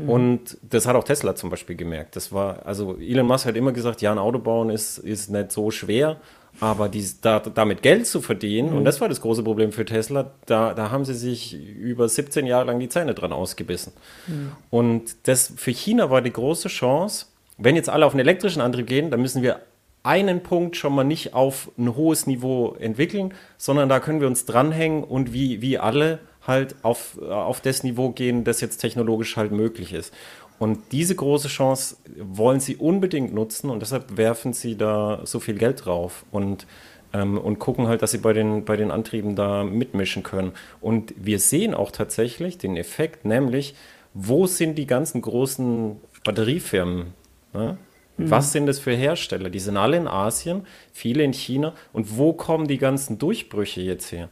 Mhm. 0.00 0.08
Und 0.08 0.58
das 0.62 0.86
hat 0.86 0.96
auch 0.96 1.04
Tesla 1.04 1.34
zum 1.34 1.50
Beispiel 1.50 1.76
gemerkt. 1.76 2.16
Das 2.16 2.32
war, 2.32 2.66
also 2.66 2.96
Elon 2.98 3.26
Musk 3.26 3.46
hat 3.46 3.56
immer 3.56 3.72
gesagt, 3.72 4.02
ja, 4.02 4.12
ein 4.12 4.18
Auto 4.18 4.38
bauen 4.38 4.70
ist, 4.70 4.98
ist 4.98 5.30
nicht 5.30 5.52
so 5.52 5.70
schwer, 5.70 6.16
aber 6.60 6.88
die, 6.88 7.06
da, 7.20 7.40
damit 7.40 7.82
Geld 7.82 8.06
zu 8.06 8.20
verdienen, 8.20 8.70
mhm. 8.70 8.78
und 8.78 8.84
das 8.84 9.00
war 9.00 9.08
das 9.08 9.20
große 9.20 9.42
Problem 9.42 9.72
für 9.72 9.84
Tesla, 9.84 10.30
da, 10.46 10.74
da 10.74 10.90
haben 10.90 11.04
sie 11.04 11.14
sich 11.14 11.54
über 11.54 12.08
17 12.08 12.46
Jahre 12.46 12.66
lang 12.66 12.80
die 12.80 12.88
Zähne 12.88 13.14
dran 13.14 13.32
ausgebissen. 13.32 13.92
Mhm. 14.26 14.52
Und 14.70 15.28
das 15.28 15.52
für 15.56 15.70
China 15.70 16.10
war 16.10 16.22
die 16.22 16.32
große 16.32 16.68
Chance, 16.68 17.26
wenn 17.56 17.76
jetzt 17.76 17.88
alle 17.88 18.06
auf 18.06 18.12
einen 18.12 18.20
elektrischen 18.20 18.62
Antrieb 18.62 18.86
gehen, 18.86 19.10
dann 19.10 19.20
müssen 19.20 19.42
wir 19.42 19.60
einen 20.02 20.42
Punkt 20.42 20.76
schon 20.76 20.94
mal 20.94 21.04
nicht 21.04 21.34
auf 21.34 21.70
ein 21.78 21.94
hohes 21.94 22.26
Niveau 22.26 22.74
entwickeln, 22.78 23.34
sondern 23.58 23.88
da 23.88 24.00
können 24.00 24.20
wir 24.20 24.28
uns 24.28 24.46
dranhängen 24.46 25.04
und 25.04 25.32
wie, 25.32 25.60
wie 25.60 25.78
alle 25.78 26.20
halt 26.50 26.76
auf, 26.82 27.16
auf 27.22 27.62
das 27.62 27.82
Niveau 27.82 28.10
gehen, 28.10 28.44
das 28.44 28.60
jetzt 28.60 28.76
technologisch 28.76 29.38
halt 29.38 29.52
möglich 29.52 29.94
ist. 29.94 30.12
Und 30.58 30.92
diese 30.92 31.14
große 31.14 31.48
Chance 31.48 31.96
wollen 32.18 32.60
sie 32.60 32.76
unbedingt 32.76 33.32
nutzen 33.32 33.70
und 33.70 33.80
deshalb 33.80 34.18
werfen 34.18 34.52
sie 34.52 34.76
da 34.76 35.22
so 35.24 35.40
viel 35.40 35.54
Geld 35.54 35.86
drauf 35.86 36.26
und, 36.30 36.66
ähm, 37.14 37.38
und 37.38 37.58
gucken 37.58 37.86
halt, 37.86 38.02
dass 38.02 38.10
sie 38.10 38.18
bei 38.18 38.34
den, 38.34 38.66
bei 38.66 38.76
den 38.76 38.90
Antrieben 38.90 39.36
da 39.36 39.64
mitmischen 39.64 40.22
können. 40.22 40.52
Und 40.82 41.14
wir 41.16 41.38
sehen 41.38 41.72
auch 41.72 41.90
tatsächlich 41.90 42.58
den 42.58 42.76
Effekt, 42.76 43.24
nämlich, 43.24 43.74
wo 44.12 44.46
sind 44.46 44.76
die 44.76 44.86
ganzen 44.86 45.22
großen 45.22 45.96
Batteriefirmen? 46.24 47.14
Ne? 47.54 47.78
Mhm. 48.20 48.30
Was 48.30 48.52
sind 48.52 48.66
das 48.66 48.78
für 48.78 48.92
Hersteller? 48.92 49.50
Die 49.50 49.60
sind 49.60 49.76
alle 49.76 49.96
in 49.96 50.08
Asien, 50.08 50.66
viele 50.92 51.22
in 51.24 51.32
China. 51.32 51.72
Und 51.92 52.18
wo 52.18 52.32
kommen 52.32 52.68
die 52.68 52.78
ganzen 52.78 53.18
Durchbrüche 53.18 53.80
jetzt 53.80 54.12
her? 54.12 54.28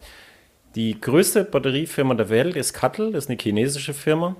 Die 0.75 1.01
größte 1.01 1.45
Batteriefirma 1.45 2.15
der 2.15 2.29
Welt 2.29 2.57
ist 2.57 2.75
Cuttle, 2.75 3.11
das 3.11 3.25
ist 3.25 3.31
eine 3.31 3.39
chinesische 3.41 3.95
Firma. 3.95 4.37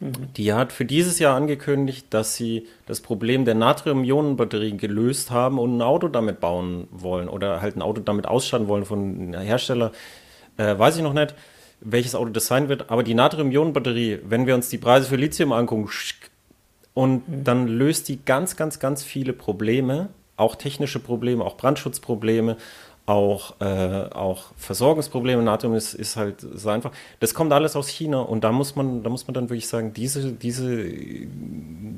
Mhm. 0.00 0.32
Die 0.36 0.52
hat 0.52 0.72
für 0.72 0.84
dieses 0.84 1.18
Jahr 1.18 1.36
angekündigt, 1.36 2.06
dass 2.10 2.34
sie 2.34 2.66
das 2.86 3.00
Problem 3.00 3.44
der 3.44 3.54
Natrium-Ionen-Batterien 3.54 4.78
gelöst 4.78 5.30
haben 5.30 5.58
und 5.58 5.76
ein 5.76 5.82
Auto 5.82 6.08
damit 6.08 6.40
bauen 6.40 6.88
wollen 6.90 7.28
oder 7.28 7.60
halt 7.60 7.76
ein 7.76 7.82
Auto 7.82 8.00
damit 8.00 8.26
ausstatten 8.26 8.68
wollen 8.68 8.84
von 8.84 8.98
einem 9.34 9.40
Hersteller. 9.40 9.92
Äh, 10.56 10.78
weiß 10.78 10.96
ich 10.96 11.02
noch 11.02 11.12
nicht, 11.12 11.34
welches 11.80 12.14
Auto 12.14 12.30
das 12.30 12.46
sein 12.46 12.68
wird, 12.68 12.90
aber 12.90 13.02
die 13.02 13.14
Natrium-Ionen-Batterie, 13.14 14.20
wenn 14.24 14.46
wir 14.46 14.54
uns 14.54 14.68
die 14.68 14.78
Preise 14.78 15.08
für 15.08 15.16
Lithium 15.16 15.52
angucken, 15.52 15.88
und 16.92 17.28
mhm. 17.28 17.44
dann 17.44 17.68
löst 17.68 18.08
die 18.08 18.18
ganz, 18.24 18.56
ganz, 18.56 18.78
ganz 18.78 19.04
viele 19.04 19.32
Probleme, 19.32 20.08
auch 20.36 20.56
technische 20.56 20.98
Probleme, 20.98 21.44
auch 21.44 21.56
Brandschutzprobleme, 21.56 22.56
auch, 23.10 23.60
äh, 23.60 24.08
auch 24.14 24.52
Versorgungsprobleme. 24.56 25.42
Natrium 25.42 25.74
ist, 25.74 25.94
ist 25.94 26.16
halt 26.16 26.40
so 26.40 26.68
einfach. 26.68 26.92
Das 27.18 27.34
kommt 27.34 27.52
alles 27.52 27.74
aus 27.74 27.88
China 27.88 28.20
und 28.20 28.44
da 28.44 28.52
muss 28.52 28.76
man, 28.76 29.02
da 29.02 29.10
muss 29.10 29.26
man 29.26 29.34
dann 29.34 29.50
wirklich 29.50 29.66
sagen, 29.66 29.92
diese, 29.92 30.32
diese, 30.32 30.84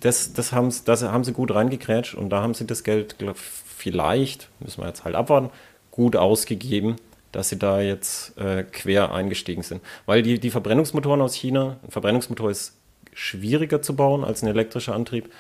das, 0.01 0.33
das, 0.33 0.53
haben, 0.53 0.73
das 0.87 1.03
haben 1.03 1.25
sie 1.25 1.33
gut 1.33 1.55
reingekrätscht 1.55 2.15
und 2.15 2.31
da 2.31 2.41
haben 2.41 2.55
sie 2.55 2.67
das 2.67 2.83
Geld 2.83 3.19
glaub, 3.19 3.37
vielleicht, 3.37 4.49
müssen 4.61 4.81
wir 4.81 4.89
jetzt 4.89 5.05
halt 5.05 5.15
abwarten, 5.15 5.51
gut 5.91 6.17
ausgegeben, 6.17 6.97
dass 7.31 7.51
sie 7.51 7.59
da 7.59 7.81
jetzt 7.83 8.39
äh, 8.39 8.63
quer 8.63 9.13
eingestiegen 9.13 9.63
sind. 9.63 9.83
Weil 10.07 10.23
die, 10.23 10.41
die 10.41 10.51
Verbrennungsmotoren 10.51 11.21
aus 11.21 11.35
China, 11.35 11.77
ein 11.85 11.91
Verbrennungsmotor 11.91 12.51
ist 12.51 12.79
schwieriger 13.13 13.83
zu 13.83 13.95
bauen 13.95 14.25
als 14.25 14.43
ein 14.43 14.49
elektrischer 14.49 14.95
Antrieb. 14.95 15.31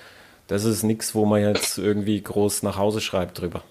Das 0.48 0.64
ist 0.64 0.82
nichts, 0.82 1.14
wo 1.14 1.24
man 1.24 1.40
jetzt 1.40 1.78
irgendwie 1.78 2.20
groß 2.20 2.62
nach 2.62 2.76
Hause 2.76 3.00
schreibt 3.00 3.40
drüber. 3.40 3.62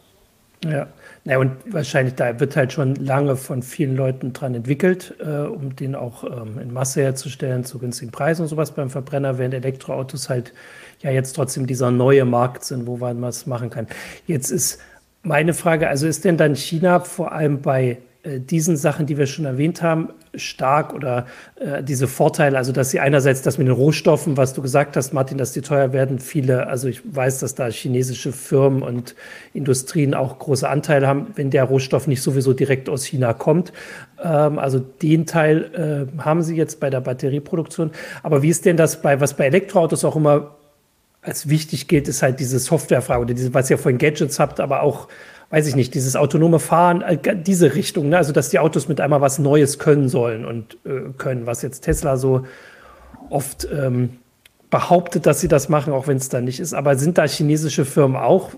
Ja, 0.64 0.88
ja, 1.24 1.39
und 1.39 1.53
wahrscheinlich 1.74 2.14
da 2.16 2.39
wird 2.39 2.55
halt 2.55 2.72
schon 2.72 2.93
lange 2.95 3.36
von 3.36 3.64
vielen 3.64 3.95
Leuten 3.95 4.32
dran 4.32 4.53
entwickelt, 4.53 5.16
äh, 5.20 5.47
um 5.47 5.76
den 5.76 5.95
auch 5.95 6.24
ähm, 6.24 6.59
in 6.59 6.72
Masse 6.72 7.01
herzustellen, 7.01 7.64
zu 7.64 7.80
günstigen 7.80 8.12
Preisen 8.12 8.43
und 8.43 8.47
sowas 8.47 8.72
beim 8.72 8.91
Verbrenner, 8.91 9.39
während 9.39 9.55
Elektroautos 9.55 10.30
halt 10.30 10.53
ja 11.01 11.09
jetzt 11.09 11.34
trotzdem 11.34 11.66
dieser 11.66 11.89
neue 11.89 12.26
Markt 12.26 12.64
sind, 12.64 12.86
wo 12.86 12.97
man 12.97 13.20
was 13.24 13.47
machen 13.47 13.72
kann. 13.72 13.88
Jetzt 14.28 14.51
ist 14.51 14.80
meine 15.24 15.55
Frage, 15.55 15.88
also 15.88 16.05
ist 16.05 16.26
denn 16.26 16.38
dann 16.38 16.55
China 16.55 16.99
vor 16.99 17.32
allem 17.32 17.62
bei 17.62 17.97
diesen 18.24 18.78
Sachen, 18.78 19.06
die 19.06 19.18
wir 19.18 19.26
schon 19.26 19.46
erwähnt 19.46 19.82
haben, 19.82 20.10
stark 20.36 20.94
oder 20.94 21.26
äh, 21.56 21.84
diese 21.84 22.08
Vorteile, 22.08 22.58
also 22.58 22.72
dass 22.72 22.92
sie 22.92 23.00
einerseits 23.00 23.42
das 23.42 23.58
mit 23.58 23.68
den 23.68 23.74
Rohstoffen, 23.74 24.38
was 24.38 24.54
du 24.54 24.62
gesagt 24.62 24.96
hast, 24.96 25.14
Martin, 25.14 25.38
dass 25.38 25.54
die 25.54 25.62
teuer 25.62 25.92
werden, 25.92 26.20
viele, 26.20 26.68
also 26.68 26.88
ich 26.88 27.02
weiß, 27.04 27.40
dass 27.40 27.56
da 27.56 27.68
chinesische 27.68 28.32
Firmen 28.32 28.84
und 28.84 29.16
Industrien 29.54 30.14
auch 30.14 30.40
große 30.40 30.70
Anteile 30.70 31.08
haben, 31.08 31.28
wenn 31.36 31.50
der 31.50 31.64
Rohstoff 31.64 32.08
nicht 32.08 32.22
sowieso 32.22 32.54
direkt 32.54 32.90
aus 32.90 33.04
China 33.04 33.34
kommt. 33.34 33.74
Ähm, 34.24 34.60
also 34.60 34.80
den 34.80 35.26
Teil 35.26 36.08
äh, 36.18 36.22
haben 36.22 36.44
sie 36.44 36.56
jetzt 36.56 36.80
bei 36.80 36.90
der 36.90 37.02
Batterieproduktion. 37.02 37.92
Aber 38.24 38.42
wie 38.42 38.50
ist 38.50 38.66
denn 38.66 38.78
das 38.78 39.02
bei, 39.02 39.20
was 39.20 39.36
bei 39.36 39.48
Elektroautos 39.48 40.06
auch 40.06 40.16
immer 40.16 40.56
als 41.22 41.50
wichtig 41.50 41.88
gilt, 41.88 42.08
ist 42.08 42.24
halt 42.24 42.40
diese 42.40 42.60
Softwarefrage 42.60 43.22
oder 43.22 43.34
diese, 43.34 43.54
was 43.54 43.70
ihr 43.70 43.78
vorhin 43.78 44.00
Gadgets 44.00 44.40
habt, 44.40 44.60
aber 44.60 44.82
auch 44.82 45.08
weiß 45.52 45.68
ich 45.68 45.76
nicht, 45.76 45.93
dieses 45.93 46.16
autonome 46.16 46.60
Fahren, 46.60 47.02
äh, 47.02 47.18
diese 47.36 47.76
Richtung, 47.76 48.10
ne? 48.10 48.18
also 48.18 48.32
dass 48.32 48.49
die 48.49 48.60
Autos 48.60 48.88
mit 48.88 48.99
einmal 48.99 49.22
was 49.22 49.38
Neues 49.38 49.78
können 49.78 50.10
sollen 50.10 50.45
und 50.45 50.78
äh, 50.86 51.12
können, 51.18 51.45
was 51.45 51.62
jetzt 51.62 51.82
Tesla 51.82 52.18
so 52.18 52.45
oft 53.30 53.68
ähm, 53.72 54.18
behauptet, 54.70 55.26
dass 55.26 55.41
sie 55.41 55.49
das 55.49 55.68
machen, 55.70 55.93
auch 55.93 56.08
wenn 56.08 56.18
es 56.18 56.30
da 56.30 56.41
nicht 56.41 56.60
ist. 56.60 56.74
Aber 56.74 56.95
sind 56.95 57.18
da 57.18 57.28
chinesische 57.28 57.84
Firmen 57.84 58.16
auch 58.16 58.52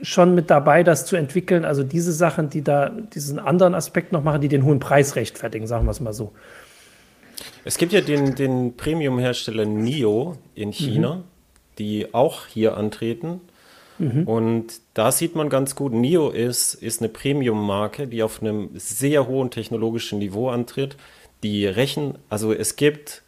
schon 0.00 0.36
mit 0.36 0.48
dabei, 0.48 0.84
das 0.84 1.06
zu 1.06 1.16
entwickeln? 1.16 1.64
Also 1.64 1.82
diese 1.82 2.12
Sachen, 2.12 2.48
die 2.48 2.62
da 2.62 2.88
diesen 2.88 3.40
anderen 3.40 3.74
Aspekt 3.74 4.12
noch 4.12 4.22
machen, 4.22 4.40
die 4.40 4.48
den 4.48 4.64
hohen 4.64 4.78
Preis 4.78 5.16
rechtfertigen, 5.16 5.66
sagen 5.66 5.86
wir 5.86 5.90
es 5.90 6.00
mal 6.00 6.12
so. 6.12 6.32
Es 7.64 7.78
gibt 7.78 7.92
ja 7.92 8.00
den, 8.00 8.36
den 8.36 8.76
Premium-Hersteller 8.76 9.64
NIO 9.64 10.36
in 10.54 10.72
China, 10.72 11.16
mhm. 11.16 11.22
die 11.78 12.14
auch 12.14 12.46
hier 12.46 12.76
antreten 12.76 13.40
Mhm. 13.98 14.24
Und 14.24 14.80
da 14.94 15.12
sieht 15.12 15.34
man 15.34 15.48
ganz 15.48 15.74
gut, 15.74 15.92
NIO 15.92 16.30
ist, 16.30 16.74
ist 16.74 17.00
eine 17.00 17.08
Premium-Marke, 17.08 18.06
die 18.06 18.22
auf 18.22 18.40
einem 18.40 18.70
sehr 18.74 19.26
hohen 19.26 19.50
technologischen 19.50 20.18
Niveau 20.18 20.48
antritt. 20.50 20.96
Die 21.42 21.66
Rechen, 21.66 22.18
also 22.28 22.52
es 22.52 22.76
gibt 22.76 23.22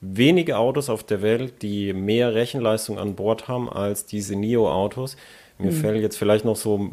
wenige 0.00 0.58
Autos 0.58 0.88
auf 0.90 1.02
der 1.04 1.22
Welt, 1.22 1.62
die 1.62 1.92
mehr 1.92 2.34
Rechenleistung 2.34 2.98
an 2.98 3.14
Bord 3.14 3.48
haben 3.48 3.68
als 3.68 4.06
diese 4.06 4.36
NIO-Autos. 4.36 5.16
Mir 5.58 5.72
mhm. 5.72 5.76
fällt 5.76 6.02
jetzt 6.02 6.18
vielleicht 6.18 6.44
noch 6.44 6.56
so 6.56 6.90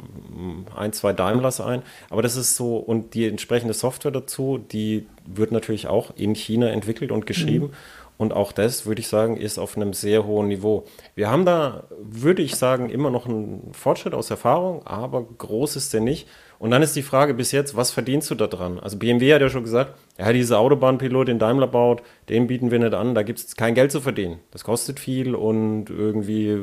ein, 0.75 0.93
zwei 0.93 1.11
Daimlers 1.11 1.59
ein, 1.59 1.81
aber 2.09 2.21
das 2.21 2.37
ist 2.37 2.55
so, 2.55 2.77
und 2.77 3.13
die 3.13 3.27
entsprechende 3.27 3.73
Software 3.73 4.11
dazu, 4.11 4.57
die 4.57 5.05
wird 5.25 5.51
natürlich 5.51 5.87
auch 5.87 6.11
in 6.15 6.33
China 6.33 6.69
entwickelt 6.69 7.11
und 7.11 7.25
geschrieben. 7.25 7.67
Mhm. 7.67 7.73
Und 8.17 8.31
auch 8.33 8.51
das, 8.51 8.85
würde 8.85 9.01
ich 9.01 9.07
sagen, 9.07 9.37
ist 9.37 9.57
auf 9.57 9.75
einem 9.75 9.93
sehr 9.93 10.25
hohen 10.25 10.47
Niveau. 10.47 10.85
Wir 11.15 11.29
haben 11.29 11.45
da, 11.45 11.83
würde 11.99 12.41
ich 12.41 12.55
sagen, 12.55 12.89
immer 12.89 13.09
noch 13.09 13.25
einen 13.25 13.71
Fortschritt 13.73 14.13
aus 14.13 14.29
Erfahrung, 14.29 14.85
aber 14.85 15.23
groß 15.23 15.75
ist 15.75 15.93
der 15.93 16.01
nicht. 16.01 16.27
Und 16.59 16.71
dann 16.71 16.81
ist 16.81 16.95
die 16.95 17.01
Frage 17.01 17.33
bis 17.33 17.51
jetzt, 17.51 17.75
was 17.75 17.91
verdienst 17.91 18.29
du 18.31 18.35
da 18.35 18.47
dran? 18.47 18.79
Also 18.79 18.97
BMW 18.97 19.33
hat 19.33 19.41
ja 19.41 19.49
schon 19.49 19.63
gesagt, 19.63 19.95
ja, 20.17 20.31
dieser 20.31 20.59
Autobahnpilot, 20.59 21.27
den 21.27 21.39
Daimler 21.39 21.67
baut, 21.67 22.03
den 22.29 22.47
bieten 22.47 22.71
wir 22.71 22.79
nicht 22.79 22.93
an, 22.93 23.15
da 23.15 23.23
gibt 23.23 23.39
es 23.39 23.55
kein 23.55 23.75
Geld 23.75 23.91
zu 23.91 23.99
verdienen. 23.99 24.39
Das 24.51 24.63
kostet 24.63 24.99
viel 24.99 25.35
und 25.35 25.89
irgendwie, 25.89 26.61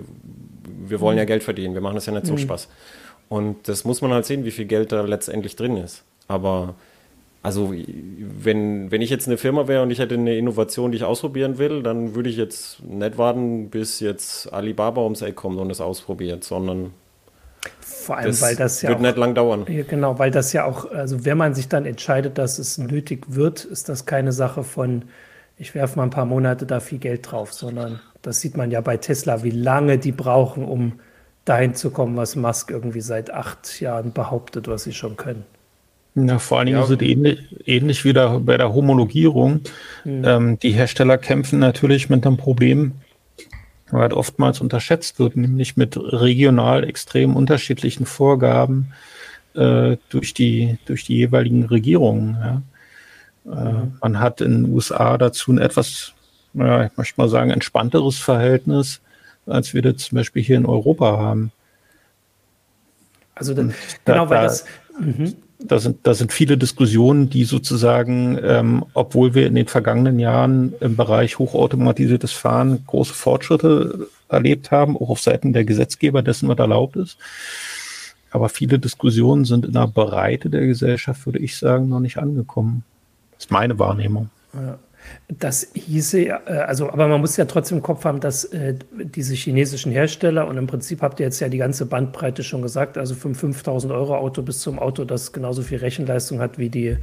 wir 0.65 1.01
wollen 1.01 1.19
ja 1.19 1.25
Geld 1.25 1.43
verdienen, 1.43 1.75
wir 1.75 1.83
machen 1.83 1.97
das 1.97 2.07
ja 2.07 2.13
nicht 2.13 2.27
so 2.27 2.33
mhm. 2.33 2.39
Spaß. 2.39 2.69
Und 3.29 3.69
das 3.69 3.85
muss 3.85 4.01
man 4.01 4.13
halt 4.13 4.25
sehen, 4.25 4.45
wie 4.45 4.51
viel 4.51 4.65
Geld 4.65 4.91
da 4.93 5.03
letztendlich 5.03 5.55
drin 5.55 5.77
ist. 5.77 6.05
Aber 6.29 6.77
also 7.43 7.73
wenn, 7.73 8.91
wenn 8.91 9.01
ich 9.01 9.09
jetzt 9.09 9.27
eine 9.27 9.39
Firma 9.39 9.67
wäre 9.67 9.83
und 9.83 9.91
ich 9.91 9.99
hätte 9.99 10.15
eine 10.15 10.37
Innovation, 10.37 10.93
die 10.93 10.99
ich 10.99 11.05
ausprobieren 11.05 11.57
will, 11.57 11.83
dann 11.83 12.15
würde 12.15 12.29
ich 12.29 12.37
jetzt 12.37 12.83
nicht 12.85 13.17
warten, 13.17 13.71
bis 13.71 14.01
jetzt 14.01 14.53
Alibaba 14.53 15.03
ums 15.03 15.23
Eck 15.23 15.37
kommt 15.37 15.59
und 15.59 15.71
es 15.71 15.81
ausprobiert, 15.81 16.45
sondern 16.45 16.93
vor 17.81 18.19
allem, 18.19 18.27
das 18.27 18.43
weil 18.43 18.57
das 18.57 18.83
ja 18.83 18.91
wird 18.91 18.99
auch, 18.99 19.03
nicht 19.03 19.17
lang 19.17 19.35
dauern. 19.35 19.65
Genau, 19.67 20.19
weil 20.19 20.31
das 20.31 20.53
ja 20.53 20.65
auch, 20.65 20.91
also 20.91 21.25
wenn 21.25 21.39
man 21.39 21.55
sich 21.55 21.69
dann 21.69 21.87
entscheidet, 21.87 22.37
dass 22.37 22.59
es 22.59 22.77
nötig 22.77 23.25
wird, 23.29 23.65
ist 23.65 23.89
das 23.89 24.05
keine 24.05 24.33
Sache 24.33 24.63
von, 24.63 25.05
ich 25.57 25.75
werfe 25.75 25.99
mal 25.99 26.05
ein 26.05 26.11
paar 26.11 26.27
Monate 26.27 26.67
da 26.67 26.81
viel 26.81 26.99
Geld 26.99 27.31
drauf, 27.31 27.53
sondern 27.53 28.01
das 28.23 28.41
sieht 28.41 28.57
man 28.57 28.71
ja 28.71 28.83
bei 28.83 28.99
Tesla, 28.99 29.43
wie 29.43 29.51
lange 29.51 29.99
die 29.99 30.13
brauchen, 30.13 30.65
um 30.65 31.01
dahin 31.47 31.75
zu 31.75 31.91
kommen, 31.91 32.17
was 32.17 32.37
Musk 32.37 32.71
irgendwie 32.71 33.01
seit 33.01 33.31
acht 33.31 33.81
Jahren 33.81 34.13
behauptet, 34.13 34.69
was 34.69 34.85
sie 34.85 34.93
schon 34.93 35.17
können. 35.17 35.45
Ja, 36.15 36.39
vor 36.39 36.59
allen 36.59 36.67
Dingen 36.67 36.79
ja. 36.79 36.85
ist 36.85 36.91
es 36.91 37.01
ähnlich, 37.01 37.39
ähnlich 37.67 38.05
wie 38.05 38.13
der, 38.13 38.41
bei 38.41 38.57
der 38.57 38.75
Homologierung. 38.75 39.61
Mhm. 40.05 40.25
Ähm, 40.25 40.59
die 40.59 40.73
Hersteller 40.73 41.19
kämpfen 41.19 41.59
natürlich 41.59 42.09
mit 42.11 42.27
einem 42.27 42.37
Problem, 42.37 42.93
halt 43.93 44.13
oftmals 44.13 44.61
unterschätzt 44.61 45.19
wird, 45.19 45.37
nämlich 45.37 45.77
mit 45.77 45.97
regional 45.97 46.85
extrem 46.85 47.37
unterschiedlichen 47.37 48.07
Vorgaben 48.07 48.93
äh, 49.55 49.97
durch, 50.09 50.35
die, 50.35 50.79
durch 50.87 51.05
die 51.05 51.17
jeweiligen 51.17 51.65
Regierungen. 51.65 52.37
Ja. 52.41 52.63
Äh, 53.53 53.73
mhm. 53.73 53.97
man 54.01 54.21
hat 54.21 54.41
in 54.41 54.65
den 54.65 54.73
USA 54.73 55.17
dazu 55.17 55.53
ein 55.53 55.59
etwas, 55.59 56.13
naja, 56.53 56.87
ich 56.87 56.97
möchte 56.97 57.21
mal 57.21 57.29
sagen, 57.29 57.51
entspannteres 57.51 58.19
Verhältnis, 58.19 59.01
als 59.47 59.75
wir 59.75 59.83
das 59.83 59.99
zum 59.99 60.17
Beispiel 60.17 60.43
hier 60.43 60.57
in 60.57 60.67
Europa 60.67 61.19
haben. 61.19 61.53
Also 63.35 63.55
da, 63.55 63.69
genau, 64.05 64.29
weil 64.29 64.43
das. 64.43 64.65
Mhm. 64.99 65.35
Da 65.63 65.79
sind, 65.79 65.99
da 66.05 66.15
sind 66.15 66.33
viele 66.33 66.57
Diskussionen, 66.57 67.29
die 67.29 67.45
sozusagen, 67.45 68.39
ähm, 68.43 68.85
obwohl 68.95 69.35
wir 69.35 69.47
in 69.47 69.55
den 69.55 69.67
vergangenen 69.67 70.19
Jahren 70.19 70.73
im 70.81 70.97
Bereich 70.97 71.39
hochautomatisiertes 71.39 72.33
Fahren 72.33 72.83
große 72.87 73.13
Fortschritte 73.13 74.09
erlebt 74.29 74.71
haben, 74.71 74.97
auch 74.97 75.11
auf 75.11 75.21
Seiten 75.21 75.53
der 75.53 75.65
Gesetzgeber, 75.65 76.23
dessen 76.23 76.49
was 76.49 76.59
erlaubt 76.59 76.97
ist. 76.97 77.19
Aber 78.31 78.49
viele 78.49 78.79
Diskussionen 78.79 79.45
sind 79.45 79.67
in 79.67 79.73
der 79.73 79.89
Breite 79.89 80.51
der 80.51 80.67
Gesellschaft, 80.67 81.27
würde 81.27 81.41
ich 81.41 81.59
sagen, 81.59 81.89
noch 81.89 82.01
nicht 82.01 82.17
angekommen. 82.17 82.85
Das 83.33 83.47
ist 83.47 83.51
meine 83.51 83.79
Wahrnehmung. 83.79 84.31
Ja. 84.55 84.79
Das 85.29 85.69
hieße, 85.75 86.27
äh, 86.27 86.33
also, 86.33 86.91
aber 86.91 87.09
man 87.09 87.21
muss 87.21 87.37
ja 87.37 87.45
trotzdem 87.45 87.79
im 87.79 87.83
Kopf 87.83 88.05
haben, 88.05 88.21
dass 88.21 88.45
äh, 88.45 88.75
diese 88.93 89.35
chinesischen 89.35 89.93
Hersteller, 89.93 90.47
und 90.49 90.57
im 90.59 90.67
Prinzip 90.67 91.03
habt 91.03 91.21
ihr 91.21 91.27
jetzt 91.27 91.41
ja 91.41 91.49
die 91.49 91.59
ganze 91.59 91.87
Bandbreite 91.87 92.43
schon 92.43 92.63
gesagt, 92.63 92.99
also 92.99 93.15
vom 93.15 93.35
5000 93.35 93.93
Euro 93.93 94.17
Auto 94.17 94.43
bis 94.43 94.61
zum 94.61 94.79
Auto, 94.79 95.05
das 95.05 95.33
genauso 95.33 95.63
viel 95.63 95.79
Rechenleistung 95.79 96.41
hat 96.41 96.59
wie 96.59 96.69
die 96.69 96.97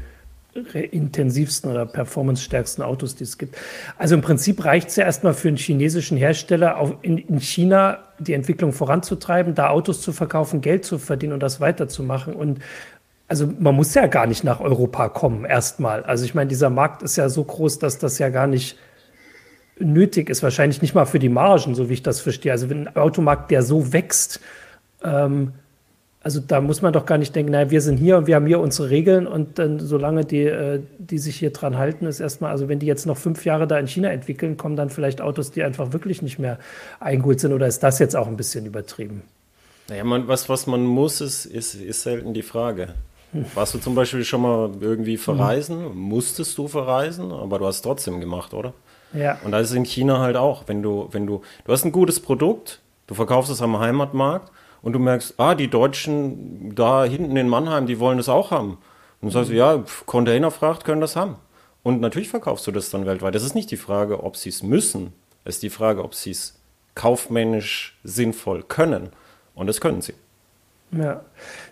intensivsten 0.73 1.71
oder 1.71 1.85
performancestärksten 1.85 2.83
Autos, 2.83 3.15
die 3.15 3.23
es 3.23 3.37
gibt. 3.37 3.55
Also 3.97 4.15
im 4.15 4.21
Prinzip 4.21 4.63
reicht 4.65 4.89
es 4.89 4.95
ja 4.95 5.05
erstmal 5.05 5.33
für 5.33 5.47
einen 5.49 5.57
chinesischen 5.57 6.17
Hersteller, 6.17 6.77
auch 6.77 6.95
in, 7.03 7.17
in, 7.17 7.39
China 7.39 7.99
die 8.19 8.33
Entwicklung 8.33 8.73
voranzutreiben, 8.73 9.53
da 9.53 9.69
Autos 9.69 10.01
zu 10.01 10.11
verkaufen, 10.13 10.61
Geld 10.61 10.85
zu 10.85 10.97
verdienen 10.97 11.33
und 11.33 11.43
das 11.43 11.59
weiterzumachen. 11.59 12.33
Und 12.33 12.59
also 13.27 13.49
man 13.59 13.75
muss 13.75 13.93
ja 13.93 14.07
gar 14.07 14.25
nicht 14.25 14.43
nach 14.43 14.59
Europa 14.59 15.09
kommen, 15.09 15.45
erstmal. 15.45 16.03
Also 16.03 16.23
ich 16.25 16.33
meine, 16.33 16.47
dieser 16.47 16.69
Markt 16.69 17.03
ist 17.03 17.17
ja 17.17 17.29
so 17.29 17.43
groß, 17.43 17.79
dass 17.79 17.97
das 17.99 18.19
ja 18.19 18.29
gar 18.29 18.47
nicht 18.47 18.77
nötig 19.79 20.29
ist. 20.29 20.43
Wahrscheinlich 20.43 20.81
nicht 20.81 20.95
mal 20.95 21.05
für 21.05 21.19
die 21.19 21.29
Margen, 21.29 21.75
so 21.75 21.89
wie 21.89 21.93
ich 21.93 22.03
das 22.03 22.21
verstehe. 22.21 22.51
Also 22.51 22.69
wenn 22.69 22.87
ein 22.87 22.95
Automarkt, 22.95 23.51
der 23.51 23.63
so 23.63 23.91
wächst, 23.91 24.39
ähm, 25.03 25.53
also 26.23 26.41
da 26.45 26.61
muss 26.61 26.81
man 26.81 26.91
doch 26.93 27.05
gar 27.05 27.17
nicht 27.17 27.35
denken, 27.35 27.51
naja, 27.51 27.69
wir 27.69 27.81
sind 27.81 27.97
hier 27.97 28.17
und 28.17 28.27
wir 28.27 28.35
haben 28.35 28.47
hier 28.47 28.59
unsere 28.59 28.89
Regeln 28.89 29.27
und 29.27 29.59
dann, 29.59 29.79
solange 29.79 30.25
die, 30.25 30.43
äh, 30.43 30.81
die 30.97 31.19
sich 31.19 31.37
hier 31.37 31.51
dran 31.51 31.77
halten, 31.77 32.05
ist 32.05 32.19
erstmal, 32.19 32.51
also 32.51 32.67
wenn 32.67 32.79
die 32.79 32.85
jetzt 32.85 33.05
noch 33.05 33.17
fünf 33.17 33.45
Jahre 33.45 33.67
da 33.67 33.77
in 33.77 33.87
China 33.87 34.09
entwickeln, 34.09 34.57
kommen 34.57 34.75
dann 34.75 34.89
vielleicht 34.89 35.21
Autos, 35.21 35.51
die 35.51 35.63
einfach 35.63 35.93
wirklich 35.93 36.21
nicht 36.21 36.39
mehr 36.39 36.59
eingeholt 36.99 37.39
sind 37.39 37.53
oder 37.53 37.67
ist 37.67 37.83
das 37.83 37.99
jetzt 37.99 38.15
auch 38.15 38.27
ein 38.27 38.35
bisschen 38.35 38.65
übertrieben? 38.65 39.21
Naja, 39.89 40.03
man, 40.03 40.27
was, 40.27 40.49
was 40.49 40.67
man 40.67 40.83
muss, 40.83 41.21
ist, 41.21 41.45
ist, 41.45 41.75
ist 41.75 42.01
selten 42.01 42.33
die 42.33 42.41
Frage. 42.41 42.89
Warst 43.53 43.73
du 43.73 43.79
zum 43.79 43.95
Beispiel 43.95 44.23
schon 44.23 44.41
mal 44.41 44.71
irgendwie 44.79 45.17
verreisen? 45.17 45.89
Mhm. 45.89 45.97
Musstest 45.97 46.57
du 46.57 46.67
verreisen, 46.67 47.31
aber 47.31 47.59
du 47.59 47.65
hast 47.65 47.77
es 47.77 47.81
trotzdem 47.81 48.19
gemacht, 48.19 48.53
oder? 48.53 48.73
Ja. 49.13 49.37
Und 49.43 49.51
das 49.51 49.69
ist 49.69 49.75
in 49.75 49.85
China 49.85 50.19
halt 50.19 50.37
auch. 50.37 50.63
Wenn 50.67 50.81
du, 50.81 51.07
wenn 51.11 51.27
du, 51.27 51.41
du 51.65 51.71
hast 51.71 51.85
ein 51.85 51.91
gutes 51.91 52.19
Produkt, 52.19 52.81
du 53.07 53.15
verkaufst 53.15 53.51
es 53.51 53.61
am 53.61 53.79
Heimatmarkt 53.79 54.51
und 54.81 54.93
du 54.93 54.99
merkst, 54.99 55.35
ah, 55.37 55.55
die 55.55 55.69
Deutschen 55.69 56.73
da 56.75 57.03
hinten 57.03 57.35
in 57.37 57.49
Mannheim, 57.49 57.87
die 57.87 57.99
wollen 57.99 58.17
das 58.17 58.29
auch 58.29 58.51
haben. 58.51 58.77
Und 59.21 59.29
du 59.29 59.29
sagst, 59.29 59.51
mhm. 59.51 59.57
ja, 59.57 59.83
Containerfracht 60.05 60.83
können 60.83 61.01
das 61.01 61.15
haben. 61.15 61.35
Und 61.83 62.01
natürlich 62.01 62.29
verkaufst 62.29 62.67
du 62.67 62.71
das 62.71 62.89
dann 62.89 63.05
weltweit. 63.05 63.35
Das 63.35 63.43
ist 63.43 63.55
nicht 63.55 63.71
die 63.71 63.77
Frage, 63.77 64.23
ob 64.23 64.35
sie 64.35 64.49
es 64.49 64.63
müssen. 64.63 65.13
Es 65.45 65.55
ist 65.55 65.63
die 65.63 65.69
Frage, 65.69 66.03
ob 66.03 66.15
sie 66.15 66.31
es 66.31 66.59
kaufmännisch 66.95 67.97
sinnvoll 68.03 68.63
können. 68.63 69.11
Und 69.55 69.67
das 69.67 69.79
können 69.79 70.01
sie. 70.01 70.13
Ja. 70.91 71.21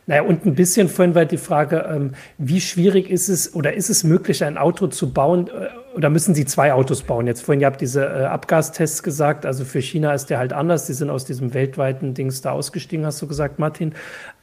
Naja, 0.07 0.24
und 0.24 0.45
ein 0.45 0.55
bisschen 0.55 0.89
vorhin 0.89 1.16
war 1.16 1.26
die 1.26 1.38
Frage, 1.38 1.86
ähm, 1.89 2.11
wie 2.38 2.59
schwierig 2.59 3.09
ist 3.09 3.30
es 3.30 3.55
oder 3.55 3.74
ist 3.74 3.89
es 3.89 4.03
möglich, 4.03 4.43
ein 4.43 4.57
Auto 4.57 4.88
zu 4.88 5.13
bauen 5.13 5.47
äh, 5.47 5.95
oder 5.95 6.09
müssen 6.09 6.36
Sie 6.36 6.45
zwei 6.45 6.74
Autos 6.74 7.03
bauen? 7.03 7.26
Jetzt 7.26 7.41
vorhin, 7.41 7.61
ihr 7.61 7.68
habt 7.68 7.80
diese 7.80 8.05
äh, 8.05 8.26
Abgastests 8.26 9.03
gesagt, 9.03 9.45
also 9.45 9.63
für 9.63 9.80
China 9.80 10.13
ist 10.13 10.30
der 10.30 10.38
halt 10.38 10.51
anders, 10.51 10.86
die 10.86 10.93
sind 10.93 11.09
aus 11.09 11.26
diesem 11.26 11.53
weltweiten 11.53 12.13
Dings 12.13 12.41
da 12.41 12.51
ausgestiegen, 12.51 13.05
hast 13.05 13.22
du 13.22 13.28
gesagt, 13.28 13.57
Martin. 13.57 13.93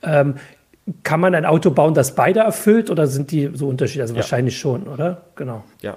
Ähm, 0.03 0.37
kann 1.05 1.20
man 1.20 1.35
ein 1.35 1.45
Auto 1.45 1.70
bauen, 1.70 1.95
das 1.95 2.14
beide 2.16 2.41
erfüllt 2.41 2.91
oder 2.91 3.07
sind 3.07 3.31
die 3.31 3.51
so 3.55 3.68
unterschiedlich? 3.68 4.03
Also 4.03 4.14
ja. 4.14 4.20
wahrscheinlich 4.20 4.59
schon, 4.59 4.89
oder? 4.89 5.23
Genau. 5.37 5.62
Ja. 5.81 5.97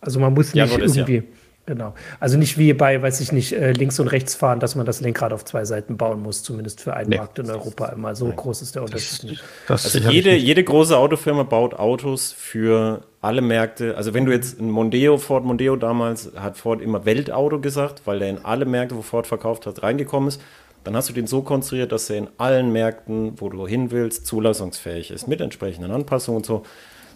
Also 0.00 0.20
man 0.20 0.32
muss 0.32 0.54
nicht 0.54 0.72
ja, 0.72 0.78
irgendwie. 0.78 1.16
Ja. 1.16 1.22
Genau. 1.66 1.94
Also 2.20 2.36
nicht 2.36 2.58
wie 2.58 2.74
bei, 2.74 3.00
weiß 3.00 3.20
ich 3.20 3.32
nicht, 3.32 3.52
äh, 3.52 3.72
links 3.72 3.98
und 3.98 4.08
rechts 4.08 4.34
fahren, 4.34 4.60
dass 4.60 4.74
man 4.74 4.84
das 4.84 5.00
Lenkrad 5.00 5.32
auf 5.32 5.46
zwei 5.46 5.64
Seiten 5.64 5.96
bauen 5.96 6.22
muss, 6.22 6.42
zumindest 6.42 6.82
für 6.82 6.94
einen 6.94 7.08
nee. 7.08 7.16
Markt 7.16 7.38
in 7.38 7.48
Europa 7.48 7.86
immer. 7.86 8.14
So 8.14 8.26
Nein. 8.26 8.36
groß 8.36 8.60
ist 8.60 8.74
der 8.74 8.82
Unterschied 8.82 9.12
das, 9.12 9.22
nicht. 9.22 9.44
Das 9.66 9.84
also 9.94 10.10
jede, 10.10 10.34
jede 10.36 10.62
große 10.62 10.96
Autofirma 10.96 11.44
baut 11.44 11.74
Autos 11.74 12.32
für 12.32 13.02
alle 13.22 13.40
Märkte. 13.40 13.96
Also 13.96 14.12
wenn 14.12 14.26
du 14.26 14.32
jetzt 14.32 14.60
ein 14.60 14.70
Mondeo, 14.70 15.16
Ford 15.16 15.44
Mondeo 15.44 15.76
damals, 15.76 16.32
hat 16.36 16.58
Ford 16.58 16.82
immer 16.82 17.06
Weltauto 17.06 17.60
gesagt, 17.60 18.02
weil 18.04 18.18
der 18.18 18.28
in 18.28 18.44
alle 18.44 18.66
Märkte, 18.66 18.96
wo 18.96 19.02
Ford 19.02 19.26
verkauft 19.26 19.66
hat, 19.66 19.82
reingekommen 19.82 20.28
ist. 20.28 20.42
Dann 20.84 20.94
hast 20.94 21.08
du 21.08 21.14
den 21.14 21.26
so 21.26 21.40
konstruiert, 21.40 21.92
dass 21.92 22.10
er 22.10 22.18
in 22.18 22.28
allen 22.36 22.70
Märkten, 22.70 23.40
wo 23.40 23.48
du 23.48 23.66
hin 23.66 23.90
willst, 23.90 24.26
zulassungsfähig 24.26 25.10
ist, 25.10 25.26
mit 25.26 25.40
entsprechenden 25.40 25.90
Anpassungen 25.90 26.36
und 26.36 26.46
so. 26.46 26.62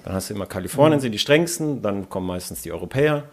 Dann 0.05 0.15
hast 0.15 0.31
du 0.31 0.35
immer 0.35 0.47
Kalifornien 0.47 1.01
mhm. 1.01 1.03
sind 1.03 1.13
die 1.13 1.19
strengsten, 1.19 1.83
dann 1.83 2.09
kommen 2.09 2.27
meistens 2.27 2.63
die 2.63 2.73
Europäer. 2.73 3.25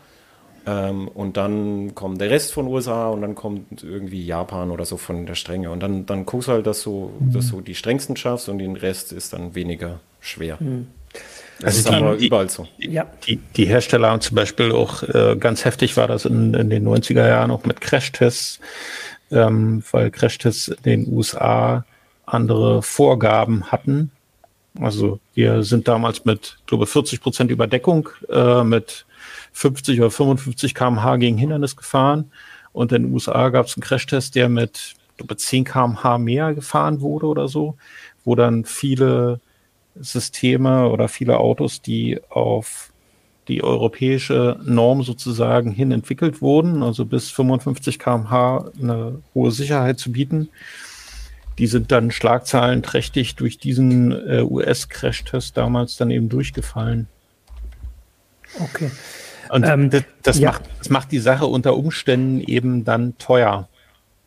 Ähm, 0.66 1.08
und 1.08 1.38
dann 1.38 1.94
kommt 1.96 2.20
der 2.22 2.30
Rest 2.30 2.54
von 2.54 2.68
USA 2.68 3.10
und 3.10 3.22
dann 3.22 3.36
kommt 3.36 3.84
irgendwie 3.84 4.26
Japan 4.26 4.72
oder 4.72 4.86
so 4.86 4.98
von 4.98 5.26
der 5.26 5.36
Strenge. 5.36 5.70
Und 5.72 5.82
dann, 5.82 6.06
dann 6.06 6.26
guckst 6.26 6.48
du 6.48 6.54
halt, 6.54 6.68
dass 6.68 6.84
du, 6.84 7.12
mhm. 7.20 7.34
dass 7.34 7.52
du 7.52 7.62
die 7.62 7.76
strengsten 7.76 8.16
schaffst 8.16 8.50
und 8.50 8.58
den 8.58 8.76
Rest 8.76 9.12
ist 9.12 9.34
dann 9.34 9.54
weniger 9.56 10.00
schwer. 10.20 10.58
Mhm. 10.60 10.88
Das 11.60 11.78
also 11.78 11.80
ist 11.80 11.90
die, 11.90 11.94
aber 11.94 12.16
überall 12.16 12.50
so. 12.50 12.68
Ja. 12.78 13.06
Die, 13.26 13.38
die, 13.38 13.66
Hersteller 13.66 14.10
haben 14.10 14.22
zum 14.22 14.36
Beispiel 14.36 14.72
auch, 14.72 15.04
äh, 15.04 15.38
ganz 15.40 15.64
heftig 15.64 15.96
war 15.96 16.08
das 16.08 16.26
in, 16.26 16.54
in, 16.54 16.70
den 16.70 16.86
90er 16.86 17.28
Jahren 17.28 17.52
auch 17.52 17.64
mit 17.64 17.80
Crashtests, 17.80 18.60
ähm, 19.32 19.84
weil 19.92 20.12
Crashtests 20.12 20.68
in 20.68 20.84
den 20.84 21.14
USA 21.14 21.86
andere 22.26 22.82
Vorgaben 22.82 23.72
hatten. 23.72 24.12
Also 24.80 25.20
wir 25.34 25.64
sind 25.64 25.88
damals 25.88 26.26
mit, 26.26 26.58
glaube 26.66 26.86
40 26.86 27.22
Prozent 27.22 27.52
Überdeckung 27.52 28.10
äh, 28.30 28.64
mit 28.64 29.06
50 29.54 30.00
oder 30.02 30.12
55 30.12 30.76
km/h 30.76 31.16
gegen 31.18 31.38
Hindernis 31.38 31.76
gefahren. 31.76 32.32
Und 32.74 32.92
in 32.92 33.04
den 33.04 33.14
USA 33.14 33.50
gab 33.50 33.68
es 33.68 33.78
einen 33.78 33.84
Crashtest, 33.84 34.36
der 34.36 34.50
mit 34.50 34.96
glaube, 35.18 35.38
10 35.38 35.64
km/h 35.64 36.18
mehr 36.18 36.54
gefahren 36.54 37.02
wurde 37.02 37.28
oder 37.28 37.48
so, 37.48 37.76
wo 38.24 38.36
dann 38.36 38.66
viele 38.66 39.40
Systeme 39.96 40.90
oder 40.90 41.08
viele 41.08 41.38
Autos, 41.38 41.82
die 41.82 42.20
auf 42.30 42.92
die 43.48 43.64
europäische 43.64 44.60
Norm 44.66 45.04
sozusagen 45.04 45.72
hin 45.72 45.92
entwickelt 45.92 46.42
wurden, 46.42 46.82
also 46.82 47.06
bis 47.06 47.30
55 47.30 48.00
km/h 48.00 48.72
eine 48.82 49.22
hohe 49.34 49.52
Sicherheit 49.52 50.00
zu 50.00 50.12
bieten. 50.12 50.50
Die 51.58 51.68
sind 51.68 51.92
dann 51.92 52.12
schlagzahlenträchtig 52.12 53.36
durch 53.36 53.58
diesen 53.58 54.12
äh, 54.12 54.42
US-Crash-Test 54.42 55.56
damals 55.56 55.96
dann 55.96 56.12
eben 56.12 56.30
durchgefallen. 56.30 57.08
Okay. 58.60 58.92
Und 59.50 59.64
ähm, 59.66 59.90
das, 59.90 60.04
das 60.24 60.40
ja. 60.40 60.52
macht, 60.52 60.64
das 60.80 60.90
macht 60.90 61.12
die 61.12 61.20
Sache 61.20 61.46
unter 61.46 61.78
Umständen 61.78 62.42
eben 62.42 62.84
dann 62.84 63.18
teuer, 63.18 63.70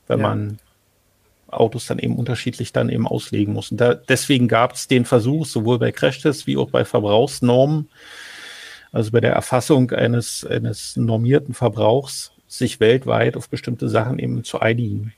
wenn 0.06 0.20
ja. 0.20 0.28
man 0.28 0.58
Autos 1.48 1.86
dann 1.86 1.98
eben 1.98 2.16
unterschiedlich 2.16 2.72
dann 2.72 2.88
eben 2.88 3.06
auslegen 3.06 3.54
muss. 3.54 3.70
Und 3.70 3.78
da, 3.78 3.94
deswegen 3.94 4.48
gab 4.48 4.74
es 4.74 4.86
den 4.86 5.04
Versuch, 5.04 5.46
sowohl 5.46 5.78
bei 5.78 5.92
Crashtests 5.92 6.46
wie 6.46 6.56
auch 6.56 6.70
bei 6.70 6.84
Verbrauchsnormen, 6.84 7.88
also 8.92 9.10
bei 9.10 9.20
der 9.20 9.32
Erfassung 9.32 9.90
eines, 9.90 10.44
eines 10.44 10.96
normierten 10.96 11.54
Verbrauchs, 11.54 12.32
sich 12.46 12.80
weltweit 12.80 13.36
auf 13.36 13.48
bestimmte 13.48 13.88
Sachen 13.88 14.18
eben 14.18 14.44
zu 14.44 14.60
einigen. 14.60 15.12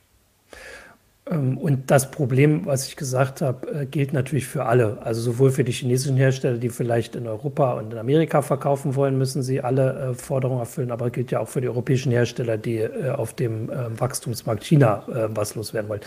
Ähm, 1.28 1.58
und 1.58 1.90
das 1.90 2.10
Problem, 2.10 2.66
was 2.66 2.86
ich 2.86 2.96
gesagt 2.96 3.42
habe, 3.42 3.82
äh, 3.82 3.86
gilt 3.86 4.12
natürlich 4.12 4.46
für 4.46 4.64
alle. 4.64 4.98
Also 5.02 5.20
sowohl 5.20 5.50
für 5.50 5.64
die 5.64 5.72
chinesischen 5.72 6.16
Hersteller, 6.16 6.58
die 6.58 6.68
vielleicht 6.68 7.14
in 7.16 7.26
Europa 7.26 7.74
und 7.74 7.92
in 7.92 7.98
Amerika 7.98 8.42
verkaufen 8.42 8.94
wollen, 8.94 9.18
müssen 9.18 9.42
sie 9.42 9.60
alle 9.60 10.10
äh, 10.10 10.14
Forderungen 10.14 10.60
erfüllen, 10.60 10.90
aber 10.90 11.10
gilt 11.10 11.30
ja 11.30 11.40
auch 11.40 11.48
für 11.48 11.60
die 11.60 11.68
europäischen 11.68 12.10
Hersteller, 12.12 12.56
die 12.56 12.78
äh, 12.78 13.10
auf 13.10 13.34
dem 13.34 13.70
Wachstumsmarkt 13.70 14.64
China 14.64 15.04
was 15.34 15.54
loswerden 15.54 15.88
wollen. 15.88 16.00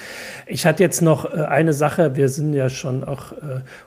Ich 0.47 0.65
hatte 0.65 0.83
jetzt 0.83 1.01
noch 1.01 1.25
eine 1.25 1.73
Sache, 1.73 2.15
wir 2.15 2.29
sind 2.29 2.53
ja 2.53 2.69
schon 2.69 3.03
auch 3.03 3.33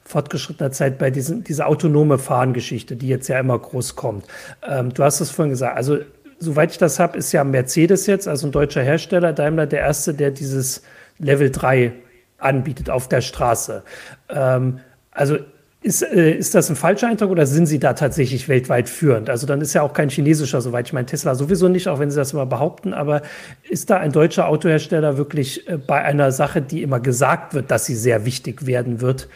fortgeschrittener 0.03 0.71
Zeit 0.73 0.99
bei 0.99 1.11
diesen, 1.11 1.45
dieser 1.45 1.67
autonome 1.67 2.19
Fahrengeschichte, 2.19 2.97
die 2.97 3.09
jetzt 3.09 3.29
ja 3.29 3.39
immer 3.39 3.59
groß 3.59 3.97
kommt. 3.97 4.25
Ähm, 4.67 4.93
du 4.93 5.03
hast 5.03 5.21
es 5.21 5.31
vorhin 5.31 5.51
gesagt, 5.51 5.77
also 5.77 5.99
soweit 6.39 6.73
ich 6.73 6.79
das 6.79 6.99
habe, 6.99 7.19
ist 7.19 7.33
ja 7.33 7.45
Mercedes 7.45 8.07
jetzt, 8.07 8.29
also 8.29 8.47
ein 8.47 8.53
deutscher 8.53 8.83
Hersteller, 8.83 9.33
Daimler, 9.33 9.67
der 9.67 9.81
erste, 9.81 10.15
der 10.15 10.31
dieses 10.31 10.83
Level 11.19 11.51
3 11.51 11.93
anbietet 12.39 12.91
auf 12.91 13.09
der 13.09 13.21
Straße. 13.21 13.83
Ähm, 14.29 14.81
also 15.11 15.39
Ist, 15.83 16.03
äh, 16.03 16.33
ist 16.33 16.55
das 16.55 16.69
ein 16.69 16.75
falscher 16.75 17.07
Eindruck 17.09 17.31
oder 17.31 17.47
sind 17.47 17.67
Sie 17.67 17.79
da 17.79 17.93
tatsächlich 17.93 18.49
weltweit 18.49 18.89
führend? 18.89 19.31
Also 19.31 19.47
dann 19.47 19.61
ist 19.61 19.73
ja 19.73 19.83
auch 19.83 19.93
kein 19.93 20.09
chinesischer, 20.09 20.61
soweit 20.61 20.89
ich 20.89 20.93
meine 20.93 21.07
Tesla 21.07 21.35
sowieso 21.37 21.69
nicht, 21.69 21.87
auch 21.87 22.01
wenn 22.01 22.11
Sie 22.11 22.17
das 22.17 22.33
immer 22.33 22.47
behaupten. 22.47 22.93
Aber 22.93 23.23
ist 23.71 23.89
da 23.89 23.99
ein 23.99 24.11
deutscher 24.11 24.49
Autohersteller 24.49 25.17
wirklich 25.17 25.69
äh, 25.69 25.79
bei 25.79 26.03
einer 26.03 26.33
Sache, 26.33 26.61
die 26.61 26.83
immer 26.83 26.99
gesagt 26.99 27.55
wird, 27.55 27.71
dass 27.71 27.87
sie 27.87 27.95
sehr 27.95 28.25
wichtig 28.25 28.67
werden 28.67 29.01
wird, 29.01 29.29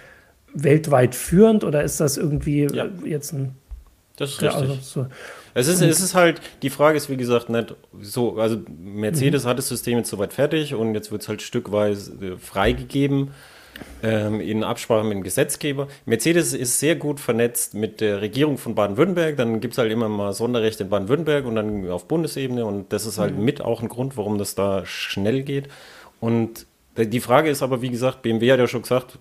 weltweit 0.53 1.15
führend 1.15 1.63
oder 1.63 1.85
ist 1.85 2.01
das 2.01 2.17
irgendwie 2.17 2.67
ja. 2.73 2.87
jetzt 3.05 3.33
ein. 3.33 3.55
Das 4.21 4.33
ist 4.33 4.43
richtig. 4.43 4.61
Also 4.61 4.79
so. 4.83 5.07
Es 5.55 5.67
ist, 5.67 5.81
es 5.81 5.99
ist 5.99 6.15
halt, 6.15 6.43
die 6.61 6.69
Frage 6.69 6.99
ist, 6.99 7.09
wie 7.09 7.17
gesagt, 7.17 7.49
nicht 7.49 7.75
so, 8.03 8.37
also 8.37 8.59
Mercedes 8.79 9.45
mhm. 9.45 9.49
hat 9.49 9.59
das 9.59 9.69
System 9.69 9.97
jetzt 9.97 10.11
soweit 10.11 10.35
fertig 10.35 10.75
und 10.75 10.95
jetzt 10.95 11.11
wird 11.11 11.23
es 11.23 11.29
halt 11.29 11.41
stückweise 11.41 12.13
äh, 12.35 12.37
freigegeben 12.37 13.31
ähm, 14.03 14.43
in 14.43 14.63
Absprache 14.63 15.05
mit 15.05 15.15
dem 15.15 15.23
Gesetzgeber. 15.23 15.89
Mercedes 16.05 16.53
ist 16.53 16.79
sehr 16.79 16.97
gut 16.97 17.19
vernetzt 17.19 17.73
mit 17.73 18.03
der 18.03 18.21
Regierung 18.21 18.59
von 18.59 18.75
Baden-Württemberg. 18.75 19.39
Dann 19.39 19.61
gibt 19.61 19.73
es 19.73 19.79
halt 19.79 19.91
immer 19.91 20.11
mal 20.11 20.35
Sonderrechte 20.35 20.83
in 20.83 20.91
Baden-Württemberg 20.91 21.47
und 21.47 21.55
dann 21.55 21.89
auf 21.89 22.07
Bundesebene 22.07 22.67
und 22.67 22.93
das 22.93 23.07
ist 23.07 23.17
halt 23.17 23.39
mhm. 23.39 23.45
mit 23.47 23.63
auch 23.63 23.81
ein 23.81 23.89
Grund, 23.89 24.19
warum 24.19 24.37
das 24.37 24.55
da 24.55 24.85
schnell 24.85 25.45
geht. 25.45 25.69
Und 26.21 26.67
die 26.99 27.21
Frage 27.21 27.49
ist 27.49 27.63
aber, 27.63 27.81
wie 27.81 27.89
gesagt, 27.89 28.21
BMW 28.21 28.53
hat 28.53 28.59
ja 28.59 28.69
schon 28.69 28.83
gesagt, 28.83 29.19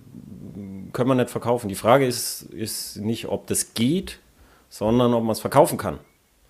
können 0.92 1.08
wir 1.08 1.16
nicht 1.16 1.30
verkaufen. 1.30 1.70
Die 1.70 1.76
Frage 1.76 2.06
ist, 2.06 2.42
ist 2.42 2.98
nicht, 2.98 3.30
ob 3.30 3.48
das 3.48 3.74
geht, 3.74 4.20
sondern 4.70 5.14
ob 5.14 5.24
man 5.24 5.32
es 5.32 5.40
verkaufen 5.40 5.78
kann. 5.78 6.00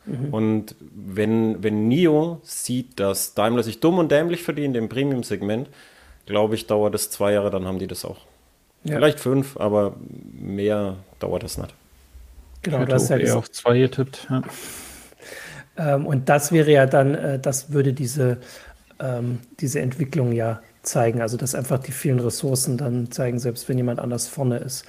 Mhm. 0.05 0.33
Und 0.33 0.75
wenn, 0.79 1.63
wenn 1.63 1.87
NIO 1.87 2.39
sieht, 2.43 2.99
dass 2.99 3.33
Daimler 3.33 3.63
sich 3.63 3.79
dumm 3.79 3.97
und 3.97 4.11
dämlich 4.11 4.43
verdient 4.43 4.75
im 4.75 4.89
Premium-Segment, 4.89 5.69
glaube 6.25 6.55
ich, 6.55 6.67
dauert 6.67 6.95
es 6.95 7.09
zwei 7.09 7.33
Jahre, 7.33 7.49
dann 7.49 7.65
haben 7.65 7.79
die 7.79 7.87
das 7.87 8.05
auch. 8.05 8.17
Ja. 8.83 8.95
Vielleicht 8.95 9.19
fünf, 9.19 9.57
aber 9.57 9.95
mehr 10.39 10.95
dauert 11.19 11.43
das 11.43 11.57
nicht. 11.57 11.73
Genau, 12.61 12.85
das 12.85 13.03
ist 13.03 13.09
ja 13.09 13.17
eher 13.17 13.37
auf 13.37 13.51
zwei 13.51 13.79
getippt. 13.79 14.27
Ja. 14.29 14.41
Ähm, 15.77 16.05
und 16.05 16.29
das 16.29 16.51
wäre 16.51 16.71
ja 16.71 16.85
dann, 16.85 17.15
äh, 17.15 17.39
das 17.39 17.71
würde 17.71 17.93
diese, 17.93 18.37
ähm, 18.99 19.39
diese 19.59 19.79
Entwicklung 19.79 20.33
ja 20.33 20.61
zeigen. 20.83 21.21
Also 21.21 21.37
dass 21.37 21.55
einfach 21.55 21.79
die 21.79 21.91
vielen 21.91 22.19
Ressourcen 22.19 22.77
dann 22.77 23.11
zeigen, 23.11 23.39
selbst 23.39 23.69
wenn 23.69 23.77
jemand 23.77 23.99
anders 23.99 24.27
vorne 24.27 24.57
ist. 24.57 24.85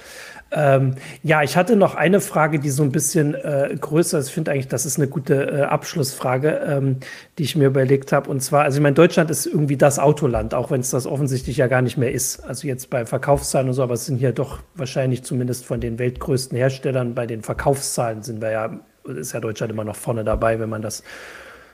Ähm, 0.51 0.95
ja, 1.23 1.43
ich 1.43 1.55
hatte 1.55 1.75
noch 1.75 1.95
eine 1.95 2.19
Frage, 2.19 2.59
die 2.59 2.69
so 2.69 2.83
ein 2.83 2.91
bisschen 2.91 3.35
äh, 3.35 3.75
größer 3.79 4.19
ist. 4.19 4.27
Ich 4.27 4.33
finde 4.33 4.51
eigentlich, 4.51 4.67
das 4.67 4.85
ist 4.85 4.97
eine 4.97 5.07
gute 5.07 5.49
äh, 5.49 5.61
Abschlussfrage, 5.61 6.61
ähm, 6.67 6.97
die 7.37 7.43
ich 7.43 7.55
mir 7.55 7.67
überlegt 7.67 8.11
habe. 8.11 8.29
Und 8.29 8.41
zwar, 8.41 8.63
also 8.63 8.77
ich 8.77 8.83
meine, 8.83 8.95
Deutschland 8.95 9.31
ist 9.31 9.45
irgendwie 9.45 9.77
das 9.77 9.97
Autoland, 9.97 10.53
auch 10.53 10.69
wenn 10.69 10.81
es 10.81 10.89
das 10.89 11.07
offensichtlich 11.07 11.57
ja 11.57 11.67
gar 11.67 11.81
nicht 11.81 11.97
mehr 11.97 12.11
ist. 12.11 12.43
Also 12.43 12.67
jetzt 12.67 12.89
bei 12.89 13.05
Verkaufszahlen 13.05 13.69
und 13.69 13.73
so, 13.73 13.83
aber 13.83 13.93
es 13.93 14.05
sind 14.05 14.17
hier 14.17 14.33
doch 14.33 14.59
wahrscheinlich 14.75 15.23
zumindest 15.23 15.65
von 15.65 15.79
den 15.79 15.97
weltgrößten 15.99 16.57
Herstellern 16.57 17.15
bei 17.15 17.25
den 17.25 17.43
Verkaufszahlen 17.43 18.21
sind 18.23 18.41
wir 18.41 18.51
ja, 18.51 18.79
ist 19.05 19.31
ja 19.31 19.39
Deutschland 19.39 19.71
immer 19.71 19.85
noch 19.85 19.95
vorne 19.95 20.23
dabei, 20.23 20.59
wenn 20.59 20.69
man 20.69 20.81
das 20.81 21.03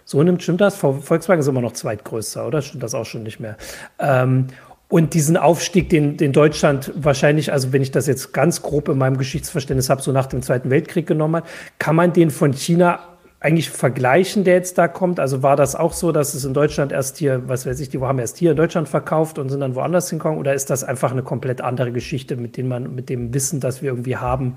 so 0.06 0.24
nimmt, 0.24 0.42
stimmt 0.42 0.62
das? 0.62 0.78
Volkswagen 0.78 1.42
ist 1.42 1.48
immer 1.48 1.60
noch 1.60 1.74
zweitgrößter, 1.74 2.48
oder? 2.48 2.62
Stimmt 2.62 2.82
das 2.82 2.96
auch 2.96 3.06
schon 3.06 3.24
nicht 3.24 3.42
mehr? 3.42 3.58
Ähm, 4.00 4.48
und 4.90 5.14
diesen 5.14 5.36
Aufstieg, 5.36 5.90
den, 5.90 6.16
den 6.18 6.32
Deutschland 6.32 6.92
wahrscheinlich, 6.96 7.52
also 7.52 7.74
wenn 7.74 7.82
ich 7.82 7.92
das 7.92 8.08
jetzt 8.08 8.34
ganz 8.34 8.62
grob 8.62 8.88
in 8.88 8.98
meinem 8.98 9.18
Geschichtsverständnis 9.18 9.90
habe, 9.90 10.02
so 10.02 10.12
nach 10.12 10.28
dem 10.28 10.42
Zweiten 10.42 10.70
Weltkrieg 10.70 11.06
genommen 11.06 11.38
hat, 11.38 11.46
kann 11.78 11.96
man 11.96 12.14
den 12.14 12.32
von 12.32 12.54
China 12.54 13.17
eigentlich 13.40 13.70
vergleichen, 13.70 14.44
der 14.44 14.56
jetzt 14.56 14.78
da 14.78 14.88
kommt? 14.88 15.20
Also 15.20 15.44
war 15.44 15.56
das 15.56 15.76
auch 15.76 15.94
so, 15.94 16.12
dass 16.12 16.34
es 16.34 16.44
in 16.44 16.54
Deutschland 16.54 16.92
erst 16.92 17.18
hier, 17.18 17.48
was 17.48 17.66
weiß 17.66 17.80
ich, 17.80 17.90
die 17.90 18.00
haben 18.00 18.20
erst 18.20 18.38
hier 18.38 18.52
in 18.52 18.58
Deutschland 18.58 18.90
verkauft 18.90 19.38
und 19.38 19.50
sind 19.50 19.60
dann 19.60 19.76
woanders 19.76 20.10
hingekommen? 20.10 20.40
Oder 20.40 20.54
ist 20.54 20.70
das 20.70 20.84
einfach 20.84 21.12
eine 21.12 21.22
komplett 21.22 21.62
andere 21.62 21.92
Geschichte, 21.92 22.36
mit 22.36 22.58
dem 22.58 22.68
man, 22.68 22.96
mit 22.96 23.10
dem 23.10 23.34
Wissen, 23.34 23.60
das 23.60 23.82
wir 23.82 23.92
irgendwie 23.92 24.18
haben, 24.18 24.56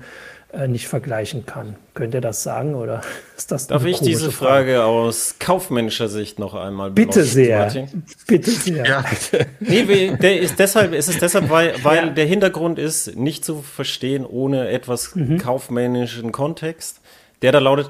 äh, 0.53 0.67
nicht 0.67 0.89
vergleichen 0.89 1.45
kann. 1.45 1.77
Könnt 1.93 2.13
ihr 2.13 2.19
das 2.19 2.43
sagen 2.43 2.75
oder 2.75 3.01
ist 3.37 3.51
das 3.53 3.67
Darf 3.67 3.85
ich 3.85 3.99
diese 3.99 4.31
Frage, 4.31 4.73
Frage, 4.73 4.83
aus 4.83 5.35
kaufmännischer 5.39 6.09
Sicht 6.09 6.39
noch 6.39 6.55
einmal 6.55 6.91
Bitte 6.91 7.23
sehr. 7.23 7.59
Martin? 7.59 8.03
Bitte 8.27 8.51
sehr. 8.51 8.85
Ja. 8.85 9.05
nee, 9.61 10.17
der 10.17 10.41
ist 10.41 10.59
deshalb, 10.59 10.93
es 10.93 11.07
ist 11.07 11.21
deshalb, 11.21 11.49
weil, 11.49 11.75
weil 11.83 12.07
ja. 12.07 12.09
der 12.09 12.25
Hintergrund 12.25 12.79
ist, 12.79 13.15
nicht 13.15 13.45
zu 13.45 13.61
verstehen 13.61 14.25
ohne 14.25 14.67
etwas 14.67 15.15
mhm. 15.15 15.37
kaufmännischen 15.37 16.33
Kontext, 16.33 16.99
der 17.43 17.53
da 17.53 17.59
lautet, 17.59 17.89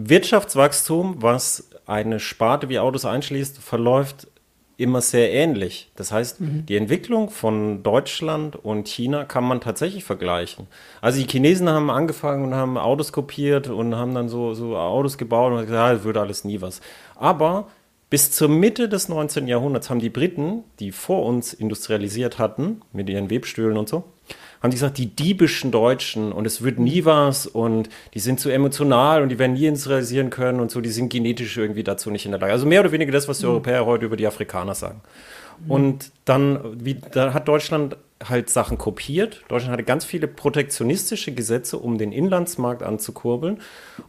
Wirtschaftswachstum, 0.00 1.16
was 1.22 1.70
eine 1.86 2.20
Sparte 2.20 2.68
wie 2.68 2.78
Autos 2.78 3.04
einschließt, 3.04 3.58
verläuft 3.58 4.28
immer 4.76 5.00
sehr 5.00 5.32
ähnlich. 5.32 5.90
Das 5.96 6.12
heißt, 6.12 6.40
mhm. 6.40 6.66
die 6.66 6.76
Entwicklung 6.76 7.30
von 7.30 7.82
Deutschland 7.82 8.54
und 8.54 8.86
China 8.86 9.24
kann 9.24 9.42
man 9.42 9.60
tatsächlich 9.60 10.04
vergleichen. 10.04 10.68
Also 11.00 11.20
die 11.20 11.26
Chinesen 11.26 11.68
haben 11.68 11.90
angefangen 11.90 12.44
und 12.44 12.54
haben 12.54 12.78
Autos 12.78 13.12
kopiert 13.12 13.66
und 13.66 13.96
haben 13.96 14.14
dann 14.14 14.28
so, 14.28 14.54
so 14.54 14.76
Autos 14.76 15.18
gebaut 15.18 15.50
und 15.52 15.62
gesagt, 15.62 15.72
ja, 15.72 15.92
das 15.92 16.04
würde 16.04 16.20
alles 16.20 16.44
nie 16.44 16.60
was. 16.60 16.80
Aber 17.16 17.66
bis 18.08 18.30
zur 18.30 18.48
Mitte 18.48 18.88
des 18.88 19.08
19. 19.08 19.48
Jahrhunderts 19.48 19.90
haben 19.90 19.98
die 19.98 20.10
Briten, 20.10 20.62
die 20.78 20.92
vor 20.92 21.26
uns 21.26 21.52
industrialisiert 21.52 22.38
hatten, 22.38 22.82
mit 22.92 23.10
ihren 23.10 23.30
Webstühlen 23.30 23.76
und 23.76 23.88
so, 23.88 24.04
haben 24.62 24.70
die 24.70 24.76
gesagt, 24.76 24.98
die 24.98 25.06
diebischen 25.06 25.70
Deutschen 25.70 26.32
und 26.32 26.46
es 26.46 26.62
wird 26.62 26.78
nie 26.78 27.04
was 27.04 27.46
und 27.46 27.88
die 28.14 28.18
sind 28.18 28.40
zu 28.40 28.50
emotional 28.50 29.22
und 29.22 29.28
die 29.28 29.38
werden 29.38 29.52
nie 29.52 29.66
industrialisieren 29.66 30.30
können 30.30 30.60
und 30.60 30.70
so, 30.70 30.80
die 30.80 30.90
sind 30.90 31.10
genetisch 31.10 31.56
irgendwie 31.56 31.84
dazu 31.84 32.10
nicht 32.10 32.24
in 32.24 32.32
der 32.32 32.40
Lage. 32.40 32.52
Also 32.52 32.66
mehr 32.66 32.80
oder 32.80 32.92
weniger 32.92 33.12
das, 33.12 33.28
was 33.28 33.38
die 33.38 33.46
mhm. 33.46 33.52
Europäer 33.52 33.86
heute 33.86 34.06
über 34.06 34.16
die 34.16 34.26
Afrikaner 34.26 34.74
sagen. 34.74 35.00
Mhm. 35.64 35.70
Und 35.70 36.12
dann, 36.24 36.84
wie, 36.84 36.94
da 36.94 37.34
hat 37.34 37.48
Deutschland 37.48 37.96
halt 38.26 38.50
Sachen 38.50 38.78
kopiert. 38.78 39.44
Deutschland 39.48 39.72
hatte 39.72 39.84
ganz 39.84 40.04
viele 40.04 40.26
protektionistische 40.26 41.32
Gesetze, 41.32 41.78
um 41.78 41.98
den 41.98 42.12
Inlandsmarkt 42.12 42.82
anzukurbeln. 42.82 43.60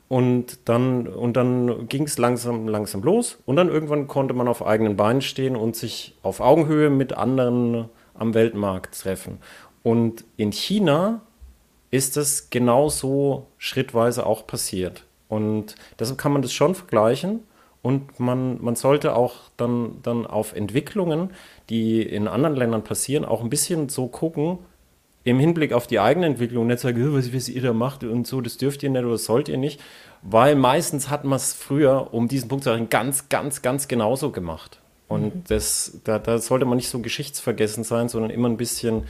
Und 0.07 0.67
dann, 0.67 1.07
und 1.07 1.37
dann 1.37 1.87
ging 1.87 2.03
es 2.03 2.17
langsam, 2.17 2.67
langsam 2.67 3.03
los. 3.03 3.37
Und 3.45 3.55
dann 3.55 3.69
irgendwann 3.69 4.07
konnte 4.07 4.33
man 4.33 4.47
auf 4.47 4.65
eigenen 4.65 4.95
Beinen 4.95 5.21
stehen 5.21 5.55
und 5.55 5.75
sich 5.75 6.15
auf 6.23 6.39
Augenhöhe 6.39 6.89
mit 6.89 7.13
anderen 7.13 7.89
am 8.15 8.33
Weltmarkt 8.33 8.99
treffen. 8.99 9.37
Und 9.83 10.25
in 10.37 10.51
China 10.51 11.21
ist 11.91 12.17
es 12.17 12.49
genauso 12.49 13.47
schrittweise 13.57 14.25
auch 14.25 14.45
passiert. 14.45 15.05
Und 15.27 15.75
deshalb 15.97 16.17
kann 16.19 16.33
man 16.33 16.41
das 16.41 16.53
schon 16.53 16.75
vergleichen. 16.75 17.41
Und 17.81 18.19
man, 18.19 18.61
man 18.61 18.75
sollte 18.75 19.15
auch 19.15 19.35
dann, 19.55 19.99
dann 20.03 20.27
auf 20.27 20.53
Entwicklungen, 20.53 21.29
die 21.69 22.01
in 22.01 22.27
anderen 22.27 22.55
Ländern 22.55 22.83
passieren, 22.83 23.23
auch 23.23 23.41
ein 23.41 23.49
bisschen 23.49 23.87
so 23.87 24.07
gucken, 24.07 24.59
im 25.23 25.39
Hinblick 25.39 25.73
auf 25.73 25.87
die 25.87 25.99
eigene 25.99 26.25
Entwicklung, 26.25 26.67
nicht 26.67 26.79
sagen, 26.79 27.13
was, 27.13 27.33
was 27.33 27.49
ihr 27.49 27.61
da 27.61 27.73
macht 27.73 28.03
und 28.03 28.25
so, 28.25 28.41
das 28.41 28.57
dürft 28.57 28.83
ihr 28.83 28.89
nicht 28.89 29.03
oder 29.03 29.11
das 29.11 29.25
sollt 29.25 29.47
ihr 29.47 29.57
nicht. 29.57 29.79
Weil 30.21 30.55
meistens 30.55 31.09
hat 31.09 31.23
man 31.23 31.37
es 31.37 31.53
früher, 31.53 32.13
um 32.13 32.27
diesen 32.27 32.49
Punkt 32.49 32.63
zu 32.63 32.69
sagen, 32.69 32.89
ganz, 32.89 33.29
ganz, 33.29 33.61
ganz 33.61 33.87
genauso 33.87 34.31
gemacht. 34.31 34.79
Und 35.07 35.35
mhm. 35.35 35.43
das, 35.47 35.99
da, 36.03 36.19
da 36.19 36.37
sollte 36.39 36.65
man 36.65 36.77
nicht 36.77 36.89
so 36.89 36.99
geschichtsvergessen 36.99 37.83
sein, 37.83 38.09
sondern 38.09 38.31
immer 38.31 38.49
ein 38.49 38.57
bisschen 38.57 39.03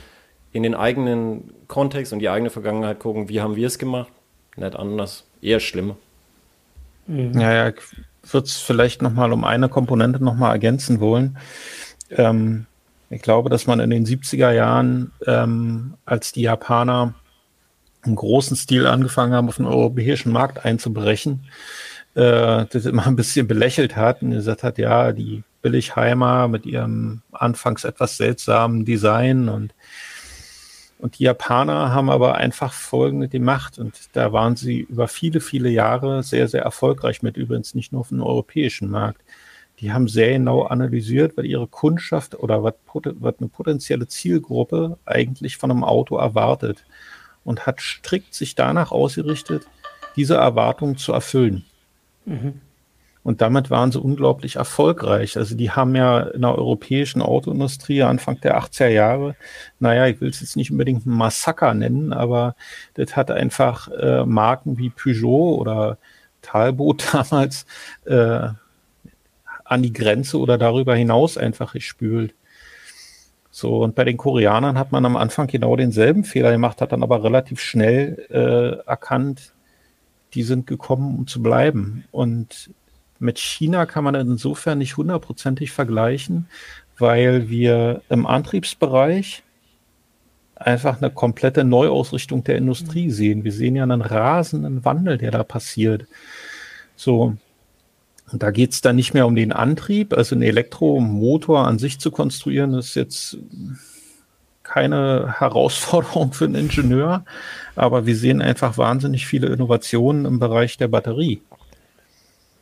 in 0.52 0.62
den 0.62 0.74
eigenen 0.74 1.52
Kontext 1.68 2.12
und 2.12 2.18
die 2.18 2.28
eigene 2.28 2.50
Vergangenheit 2.50 2.98
gucken, 2.98 3.28
wie 3.28 3.40
haben 3.40 3.56
wir 3.56 3.66
es 3.66 3.78
gemacht? 3.78 4.12
Nicht 4.56 4.76
anders, 4.76 5.24
eher 5.40 5.60
schlimmer. 5.60 5.96
Mhm. 7.06 7.38
Ja, 7.38 7.52
ja, 7.52 7.68
ich 7.68 8.32
würde 8.32 8.46
es 8.46 8.56
vielleicht 8.56 9.02
nochmal 9.02 9.32
um 9.32 9.44
eine 9.44 9.68
Komponente 9.68 10.22
nochmal 10.22 10.52
ergänzen 10.52 11.00
wollen. 11.00 11.38
Ähm, 12.10 12.66
ich 13.08 13.22
glaube, 13.22 13.50
dass 13.50 13.66
man 13.66 13.80
in 13.80 13.90
den 13.90 14.06
70er 14.06 14.52
Jahren, 14.52 15.12
ähm, 15.26 15.94
als 16.04 16.32
die 16.32 16.42
Japaner 16.42 17.14
im 18.04 18.14
großen 18.14 18.56
Stil 18.56 18.86
angefangen 18.86 19.32
haben, 19.32 19.48
auf 19.48 19.56
den 19.56 19.66
europäischen 19.66 20.32
Markt 20.32 20.64
einzubrechen, 20.64 21.44
äh, 22.14 22.66
das 22.66 22.86
immer 22.86 23.06
ein 23.06 23.16
bisschen 23.16 23.46
belächelt 23.46 23.96
hat 23.96 24.22
und 24.22 24.30
gesagt 24.30 24.62
hat, 24.62 24.78
ja, 24.78 25.12
die 25.12 25.42
Billigheimer 25.62 26.48
mit 26.48 26.66
ihrem 26.66 27.22
anfangs 27.32 27.84
etwas 27.84 28.16
seltsamen 28.16 28.84
Design 28.84 29.48
und 29.48 29.74
und 31.00 31.18
die 31.18 31.24
Japaner 31.24 31.94
haben 31.94 32.10
aber 32.10 32.34
einfach 32.34 32.72
folgende 32.72 33.28
die 33.28 33.38
Macht 33.38 33.78
und 33.78 33.94
da 34.12 34.32
waren 34.32 34.56
sie 34.56 34.80
über 34.80 35.08
viele, 35.08 35.40
viele 35.40 35.70
Jahre 35.70 36.22
sehr, 36.22 36.46
sehr 36.46 36.62
erfolgreich 36.62 37.22
mit, 37.22 37.36
übrigens 37.36 37.74
nicht 37.74 37.92
nur 37.92 38.02
auf 38.02 38.08
dem 38.08 38.22
europäischen 38.22 38.90
Markt. 38.90 39.22
Die 39.78 39.92
haben 39.92 40.08
sehr 40.08 40.32
genau 40.32 40.64
analysiert, 40.64 41.38
was 41.38 41.46
ihre 41.46 41.66
Kundschaft 41.66 42.38
oder 42.38 42.62
was, 42.62 42.74
eine 42.94 43.48
potenzielle 43.48 44.08
Zielgruppe 44.08 44.98
eigentlich 45.06 45.56
von 45.56 45.70
einem 45.70 45.84
Auto 45.84 46.18
erwartet 46.18 46.84
und 47.44 47.66
hat 47.66 47.80
strikt 47.80 48.34
sich 48.34 48.54
danach 48.54 48.92
ausgerichtet, 48.92 49.66
diese 50.16 50.34
Erwartungen 50.34 50.98
zu 50.98 51.14
erfüllen. 51.14 51.64
Mhm. 52.26 52.60
Und 53.22 53.42
damit 53.42 53.70
waren 53.70 53.92
sie 53.92 54.00
unglaublich 54.00 54.56
erfolgreich. 54.56 55.36
Also 55.36 55.54
die 55.54 55.70
haben 55.70 55.94
ja 55.94 56.20
in 56.20 56.40
der 56.40 56.56
europäischen 56.56 57.20
Autoindustrie 57.20 58.02
Anfang 58.02 58.40
der 58.40 58.58
80er 58.58 58.88
Jahre, 58.88 59.36
naja, 59.78 60.06
ich 60.06 60.20
will 60.20 60.30
es 60.30 60.40
jetzt 60.40 60.56
nicht 60.56 60.70
unbedingt 60.70 61.04
ein 61.04 61.10
Massaker 61.10 61.74
nennen, 61.74 62.14
aber 62.14 62.54
das 62.94 63.16
hat 63.16 63.30
einfach 63.30 63.88
äh, 63.88 64.24
Marken 64.24 64.78
wie 64.78 64.90
Peugeot 64.90 65.58
oder 65.58 65.98
Talbot 66.40 67.08
damals 67.12 67.66
äh, 68.06 68.48
an 69.64 69.82
die 69.82 69.92
Grenze 69.92 70.38
oder 70.38 70.56
darüber 70.56 70.96
hinaus 70.96 71.36
einfach 71.36 71.74
gespült. 71.74 72.34
So, 73.50 73.82
und 73.82 73.94
bei 73.94 74.04
den 74.04 74.16
Koreanern 74.16 74.78
hat 74.78 74.92
man 74.92 75.04
am 75.04 75.16
Anfang 75.16 75.46
genau 75.46 75.76
denselben 75.76 76.24
Fehler 76.24 76.52
gemacht, 76.52 76.80
hat 76.80 76.92
dann 76.92 77.02
aber 77.02 77.22
relativ 77.22 77.60
schnell 77.60 78.26
äh, 78.30 78.88
erkannt, 78.88 79.52
die 80.34 80.44
sind 80.44 80.66
gekommen, 80.66 81.18
um 81.18 81.26
zu 81.26 81.42
bleiben. 81.42 82.04
Und 82.12 82.70
mit 83.20 83.38
China 83.38 83.86
kann 83.86 84.04
man 84.04 84.14
insofern 84.14 84.78
nicht 84.78 84.96
hundertprozentig 84.96 85.70
vergleichen, 85.72 86.48
weil 86.98 87.48
wir 87.48 88.02
im 88.08 88.26
Antriebsbereich 88.26 89.42
einfach 90.56 91.00
eine 91.00 91.10
komplette 91.10 91.64
Neuausrichtung 91.64 92.44
der 92.44 92.56
Industrie 92.56 93.06
mhm. 93.06 93.10
sehen. 93.10 93.44
Wir 93.44 93.52
sehen 93.52 93.76
ja 93.76 93.82
einen 93.82 94.02
rasenden 94.02 94.84
Wandel, 94.84 95.18
der 95.18 95.30
da 95.30 95.42
passiert. 95.42 96.06
So, 96.96 97.36
und 98.32 98.42
da 98.42 98.50
geht 98.50 98.72
es 98.72 98.80
dann 98.80 98.96
nicht 98.96 99.14
mehr 99.14 99.26
um 99.26 99.34
den 99.34 99.52
Antrieb, 99.52 100.12
also 100.12 100.34
einen 100.34 100.42
Elektromotor 100.42 101.66
an 101.66 101.78
sich 101.78 101.98
zu 101.98 102.10
konstruieren, 102.10 102.74
ist 102.74 102.94
jetzt 102.94 103.38
keine 104.62 105.34
Herausforderung 105.38 106.32
für 106.32 106.44
einen 106.44 106.54
Ingenieur, 106.54 107.24
aber 107.74 108.06
wir 108.06 108.16
sehen 108.16 108.40
einfach 108.40 108.78
wahnsinnig 108.78 109.26
viele 109.26 109.48
Innovationen 109.48 110.26
im 110.26 110.38
Bereich 110.38 110.76
der 110.76 110.88
Batterie. 110.88 111.42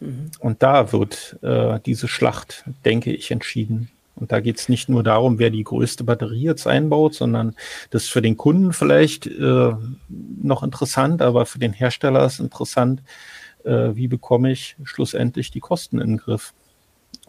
Mhm. 0.00 0.30
Und 0.38 0.62
da 0.62 0.92
wird 0.92 1.38
äh, 1.42 1.80
diese 1.84 2.08
Schlacht, 2.08 2.64
denke 2.84 3.12
ich, 3.12 3.30
entschieden. 3.30 3.90
Und 4.16 4.32
da 4.32 4.40
geht 4.40 4.58
es 4.58 4.68
nicht 4.68 4.88
nur 4.88 5.04
darum, 5.04 5.38
wer 5.38 5.50
die 5.50 5.62
größte 5.62 6.02
Batterie 6.02 6.42
jetzt 6.42 6.66
einbaut, 6.66 7.14
sondern 7.14 7.54
das 7.90 8.04
ist 8.04 8.10
für 8.10 8.22
den 8.22 8.36
Kunden 8.36 8.72
vielleicht 8.72 9.26
äh, 9.26 9.72
noch 10.42 10.62
interessant, 10.62 11.22
aber 11.22 11.46
für 11.46 11.60
den 11.60 11.72
Hersteller 11.72 12.26
ist 12.26 12.40
interessant, 12.40 13.02
äh, 13.64 13.90
wie 13.94 14.08
bekomme 14.08 14.50
ich 14.50 14.76
schlussendlich 14.82 15.52
die 15.52 15.60
Kosten 15.60 16.00
in 16.00 16.08
den 16.08 16.16
Griff. 16.16 16.52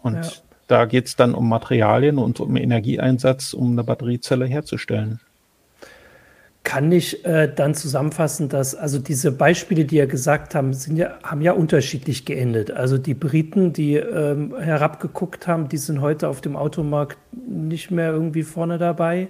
Und 0.01 0.15
ja. 0.15 0.32
da 0.67 0.86
geht 0.86 1.05
es 1.05 1.15
dann 1.15 1.36
um 1.36 1.47
Materialien 1.47 2.17
und 2.17 2.39
um 2.39 2.55
Energieeinsatz, 2.55 3.53
um 3.53 3.72
eine 3.74 3.84
Batteriezelle 3.84 4.45
herzustellen 4.45 5.20
kann 6.64 6.91
ich 6.91 7.26
äh, 7.26 7.51
dann 7.53 7.74
zusammenfassen, 7.74 8.49
dass 8.49 8.76
also 8.76 8.99
diese 8.99 9.32
Beispiele, 9.32 9.86
die 9.86 9.95
ihr 9.95 10.07
gesagt 10.07 10.55
haben, 10.55 10.74
sind 10.74 10.97
ja, 10.97 11.18
haben 11.24 11.41
ja 11.41 11.53
unterschiedlich 11.53 12.26
geendet. 12.26 12.70
Also 12.72 12.97
die 12.97 13.14
Briten, 13.14 13.74
die 13.74 13.95
ähm, 13.95 14.55
herabgeguckt 14.57 15.47
haben, 15.47 15.70
die 15.70 15.78
sind 15.78 16.01
heute 16.01 16.28
auf 16.28 16.41
dem 16.41 16.55
Automarkt 16.55 17.18
nicht 17.32 17.91
mehr 17.91 18.12
irgendwie 18.12 18.43
vorne 18.43 18.78
dabei. 18.78 19.30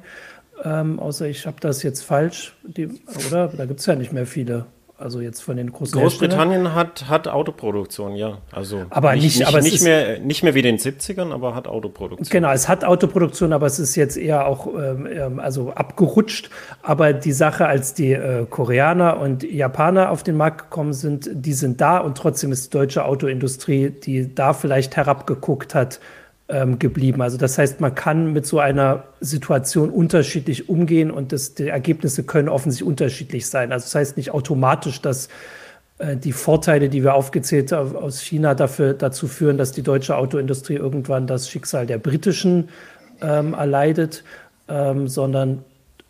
Ähm, 0.64 1.00
außer 1.00 1.28
ich 1.28 1.46
habe 1.46 1.58
das 1.60 1.84
jetzt 1.84 2.02
falsch, 2.02 2.58
die, 2.64 2.90
oder? 3.28 3.48
Da 3.48 3.66
gibt 3.66 3.80
es 3.80 3.86
ja 3.86 3.96
nicht 3.96 4.12
mehr 4.12 4.26
viele. 4.26 4.66
Also 5.00 5.22
jetzt 5.22 5.41
von 5.41 5.56
den 5.56 5.72
großen 5.72 5.97
Großbritannien 5.97 6.76
hat, 6.76 7.08
hat 7.08 7.30
Autoproduktion, 7.30 8.18
ja. 8.18 8.39
Also 8.52 8.86
aber 8.89 9.14
nicht, 9.16 9.39
nicht, 9.39 9.47
aber 9.47 9.62
nicht, 9.62 9.82
mehr, 9.82 10.20
nicht 10.20 10.43
mehr 10.43 10.56
wie 10.56 10.62
den 10.62 10.78
70ern, 10.78 11.32
aber 11.32 11.56
hat 11.56 11.70
Autoproduktion. 11.70 12.28
Genau, 12.30 12.52
es 12.52 12.68
hat 12.68 12.84
Autoproduktion, 12.84 13.54
aber 13.54 13.66
es 13.66 13.80
ist 13.80 13.95
jetzt 13.95 14.18
eher 14.18 14.45
auch 14.45 14.68
ähm, 14.68 15.08
ähm, 15.10 15.39
also 15.39 15.72
abgerutscht. 15.72 16.50
Aber 16.84 17.14
die 17.14 17.32
Sache, 17.32 17.66
als 17.68 17.93
die 17.93 18.12
äh, 18.12 18.45
Koreaner 18.50 19.22
und 19.22 19.43
Japaner 19.43 20.12
auf 20.12 20.24
den 20.24 20.36
Markt 20.36 20.70
gekommen 20.70 20.91
sind, 20.91 21.30
die 21.32 21.54
sind 21.54 21.80
da 21.80 22.00
und 22.00 22.18
trotzdem 22.18 22.52
ist 22.52 22.74
die 22.74 22.78
deutsche 22.78 23.06
Autoindustrie, 23.06 23.91
die 23.91 24.36
da 24.36 24.52
vielleicht 24.52 24.97
herabgeguckt 24.97 25.76
hat, 25.76 26.02
ähm, 26.50 26.80
geblieben. 26.80 27.22
Also 27.22 27.38
das 27.38 27.58
heißt, 27.58 27.80
man 27.80 27.93
kann 27.95 28.34
mit 28.34 28.45
so 28.45 28.60
einer 28.60 29.04
Situation 29.22 29.91
unterschiedlich 29.91 30.68
umgehen 30.68 31.12
und 31.12 31.32
das, 31.32 31.54
die 31.54 31.68
Ergebnisse 31.68 32.24
können 32.24 32.50
offensichtlich 32.50 32.88
unterschiedlich 32.88 33.47
sein. 33.47 33.72
Also 33.72 33.86
das 33.86 33.95
heißt 33.95 34.18
nicht 34.18 34.32
automatisch, 34.32 35.02
dass 35.02 35.30
äh, 36.00 36.18
die 36.18 36.32
Vorteile, 36.32 36.89
die 36.89 37.04
wir 37.04 37.14
aufgezählt 37.14 37.72
haben 37.72 37.95
aus 37.95 38.22
China, 38.22 38.56
dafür, 38.56 38.93
dazu 38.93 39.28
führen, 39.28 39.58
dass 39.58 39.72
die 39.72 39.84
deutsche 39.84 40.18
Autoindustrie 40.18 40.76
irgendwann 40.76 41.28
das 41.28 41.50
Schicksal 41.50 41.86
der 41.86 42.00
britischen 42.00 42.70
ähm, 43.22 43.54
erleidet, 43.54 44.24
ähm, 44.68 45.08
sondern 45.08 45.64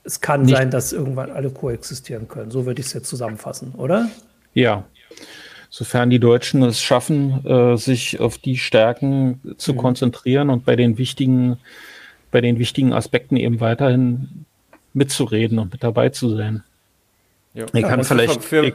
es 0.06 0.22
kann 0.22 0.44
nicht. 0.44 0.56
sein, 0.56 0.72
dass 0.72 0.94
irgendwann 0.94 1.32
alle 1.32 1.50
koexistieren 1.50 2.30
können. 2.30 2.50
So 2.50 2.66
würde 2.66 2.80
ich 2.80 2.88
es 2.88 2.94
jetzt 2.94 3.10
zusammenfassen, 3.10 3.74
oder? 3.78 4.08
Ja, 4.54 4.86
sofern 5.70 6.10
die 6.10 6.20
Deutschen 6.20 6.64
es 6.64 6.82
schaffen, 6.82 7.46
äh, 7.46 7.78
sich 7.78 8.20
auf 8.20 8.38
die 8.38 8.58
Stärken 8.58 9.56
zu 9.58 9.74
mhm. 9.74 9.78
konzentrieren 9.78 10.50
und 10.50 10.66
bei 10.66 10.76
den 10.76 10.98
wichtigen, 10.98 11.58
bei 12.32 12.42
den 12.42 12.60
wichtigen 12.60 12.94
Aspekten 12.94 13.38
eben 13.38 13.60
weiterhin 13.60 14.46
mitzureden 14.94 15.60
und 15.60 15.72
mit 15.72 15.84
dabei 15.84 16.10
zu 16.10 16.36
sein. 16.36 16.64
Ja. 17.54 17.66
Ich 17.74 17.84
kann 17.84 18.04
vielleicht, 18.04 18.44
für, 18.44 18.66
ich, 18.66 18.74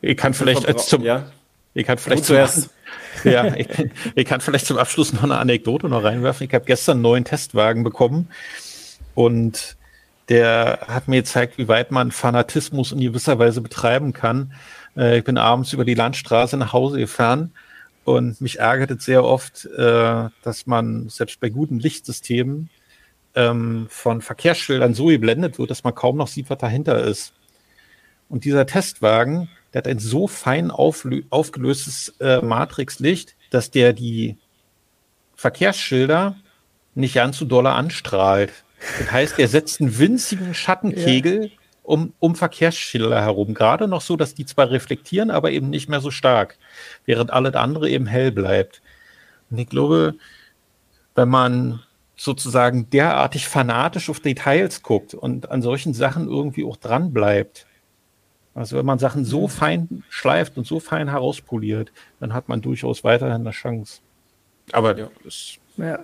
ich, 0.00 0.16
kann 0.16 0.34
vielleicht 0.34 0.66
als 0.66 0.86
zum, 0.86 1.02
ja. 1.02 1.30
ich 1.72 1.86
kann 1.86 1.98
vielleicht 1.98 2.24
zum, 2.24 2.36
ja, 3.24 3.54
ich, 3.54 3.68
ich 4.14 4.24
kann 4.24 4.40
vielleicht 4.40 4.66
zum 4.66 4.78
Abschluss 4.78 5.12
noch 5.12 5.22
eine 5.22 5.38
Anekdote 5.38 5.88
noch 5.88 6.04
reinwerfen. 6.04 6.46
Ich 6.46 6.54
habe 6.54 6.64
gestern 6.64 6.96
einen 6.96 7.02
neuen 7.02 7.24
Testwagen 7.24 7.84
bekommen 7.84 8.28
und 9.14 9.76
der 10.28 10.86
hat 10.88 11.08
mir 11.08 11.16
gezeigt, 11.16 11.58
wie 11.58 11.68
weit 11.68 11.90
man 11.90 12.10
Fanatismus 12.10 12.92
in 12.92 13.00
gewisser 13.00 13.38
Weise 13.38 13.60
betreiben 13.60 14.12
kann. 14.12 14.52
Äh, 14.96 15.18
ich 15.18 15.24
bin 15.24 15.38
abends 15.38 15.72
über 15.72 15.84
die 15.84 15.94
Landstraße 15.94 16.56
nach 16.56 16.72
Hause 16.72 16.98
gefahren 16.98 17.52
und 18.04 18.40
mich 18.40 18.58
ärgert 18.58 18.90
es 18.90 19.04
sehr 19.04 19.24
oft, 19.24 19.64
äh, 19.66 20.28
dass 20.42 20.66
man 20.66 21.08
selbst 21.08 21.40
bei 21.40 21.48
guten 21.48 21.78
Lichtsystemen 21.78 22.70
ähm, 23.34 23.86
von 23.90 24.20
Verkehrsschildern 24.20 24.94
so 24.94 25.06
geblendet 25.06 25.58
wird, 25.58 25.70
dass 25.70 25.84
man 25.84 25.94
kaum 25.94 26.16
noch 26.16 26.28
sieht, 26.28 26.50
was 26.50 26.58
dahinter 26.58 27.02
ist. 27.02 27.32
Und 28.28 28.44
dieser 28.44 28.66
Testwagen, 28.66 29.48
der 29.72 29.80
hat 29.80 29.88
ein 29.88 29.98
so 29.98 30.28
fein 30.28 30.70
aufgelöstes 30.70 32.14
äh, 32.20 32.40
Matrixlicht, 32.40 33.36
dass 33.50 33.70
der 33.70 33.92
die 33.92 34.36
Verkehrsschilder 35.36 36.36
nicht 36.94 37.14
ganz 37.14 37.38
so 37.38 37.44
doll 37.44 37.66
anstrahlt. 37.66 38.52
Das 38.98 39.10
heißt, 39.10 39.38
er 39.38 39.48
setzt 39.48 39.80
einen 39.80 39.98
winzigen 39.98 40.54
Schattenkegel 40.54 41.46
ja 41.46 41.63
um, 41.84 42.14
um 42.18 42.34
Verkehrsschilder 42.34 43.20
herum. 43.20 43.54
Gerade 43.54 43.86
noch 43.86 44.00
so, 44.00 44.16
dass 44.16 44.34
die 44.34 44.46
zwar 44.46 44.70
reflektieren, 44.70 45.30
aber 45.30 45.52
eben 45.52 45.70
nicht 45.70 45.88
mehr 45.88 46.00
so 46.00 46.10
stark, 46.10 46.58
während 47.04 47.32
alles 47.32 47.54
andere 47.54 47.88
eben 47.88 48.06
hell 48.06 48.32
bleibt. 48.32 48.82
Und 49.50 49.58
ich 49.58 49.68
glaube, 49.68 50.14
wenn 51.14 51.28
man 51.28 51.80
sozusagen 52.16 52.90
derartig 52.90 53.46
fanatisch 53.46 54.08
auf 54.08 54.20
Details 54.20 54.82
guckt 54.82 55.14
und 55.14 55.50
an 55.50 55.62
solchen 55.62 55.94
Sachen 55.94 56.28
irgendwie 56.28 56.64
auch 56.64 56.76
dran 56.76 57.12
bleibt, 57.12 57.66
also 58.54 58.76
wenn 58.78 58.86
man 58.86 58.98
Sachen 58.98 59.24
so 59.24 59.48
fein 59.48 60.04
schleift 60.08 60.56
und 60.56 60.66
so 60.66 60.80
fein 60.80 61.08
herauspoliert, 61.08 61.92
dann 62.20 62.32
hat 62.32 62.48
man 62.48 62.62
durchaus 62.62 63.04
weiterhin 63.04 63.42
eine 63.42 63.50
Chance. 63.50 64.00
Aber 64.72 64.96
ja, 64.96 65.10
das 65.22 65.58
ja. 65.76 65.98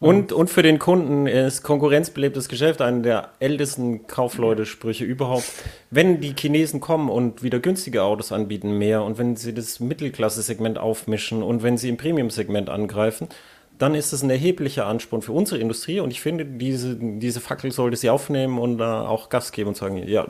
Und, 0.00 0.32
und 0.32 0.48
für 0.48 0.62
den 0.62 0.78
Kunden 0.78 1.26
ist 1.26 1.64
konkurrenzbelebtes 1.64 2.48
Geschäft 2.48 2.80
einer 2.80 3.02
der 3.02 3.30
ältesten 3.40 4.06
Kaufleute-Sprüche 4.06 5.04
überhaupt. 5.04 5.50
Wenn 5.90 6.20
die 6.20 6.34
Chinesen 6.38 6.80
kommen 6.80 7.08
und 7.08 7.42
wieder 7.42 7.58
günstige 7.58 8.04
Autos 8.04 8.30
anbieten, 8.30 8.78
mehr 8.78 9.02
und 9.02 9.18
wenn 9.18 9.34
sie 9.34 9.52
das 9.52 9.80
Mittelklasse-Segment 9.80 10.78
aufmischen 10.78 11.42
und 11.42 11.64
wenn 11.64 11.78
sie 11.78 11.88
im 11.88 11.96
Premium-Segment 11.96 12.70
angreifen, 12.70 13.28
dann 13.78 13.96
ist 13.96 14.12
das 14.12 14.22
ein 14.22 14.30
erheblicher 14.30 14.86
Ansporn 14.86 15.22
für 15.22 15.32
unsere 15.32 15.60
Industrie 15.60 15.98
und 15.98 16.12
ich 16.12 16.20
finde, 16.20 16.44
diese, 16.44 16.96
diese 16.96 17.40
Fackel 17.40 17.72
sollte 17.72 17.96
sie 17.96 18.10
aufnehmen 18.10 18.58
und 18.58 18.78
da 18.78 19.06
auch 19.06 19.28
Gas 19.30 19.50
geben 19.50 19.68
und 19.68 19.76
sagen, 19.76 19.96
ja, 20.06 20.28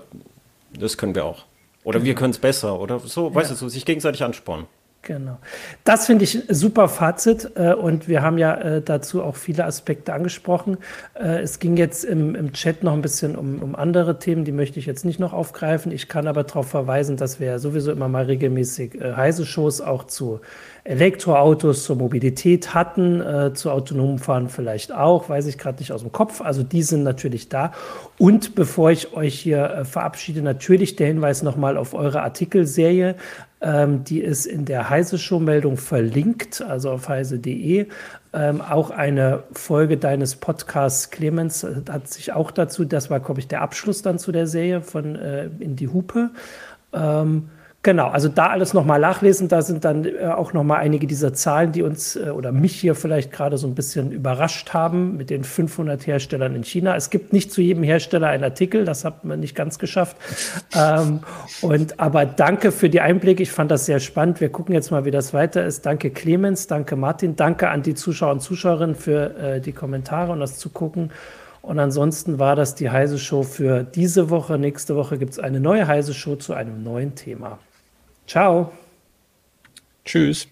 das 0.78 0.96
können 0.96 1.14
wir 1.14 1.26
auch. 1.26 1.44
Oder 1.84 2.04
wir 2.04 2.14
können 2.14 2.32
es 2.32 2.38
besser 2.38 2.78
oder 2.80 3.00
so, 3.00 3.34
weißt 3.34 3.50
ja. 3.50 3.54
du, 3.54 3.60
so 3.60 3.68
sich 3.68 3.84
gegenseitig 3.84 4.22
anspornen. 4.22 4.66
Genau. 5.08 5.38
Das 5.84 6.04
finde 6.04 6.24
ich 6.24 6.42
super 6.50 6.86
Fazit 6.86 7.52
äh, 7.54 7.72
und 7.72 8.08
wir 8.08 8.20
haben 8.20 8.36
ja 8.36 8.54
äh, 8.56 8.82
dazu 8.82 9.22
auch 9.22 9.36
viele 9.36 9.64
Aspekte 9.64 10.12
angesprochen. 10.12 10.76
Äh, 11.14 11.40
es 11.40 11.60
ging 11.60 11.78
jetzt 11.78 12.04
im, 12.04 12.34
im 12.34 12.52
Chat 12.52 12.82
noch 12.84 12.92
ein 12.92 13.00
bisschen 13.00 13.34
um, 13.34 13.62
um 13.62 13.74
andere 13.74 14.18
Themen, 14.18 14.44
die 14.44 14.52
möchte 14.52 14.78
ich 14.78 14.84
jetzt 14.84 15.06
nicht 15.06 15.18
noch 15.18 15.32
aufgreifen. 15.32 15.92
Ich 15.92 16.08
kann 16.08 16.26
aber 16.26 16.44
darauf 16.44 16.68
verweisen, 16.68 17.16
dass 17.16 17.40
wir 17.40 17.46
ja 17.46 17.58
sowieso 17.58 17.90
immer 17.90 18.08
mal 18.08 18.26
regelmäßig 18.26 19.00
heiße 19.00 19.46
Shows 19.46 19.80
auch 19.80 20.04
zu 20.04 20.40
Elektroautos, 20.84 21.84
zur 21.84 21.96
Mobilität 21.96 22.74
hatten, 22.74 23.22
zu 23.54 23.70
autonomen 23.70 24.18
Fahren 24.18 24.48
vielleicht 24.48 24.90
auch, 24.90 25.28
weiß 25.28 25.46
ich 25.46 25.58
gerade 25.58 25.80
nicht 25.80 25.92
aus 25.92 26.00
dem 26.00 26.12
Kopf. 26.12 26.40
Also 26.40 26.62
die 26.62 26.82
sind 26.82 27.02
natürlich 27.02 27.50
da. 27.50 27.72
Und 28.16 28.54
bevor 28.54 28.90
ich 28.90 29.12
euch 29.14 29.38
hier 29.38 29.84
verabschiede, 29.84 30.40
natürlich 30.40 30.96
der 30.96 31.08
Hinweis 31.08 31.42
nochmal 31.42 31.76
auf 31.76 31.92
eure 31.92 32.22
Artikelserie. 32.22 33.16
Ähm, 33.60 34.04
die 34.04 34.20
ist 34.20 34.46
in 34.46 34.64
der 34.64 34.88
Heise-Show-Meldung 34.88 35.76
verlinkt, 35.76 36.62
also 36.62 36.90
auf 36.90 37.08
heise.de. 37.08 37.88
Ähm, 38.32 38.60
auch 38.60 38.90
eine 38.90 39.42
Folge 39.52 39.96
deines 39.96 40.36
Podcasts, 40.36 41.10
Clemens, 41.10 41.64
äh, 41.64 41.82
hat 41.88 42.08
sich 42.08 42.32
auch 42.32 42.50
dazu, 42.52 42.84
das 42.84 43.10
war, 43.10 43.18
glaube 43.20 43.40
ich, 43.40 43.48
der 43.48 43.62
Abschluss 43.62 44.02
dann 44.02 44.18
zu 44.18 44.30
der 44.30 44.46
Serie 44.46 44.80
von 44.80 45.16
äh, 45.16 45.46
In 45.58 45.74
die 45.74 45.88
Hupe. 45.88 46.30
Ähm, 46.92 47.48
Genau, 47.84 48.08
also 48.08 48.28
da 48.28 48.48
alles 48.48 48.74
nochmal 48.74 48.98
nachlesen. 48.98 49.46
Da 49.46 49.62
sind 49.62 49.84
dann 49.84 50.04
äh, 50.04 50.26
auch 50.26 50.52
nochmal 50.52 50.80
einige 50.80 51.06
dieser 51.06 51.32
Zahlen, 51.32 51.70
die 51.70 51.82
uns 51.82 52.16
äh, 52.16 52.30
oder 52.30 52.50
mich 52.50 52.74
hier 52.74 52.96
vielleicht 52.96 53.30
gerade 53.30 53.56
so 53.56 53.68
ein 53.68 53.76
bisschen 53.76 54.10
überrascht 54.10 54.74
haben 54.74 55.16
mit 55.16 55.30
den 55.30 55.44
500 55.44 56.04
Herstellern 56.04 56.56
in 56.56 56.64
China. 56.64 56.96
Es 56.96 57.08
gibt 57.08 57.32
nicht 57.32 57.52
zu 57.52 57.62
jedem 57.62 57.84
Hersteller 57.84 58.26
einen 58.26 58.42
Artikel, 58.42 58.84
das 58.84 59.04
hat 59.04 59.24
man 59.24 59.38
nicht 59.38 59.54
ganz 59.54 59.78
geschafft. 59.78 60.16
ähm, 60.76 61.20
und 61.62 62.00
aber 62.00 62.26
danke 62.26 62.72
für 62.72 62.90
die 62.90 63.00
Einblicke. 63.00 63.44
Ich 63.44 63.52
fand 63.52 63.70
das 63.70 63.86
sehr 63.86 64.00
spannend. 64.00 64.40
Wir 64.40 64.48
gucken 64.48 64.74
jetzt 64.74 64.90
mal, 64.90 65.04
wie 65.04 65.12
das 65.12 65.32
weiter 65.32 65.64
ist. 65.64 65.86
Danke 65.86 66.10
Clemens, 66.10 66.66
danke 66.66 66.96
Martin, 66.96 67.36
danke 67.36 67.68
an 67.68 67.82
die 67.84 67.94
Zuschauer 67.94 68.32
und 68.32 68.40
Zuschauerinnen 68.40 68.96
für 68.96 69.36
äh, 69.38 69.60
die 69.60 69.72
Kommentare 69.72 70.32
und 70.32 70.40
das 70.40 70.58
Zugucken. 70.58 71.12
Und 71.62 71.78
ansonsten 71.78 72.40
war 72.40 72.56
das 72.56 72.74
die 72.74 72.90
Heise 72.90 73.18
Show 73.18 73.44
für 73.44 73.84
diese 73.84 74.30
Woche. 74.30 74.58
Nächste 74.58 74.96
Woche 74.96 75.16
gibt 75.16 75.32
es 75.32 75.38
eine 75.38 75.60
neue 75.60 75.86
Heise 75.86 76.12
Show 76.12 76.34
zu 76.34 76.54
einem 76.54 76.82
neuen 76.82 77.14
Thema. 77.14 77.60
Ciao. 78.28 78.72
Tschüss. 80.04 80.48